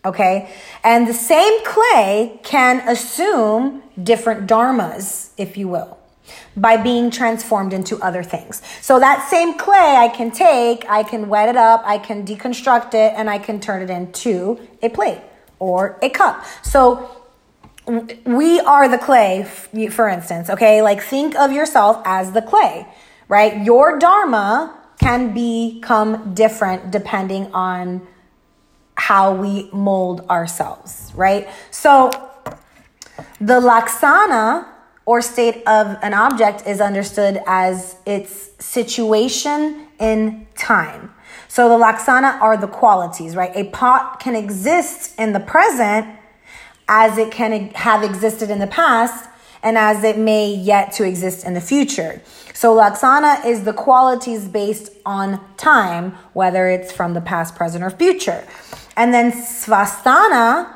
Okay. 0.08 0.50
And 0.84 1.06
the 1.06 1.14
same 1.14 1.66
clay 1.66 2.40
can 2.44 2.80
assume 2.88 3.84
different 4.02 4.48
dharmas, 4.48 5.32
if 5.38 5.58
you 5.58 5.68
will, 5.68 5.98
by 6.56 6.78
being 6.78 7.12
transformed 7.12 7.74
into 7.74 7.98
other 8.02 8.24
things. 8.24 8.62
So 8.82 9.00
that 9.00 9.28
same 9.30 9.58
clay 9.58 9.96
I 9.98 10.08
can 10.08 10.32
take, 10.32 10.90
I 10.90 11.04
can 11.04 11.28
wet 11.28 11.50
it 11.50 11.58
up, 11.58 11.82
I 11.84 11.98
can 11.98 12.26
deconstruct 12.26 12.94
it, 12.94 13.14
and 13.18 13.30
I 13.30 13.38
can 13.38 13.60
turn 13.60 13.82
it 13.82 13.90
into 13.90 14.60
a 14.82 14.88
plate 14.88 15.22
or 15.60 16.00
a 16.02 16.10
cup. 16.10 16.46
So 16.64 16.82
we 18.26 18.62
are 18.62 18.88
the 18.88 18.98
clay, 18.98 19.46
for 19.90 20.08
instance, 20.08 20.50
okay? 20.50 20.82
Like 20.82 21.02
think 21.02 21.36
of 21.36 21.52
yourself 21.52 22.02
as 22.06 22.32
the 22.32 22.42
clay, 22.42 22.88
right? 23.28 23.64
Your 23.66 24.00
dharma 24.00 24.74
can 25.00 25.34
become 25.34 26.34
different 26.34 26.92
depending 26.92 27.52
on 27.54 28.08
how 28.98 29.34
we 29.34 29.70
mold 29.72 30.22
ourselves, 30.30 31.12
right? 31.16 31.48
So 31.72 32.10
the 33.40 33.62
laksana 33.62 34.68
or 35.06 35.22
state 35.22 35.64
of 35.68 35.98
an 36.02 36.14
object 36.14 36.68
is 36.68 36.82
understood 36.82 37.42
as 37.46 37.96
its 38.06 38.52
situation 38.60 39.88
in 40.00 40.48
time. 40.56 41.14
So 41.48 41.70
the 41.70 41.82
laksana 41.82 42.42
are 42.42 42.58
the 42.58 42.68
qualities, 42.68 43.36
right? 43.36 43.52
A 43.56 43.66
pot 43.70 44.20
can 44.20 44.36
exist 44.36 45.18
in 45.18 45.32
the 45.32 45.40
present 45.40 46.08
as 46.90 47.18
it 47.18 47.32
can 47.32 47.70
have 47.70 48.04
existed 48.04 48.50
in 48.50 48.60
the 48.60 48.68
past 48.68 49.30
and 49.64 49.78
as 49.78 50.04
it 50.04 50.18
may 50.18 50.54
yet 50.54 50.92
to 50.94 51.04
exist 51.04 51.46
in 51.46 51.54
the 51.54 51.62
future. 51.62 52.22
So 52.54 52.76
laksana 52.76 53.46
is 53.46 53.64
the 53.64 53.74
qualities 53.74 54.48
based 54.48 54.92
on 55.06 55.40
time, 55.58 56.14
whether 56.34 56.68
it's 56.68 56.92
from 56.92 57.14
the 57.14 57.22
past, 57.22 57.56
present, 57.56 57.84
or 57.84 57.90
future. 57.90 58.44
And 58.98 59.14
then 59.14 59.32
svasthana 59.32 60.74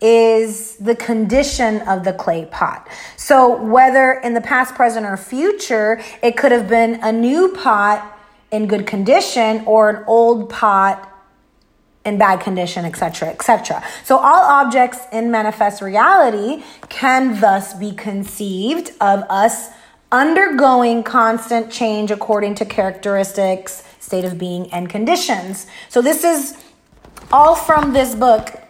is 0.00 0.76
the 0.76 0.94
condition 0.94 1.80
of 1.82 2.04
the 2.04 2.12
clay 2.12 2.46
pot. 2.46 2.88
So 3.16 3.62
whether 3.62 4.12
in 4.12 4.34
the 4.34 4.40
past, 4.40 4.74
present, 4.74 5.06
or 5.06 5.16
future, 5.16 6.00
it 6.22 6.36
could 6.36 6.52
have 6.52 6.68
been 6.68 7.00
a 7.02 7.10
new 7.10 7.52
pot 7.54 8.18
in 8.50 8.66
good 8.66 8.86
condition 8.86 9.64
or 9.66 9.90
an 9.90 10.04
old 10.06 10.50
pot 10.50 11.10
in 12.04 12.18
bad 12.18 12.40
condition, 12.40 12.84
etc., 12.84 13.30
etc. 13.30 13.82
So 14.04 14.18
all 14.18 14.42
objects 14.42 15.00
in 15.10 15.30
manifest 15.30 15.80
reality 15.80 16.62
can 16.88 17.40
thus 17.40 17.74
be 17.74 17.92
conceived 17.92 18.90
of 19.00 19.24
us 19.30 19.70
undergoing 20.12 21.02
constant 21.02 21.72
change 21.72 22.10
according 22.10 22.54
to 22.56 22.64
characteristics, 22.64 23.82
state 23.98 24.24
of 24.24 24.38
being, 24.38 24.70
and 24.70 24.88
conditions. 24.88 25.66
So 25.88 26.02
this 26.02 26.22
is 26.22 26.63
all 27.32 27.54
from 27.54 27.92
this 27.92 28.14
book, 28.14 28.60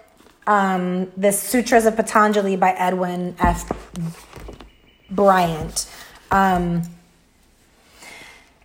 um, 0.46 1.10
the 1.16 1.32
Sutras 1.32 1.86
of 1.86 1.96
Patanjali 1.96 2.56
by 2.56 2.70
Edwin 2.70 3.34
F. 3.38 3.70
Bryant. 5.10 5.90
Um, 6.30 6.82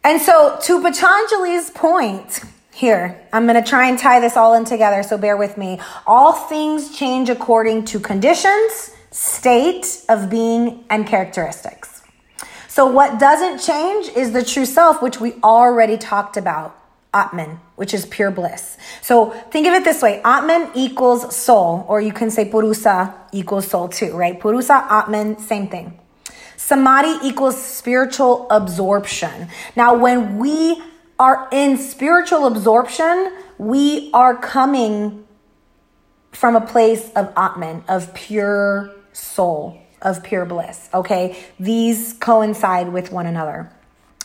and 0.03 0.21
so, 0.21 0.57
to 0.63 0.81
Patanjali's 0.81 1.69
point, 1.71 2.41
here, 2.73 3.19
I'm 3.33 3.45
going 3.45 3.61
to 3.61 3.69
try 3.69 3.89
and 3.89 3.99
tie 3.99 4.19
this 4.19 4.37
all 4.37 4.53
in 4.53 4.63
together, 4.63 5.03
so 5.03 5.17
bear 5.17 5.35
with 5.35 5.57
me. 5.57 5.79
All 6.07 6.31
things 6.31 6.95
change 6.97 7.29
according 7.29 7.85
to 7.85 7.99
conditions, 7.99 8.95
state 9.11 10.05
of 10.07 10.29
being, 10.29 10.85
and 10.89 11.05
characteristics. 11.05 12.01
So, 12.67 12.85
what 12.85 13.19
doesn't 13.19 13.59
change 13.59 14.07
is 14.15 14.31
the 14.31 14.43
true 14.43 14.65
self, 14.65 15.01
which 15.01 15.19
we 15.19 15.33
already 15.43 15.97
talked 15.97 16.37
about. 16.37 16.79
Atman, 17.14 17.60
which 17.76 17.93
is 17.93 18.05
pure 18.05 18.32
bliss. 18.32 18.78
So 19.01 19.32
think 19.51 19.68
of 19.68 19.74
it 19.74 19.84
this 19.84 20.01
way 20.01 20.22
Atman 20.24 20.70
equals 20.76 21.36
soul, 21.36 21.86
or 21.88 22.01
you 22.01 22.14
can 22.14 22.30
say 22.30 22.45
Purusa 22.45 23.14
equals 23.32 23.68
soul 23.68 23.88
too, 23.88 24.16
right? 24.16 24.39
Purusa, 24.39 24.86
Atman, 24.89 25.39
same 25.39 25.68
thing. 25.68 25.99
Samadhi 26.55 27.28
equals 27.28 27.62
spiritual 27.62 28.45
absorption. 28.51 29.47
Now, 29.76 29.95
when 29.95 30.38
we 30.38 30.82
are 31.18 31.47
in 31.51 31.78
spiritual 31.78 32.45
absorption, 32.45 33.32
we 33.57 34.12
are 34.14 34.36
coming 34.36 35.26
from 36.32 36.55
a 36.55 36.62
place 36.62 37.10
of 37.16 37.34
Atman, 37.36 37.84
of 37.88 38.14
pure 38.14 38.93
soul, 39.14 39.82
of 40.01 40.24
pure 40.24 40.45
bliss. 40.45 40.89
Okay? 40.93 41.38
These 41.60 42.14
coincide 42.14 42.93
with 42.93 43.12
one 43.12 43.26
another. 43.26 43.72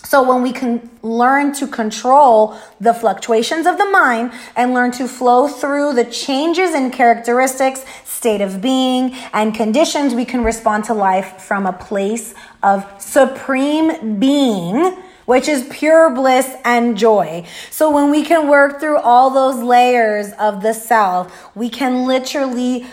So 0.05 0.23
when 0.23 0.43
we 0.43 0.53
can 0.53 0.91
learn 1.03 1.53
to 1.55 1.67
control 1.67 2.57
the 2.79 2.93
fluctuations 2.93 3.67
of 3.67 3.79
the 3.79 3.87
mind 3.87 4.33
and 4.55 4.75
learn 4.75 4.93
to 4.93 5.09
flow 5.09 5.49
through 5.49 5.95
the 5.95 6.05
changes 6.05 6.75
in 6.75 6.91
characteristics, 6.91 7.85
state 8.05 8.41
of 8.41 8.61
being, 8.61 9.15
and 9.33 9.55
conditions, 9.55 10.15
we 10.15 10.25
can 10.25 10.45
respond 10.45 10.85
to 10.85 10.95
life 10.95 11.41
from 11.43 11.67
a 11.67 11.73
place 11.73 12.35
of 12.63 12.87
supreme 13.01 14.19
being 14.19 14.97
which 15.27 15.49
is 15.49 15.67
pure 15.71 16.11
bliss 16.11 16.55
and 16.65 16.99
joy. 16.99 17.47
So 17.71 17.91
when 17.91 18.11
we 18.11 18.25
can 18.25 18.47
work 18.47 18.79
through 18.79 18.99
all 18.99 19.31
those 19.31 19.63
layers 19.63 20.33
of 20.33 20.63
the 20.63 20.75
self, 20.75 21.51
we 21.55 21.71
can 21.71 22.07
literally 22.07 22.87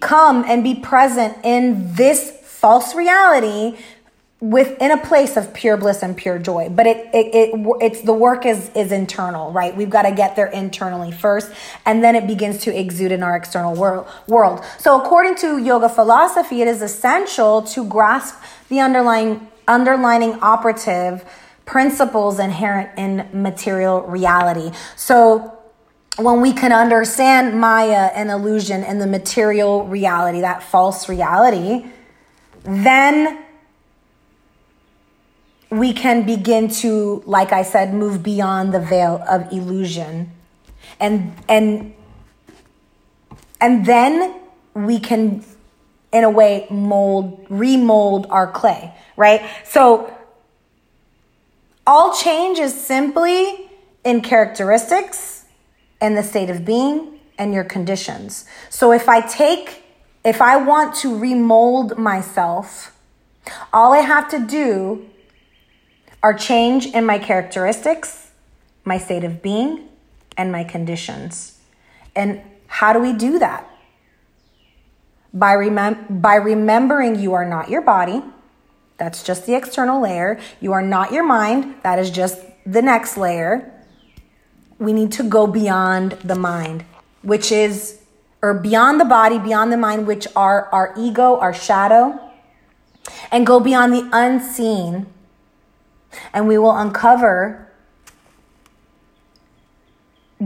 come 0.00 0.44
and 0.46 0.62
be 0.62 0.74
present 0.74 1.38
in 1.42 1.94
this 1.94 2.30
false 2.42 2.94
reality 2.94 3.78
within 4.40 4.90
a 4.90 4.96
place 4.96 5.36
of 5.36 5.52
pure 5.52 5.76
bliss 5.76 6.02
and 6.02 6.16
pure 6.16 6.38
joy 6.38 6.68
but 6.70 6.86
it, 6.86 7.08
it, 7.12 7.34
it 7.34 7.66
it's 7.80 8.00
the 8.02 8.12
work 8.12 8.46
is 8.46 8.70
is 8.74 8.90
internal 8.90 9.52
right 9.52 9.76
we've 9.76 9.90
got 9.90 10.02
to 10.02 10.12
get 10.12 10.34
there 10.34 10.46
internally 10.46 11.12
first 11.12 11.52
and 11.84 12.02
then 12.02 12.16
it 12.16 12.26
begins 12.26 12.58
to 12.58 12.74
exude 12.74 13.12
in 13.12 13.22
our 13.22 13.36
external 13.36 13.74
world 13.74 14.06
world 14.26 14.64
so 14.78 14.98
according 14.98 15.34
to 15.34 15.58
yoga 15.58 15.88
philosophy 15.88 16.62
it 16.62 16.68
is 16.68 16.80
essential 16.80 17.60
to 17.60 17.84
grasp 17.84 18.34
the 18.70 18.80
underlying 18.80 19.46
underlining 19.68 20.34
operative 20.40 21.24
principles 21.70 22.40
inherent 22.40 22.90
in 22.98 23.28
material 23.32 24.02
reality. 24.02 24.76
So 24.96 25.56
when 26.18 26.40
we 26.40 26.52
can 26.52 26.72
understand 26.72 27.60
Maya 27.60 28.10
and 28.12 28.28
illusion 28.28 28.82
and 28.82 29.00
the 29.00 29.06
material 29.06 29.86
reality, 29.86 30.40
that 30.40 30.64
false 30.64 31.08
reality, 31.08 31.86
then 32.64 33.44
we 35.70 35.92
can 35.92 36.26
begin 36.26 36.68
to, 36.68 37.22
like 37.26 37.52
I 37.52 37.62
said, 37.62 37.94
move 37.94 38.22
beyond 38.22 38.74
the 38.74 38.80
veil 38.80 39.22
of 39.28 39.52
illusion. 39.52 40.32
And 40.98 41.32
and 41.48 41.94
and 43.60 43.86
then 43.86 44.34
we 44.74 44.98
can 44.98 45.44
in 46.12 46.24
a 46.24 46.30
way 46.30 46.66
mold 46.70 47.46
remold 47.48 48.26
our 48.30 48.50
clay 48.50 48.92
right 49.16 49.42
so 49.64 50.12
all 51.86 52.14
change 52.14 52.58
is 52.58 52.74
simply 52.74 53.70
in 54.04 54.20
characteristics 54.20 55.44
and 56.00 56.16
the 56.16 56.22
state 56.22 56.50
of 56.50 56.64
being 56.64 57.18
and 57.38 57.54
your 57.54 57.64
conditions 57.64 58.44
so 58.70 58.92
if 58.92 59.08
i 59.08 59.20
take 59.20 59.84
if 60.24 60.42
i 60.42 60.56
want 60.56 60.94
to 60.94 61.16
remold 61.16 61.96
myself 61.98 62.96
all 63.72 63.92
i 63.92 64.00
have 64.00 64.28
to 64.28 64.38
do 64.38 65.06
are 66.22 66.34
change 66.34 66.86
in 66.86 67.04
my 67.04 67.18
characteristics 67.18 68.30
my 68.84 68.98
state 68.98 69.24
of 69.24 69.42
being 69.42 69.88
and 70.36 70.50
my 70.50 70.64
conditions 70.64 71.58
and 72.16 72.40
how 72.66 72.92
do 72.92 72.98
we 72.98 73.12
do 73.12 73.38
that 73.38 73.66
by, 75.32 75.54
remem- 75.54 76.20
by 76.20 76.34
remembering 76.34 77.18
you 77.18 77.34
are 77.34 77.44
not 77.44 77.68
your 77.68 77.82
body. 77.82 78.22
That's 78.96 79.22
just 79.22 79.46
the 79.46 79.54
external 79.54 80.00
layer. 80.00 80.40
You 80.60 80.72
are 80.72 80.82
not 80.82 81.12
your 81.12 81.24
mind. 81.24 81.76
That 81.82 81.98
is 81.98 82.10
just 82.10 82.40
the 82.66 82.82
next 82.82 83.16
layer. 83.16 83.72
We 84.78 84.92
need 84.92 85.12
to 85.12 85.22
go 85.22 85.46
beyond 85.46 86.12
the 86.24 86.34
mind, 86.34 86.84
which 87.22 87.52
is, 87.52 88.00
or 88.42 88.54
beyond 88.54 89.00
the 89.00 89.04
body, 89.04 89.38
beyond 89.38 89.72
the 89.72 89.76
mind, 89.76 90.06
which 90.06 90.26
are 90.34 90.68
our 90.72 90.94
ego, 90.96 91.38
our 91.38 91.54
shadow, 91.54 92.18
and 93.30 93.46
go 93.46 93.60
beyond 93.60 93.92
the 93.92 94.08
unseen. 94.12 95.06
And 96.32 96.48
we 96.48 96.58
will 96.58 96.76
uncover 96.76 97.66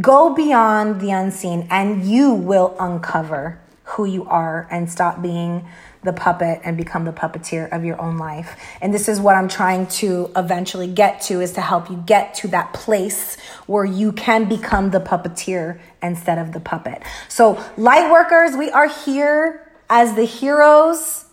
go 0.00 0.34
beyond 0.34 1.00
the 1.00 1.10
unseen 1.10 1.66
and 1.70 2.04
you 2.04 2.32
will 2.32 2.74
uncover 2.80 3.60
who 3.84 4.04
you 4.04 4.24
are 4.24 4.66
and 4.70 4.90
stop 4.90 5.22
being 5.22 5.66
the 6.02 6.12
puppet 6.12 6.60
and 6.64 6.76
become 6.76 7.04
the 7.04 7.12
puppeteer 7.12 7.70
of 7.70 7.84
your 7.84 8.00
own 8.00 8.18
life. 8.18 8.56
And 8.80 8.92
this 8.92 9.08
is 9.08 9.20
what 9.20 9.36
I'm 9.36 9.48
trying 9.48 9.86
to 9.86 10.30
eventually 10.36 10.86
get 10.86 11.20
to 11.22 11.40
is 11.40 11.52
to 11.52 11.60
help 11.60 11.90
you 11.90 12.02
get 12.06 12.34
to 12.36 12.48
that 12.48 12.72
place 12.72 13.36
where 13.66 13.84
you 13.84 14.12
can 14.12 14.48
become 14.48 14.90
the 14.90 15.00
puppeteer 15.00 15.80
instead 16.02 16.38
of 16.38 16.52
the 16.52 16.60
puppet. 16.60 17.02
So, 17.28 17.62
light 17.76 18.10
workers, 18.10 18.56
we 18.56 18.70
are 18.70 18.88
here 18.88 19.70
as 19.88 20.14
the 20.14 20.24
heroes 20.24 21.23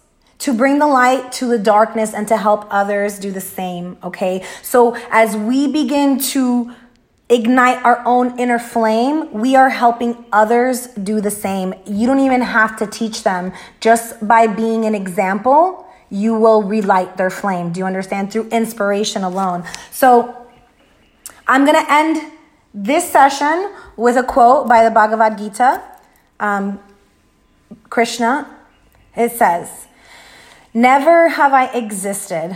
to 0.42 0.54
bring 0.54 0.80
the 0.80 0.88
light 0.88 1.32
to 1.32 1.46
the 1.48 1.60
darkness 1.60 2.14
and 2.14 2.28
to 2.28 2.36
help 2.36 2.68
others 2.72 3.20
do 3.20 3.32
the 3.32 3.42
same, 3.42 3.98
okay? 4.04 4.44
So, 4.64 4.96
as 5.12 5.38
we 5.38 5.72
begin 5.72 6.20
to 6.34 6.74
ignite 7.30 7.84
our 7.86 8.02
own 8.06 8.38
inner 8.39 8.58
flame, 8.58 9.32
we 9.32 9.56
are 9.56 9.70
helping 9.70 10.26
others 10.34 10.88
do 10.88 11.22
the 11.22 11.32
same. 11.32 11.74
You 11.86 12.08
don't 12.08 12.20
even 12.20 12.42
have 12.42 12.76
to 12.78 12.88
teach 12.88 13.24
them. 13.24 13.54
Just 13.80 14.28
by 14.28 14.48
being 14.48 14.86
an 14.86 14.96
example, 14.96 15.88
you 16.10 16.34
will 16.34 16.64
relight 16.64 17.18
their 17.18 17.30
flame. 17.30 17.72
Do 17.72 17.80
you 17.80 17.86
understand? 17.86 18.34
Through 18.34 18.50
inspiration 18.50 19.24
alone. 19.24 19.64
So 19.92 20.36
I'm 21.48 21.66
going 21.66 21.82
to 21.86 21.92
end 21.92 22.34
this 22.74 23.10
session 23.10 23.72
with 23.96 24.18
a 24.18 24.24
quote 24.24 24.68
by 24.68 24.84
the 24.84 24.92
Bhagavad 24.92 25.38
Gita. 25.38 25.82
Um, 26.39 26.80
Krishna, 27.89 28.58
it 29.16 29.32
says, 29.32 29.88
Never 30.74 31.30
have 31.30 31.53
I 31.53 31.65
existed. 31.65 32.55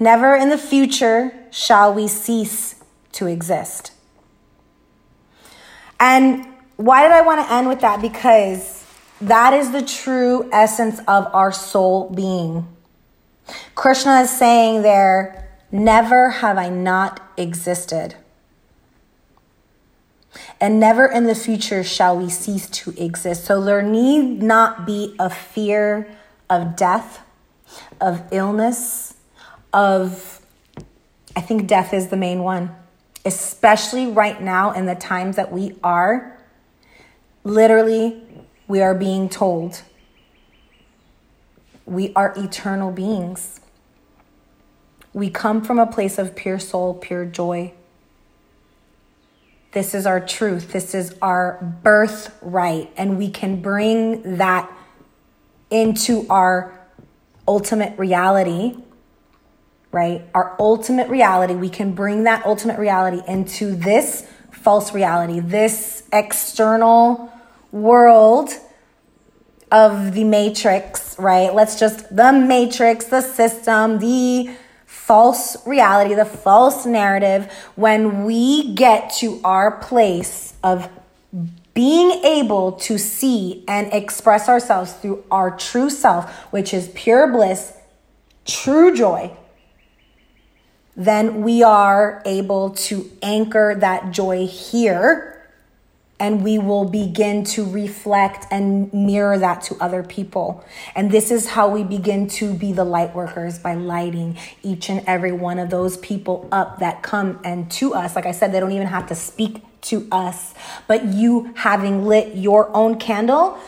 Never 0.00 0.34
in 0.34 0.48
the 0.48 0.58
future 0.58 1.32
shall 1.50 1.94
we 1.94 2.08
cease 2.08 2.82
to 3.12 3.26
exist. 3.26 3.92
And 6.00 6.46
why 6.76 7.02
did 7.02 7.12
I 7.12 7.20
want 7.20 7.46
to 7.46 7.52
end 7.52 7.68
with 7.68 7.80
that? 7.80 8.02
Because 8.02 8.84
that 9.20 9.52
is 9.54 9.70
the 9.70 9.82
true 9.82 10.50
essence 10.52 10.98
of 11.06 11.32
our 11.32 11.52
soul 11.52 12.10
being. 12.10 12.66
Krishna 13.76 14.22
is 14.22 14.30
saying 14.30 14.82
there, 14.82 15.56
never 15.70 16.30
have 16.30 16.58
I 16.58 16.68
not 16.68 17.20
existed. 17.36 18.16
And 20.60 20.80
never 20.80 21.06
in 21.06 21.24
the 21.24 21.34
future 21.34 21.84
shall 21.84 22.18
we 22.18 22.28
cease 22.28 22.68
to 22.70 22.92
exist. 22.96 23.44
So 23.44 23.62
there 23.62 23.82
need 23.82 24.42
not 24.42 24.86
be 24.86 25.14
a 25.20 25.30
fear 25.30 26.08
of 26.48 26.76
death, 26.76 27.20
of 28.00 28.22
illness, 28.32 29.14
of, 29.72 30.40
I 31.34 31.40
think 31.40 31.66
death 31.66 31.94
is 31.94 32.08
the 32.08 32.16
main 32.16 32.42
one 32.42 32.74
especially 33.24 34.06
right 34.06 34.40
now 34.40 34.72
in 34.72 34.86
the 34.86 34.94
times 34.94 35.36
that 35.36 35.52
we 35.52 35.76
are, 35.82 36.38
literally, 37.44 38.22
we 38.66 38.80
are 38.80 38.94
being 38.94 39.28
told 39.28 39.82
we 41.84 42.12
are 42.14 42.32
eternal 42.36 42.92
beings. 42.92 43.60
We 45.12 45.28
come 45.30 45.62
from 45.62 45.78
a 45.80 45.86
place 45.86 46.16
of 46.16 46.36
pure 46.36 46.60
soul, 46.60 46.94
pure 46.94 47.26
joy. 47.26 47.72
This 49.72 49.94
is 49.94 50.06
our 50.06 50.20
truth. 50.20 50.72
This 50.72 50.94
is 50.94 51.14
our 51.20 51.58
birthright. 51.82 52.90
And 52.96 53.18
we 53.18 53.30
can 53.30 53.60
bring 53.60 54.36
that 54.36 54.70
into 55.72 56.26
our 56.28 56.78
ultimate 57.48 57.98
reality, 57.98 58.76
right? 59.90 60.22
Our 60.34 60.54
ultimate 60.58 61.08
reality. 61.08 61.54
We 61.54 61.70
can 61.70 61.92
bring 61.92 62.24
that 62.24 62.46
ultimate 62.46 62.78
reality 62.78 63.22
into 63.26 63.74
this 63.74 64.26
false 64.50 64.94
reality, 64.94 65.40
this 65.40 66.04
external 66.12 67.32
world 67.72 68.50
of 69.72 70.12
the 70.12 70.24
matrix, 70.24 71.18
right? 71.18 71.52
Let's 71.52 71.80
just 71.80 72.14
the 72.14 72.32
matrix, 72.32 73.06
the 73.06 73.22
system, 73.22 73.98
the 73.98 74.50
false 74.86 75.56
reality, 75.66 76.14
the 76.14 76.26
false 76.26 76.86
narrative, 76.86 77.50
when 77.74 78.24
we 78.24 78.74
get 78.74 79.12
to 79.14 79.40
our 79.42 79.78
place 79.78 80.54
of 80.62 80.88
being 81.74 82.10
able 82.24 82.72
to 82.72 82.98
see 82.98 83.64
and 83.66 83.92
express 83.92 84.48
ourselves 84.48 84.92
through 84.92 85.24
our 85.30 85.56
true 85.56 85.88
self, 85.88 86.30
which 86.52 86.74
is 86.74 86.90
pure 86.94 87.30
bliss, 87.30 87.72
true 88.44 88.94
joy, 88.94 89.34
then 90.94 91.42
we 91.42 91.62
are 91.62 92.22
able 92.26 92.70
to 92.70 93.10
anchor 93.22 93.74
that 93.74 94.10
joy 94.10 94.46
here 94.46 95.32
and 96.20 96.44
we 96.44 96.56
will 96.56 96.84
begin 96.84 97.42
to 97.42 97.68
reflect 97.68 98.46
and 98.52 98.92
mirror 98.92 99.36
that 99.38 99.60
to 99.60 99.74
other 99.80 100.04
people. 100.04 100.64
And 100.94 101.10
this 101.10 101.32
is 101.32 101.48
how 101.48 101.68
we 101.68 101.82
begin 101.82 102.28
to 102.28 102.54
be 102.54 102.72
the 102.72 102.84
light 102.84 103.12
workers 103.12 103.58
by 103.58 103.74
lighting 103.74 104.38
each 104.62 104.88
and 104.88 105.02
every 105.08 105.32
one 105.32 105.58
of 105.58 105.70
those 105.70 105.96
people 105.96 106.48
up 106.52 106.78
that 106.78 107.02
come 107.02 107.40
and 107.42 107.68
to 107.72 107.94
us. 107.94 108.14
Like 108.14 108.26
I 108.26 108.30
said, 108.30 108.52
they 108.52 108.60
don't 108.60 108.70
even 108.70 108.86
have 108.86 109.08
to 109.08 109.16
speak 109.16 109.64
to 109.82 110.06
us, 110.10 110.54
but 110.86 111.04
you 111.04 111.52
having 111.56 112.06
lit 112.06 112.36
your 112.36 112.74
own 112.74 112.98
candle, 112.98 113.58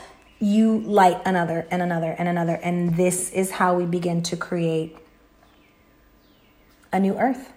you 0.40 0.80
light 0.80 1.20
another 1.24 1.66
and 1.70 1.82
another 1.82 2.14
and 2.18 2.28
another. 2.28 2.54
And 2.54 2.96
this 2.96 3.30
is 3.30 3.52
how 3.52 3.74
we 3.74 3.84
begin 3.84 4.22
to 4.24 4.36
create 4.36 4.96
a 6.92 7.00
new 7.00 7.18
earth. 7.18 7.52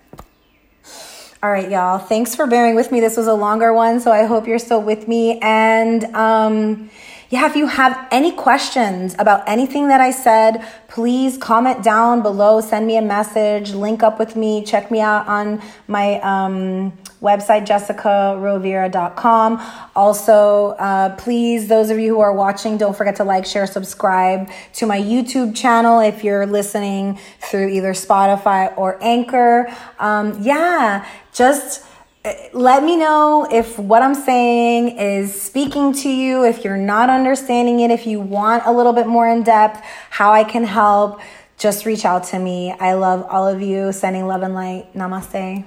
All 1.43 1.51
right, 1.51 1.69
y'all. 1.69 1.99
Thanks 1.99 2.33
for 2.33 2.47
bearing 2.47 2.75
with 2.75 2.91
me. 2.91 2.99
This 2.99 3.15
was 3.15 3.27
a 3.27 3.33
longer 3.33 3.71
one, 3.71 3.99
so 3.99 4.11
I 4.11 4.23
hope 4.23 4.47
you're 4.47 4.57
still 4.57 4.81
with 4.81 5.07
me. 5.07 5.37
And 5.39 6.03
um, 6.15 6.89
yeah, 7.29 7.45
if 7.45 7.55
you 7.55 7.67
have 7.67 8.07
any 8.09 8.31
questions 8.31 9.15
about 9.19 9.47
anything 9.47 9.89
that 9.89 10.01
I 10.01 10.09
said, 10.09 10.65
please 10.87 11.37
comment 11.37 11.83
down 11.83 12.23
below, 12.23 12.59
send 12.59 12.87
me 12.87 12.97
a 12.97 13.03
message, 13.03 13.71
link 13.71 14.01
up 14.01 14.17
with 14.17 14.35
me, 14.35 14.63
check 14.63 14.89
me 14.89 14.99
out 14.99 15.27
on 15.27 15.61
my 15.87 16.19
um, 16.21 16.97
website, 17.21 17.65
jessicarovira.com. 17.65 19.61
Also, 19.95 20.69
uh, 20.79 21.15
please, 21.15 21.67
those 21.67 21.89
of 21.89 21.97
you 21.99 22.15
who 22.15 22.19
are 22.19 22.33
watching, 22.33 22.77
don't 22.77 22.95
forget 22.95 23.15
to 23.15 23.23
like, 23.23 23.45
share, 23.45 23.65
subscribe 23.65 24.49
to 24.73 24.85
my 24.85 24.99
YouTube 24.99 25.55
channel 25.55 25.99
if 25.99 26.23
you're 26.23 26.45
listening 26.45 27.19
through 27.41 27.69
either 27.69 27.93
Spotify 27.93 28.77
or 28.77 28.97
Anchor. 29.01 29.67
Um, 29.99 30.41
yeah, 30.41 31.07
just 31.33 31.85
uh, 32.23 32.33
let 32.53 32.83
me 32.83 32.95
know 32.97 33.47
if 33.51 33.79
what 33.79 34.01
I'm 34.01 34.15
saying 34.15 34.97
is 34.97 35.39
speaking 35.39 35.93
to 35.93 36.09
you, 36.09 36.43
if 36.43 36.63
you're 36.63 36.77
not 36.77 37.09
understanding 37.09 37.79
it, 37.79 37.89
if 37.89 38.05
you 38.05 38.19
want 38.19 38.63
a 38.65 38.71
little 38.71 38.93
bit 38.93 39.07
more 39.07 39.27
in 39.27 39.43
depth, 39.43 39.81
how 40.09 40.31
I 40.31 40.43
can 40.43 40.63
help. 40.63 41.19
Just 41.57 41.87
reach 41.87 42.05
out 42.05 42.23
to 42.25 42.37
me. 42.37 42.71
I 42.79 42.93
love 42.93 43.25
all 43.29 43.47
of 43.47 43.63
you. 43.63 43.91
Sending 43.91 44.27
love 44.27 44.43
and 44.43 44.53
light. 44.53 44.93
Namaste. 44.93 45.65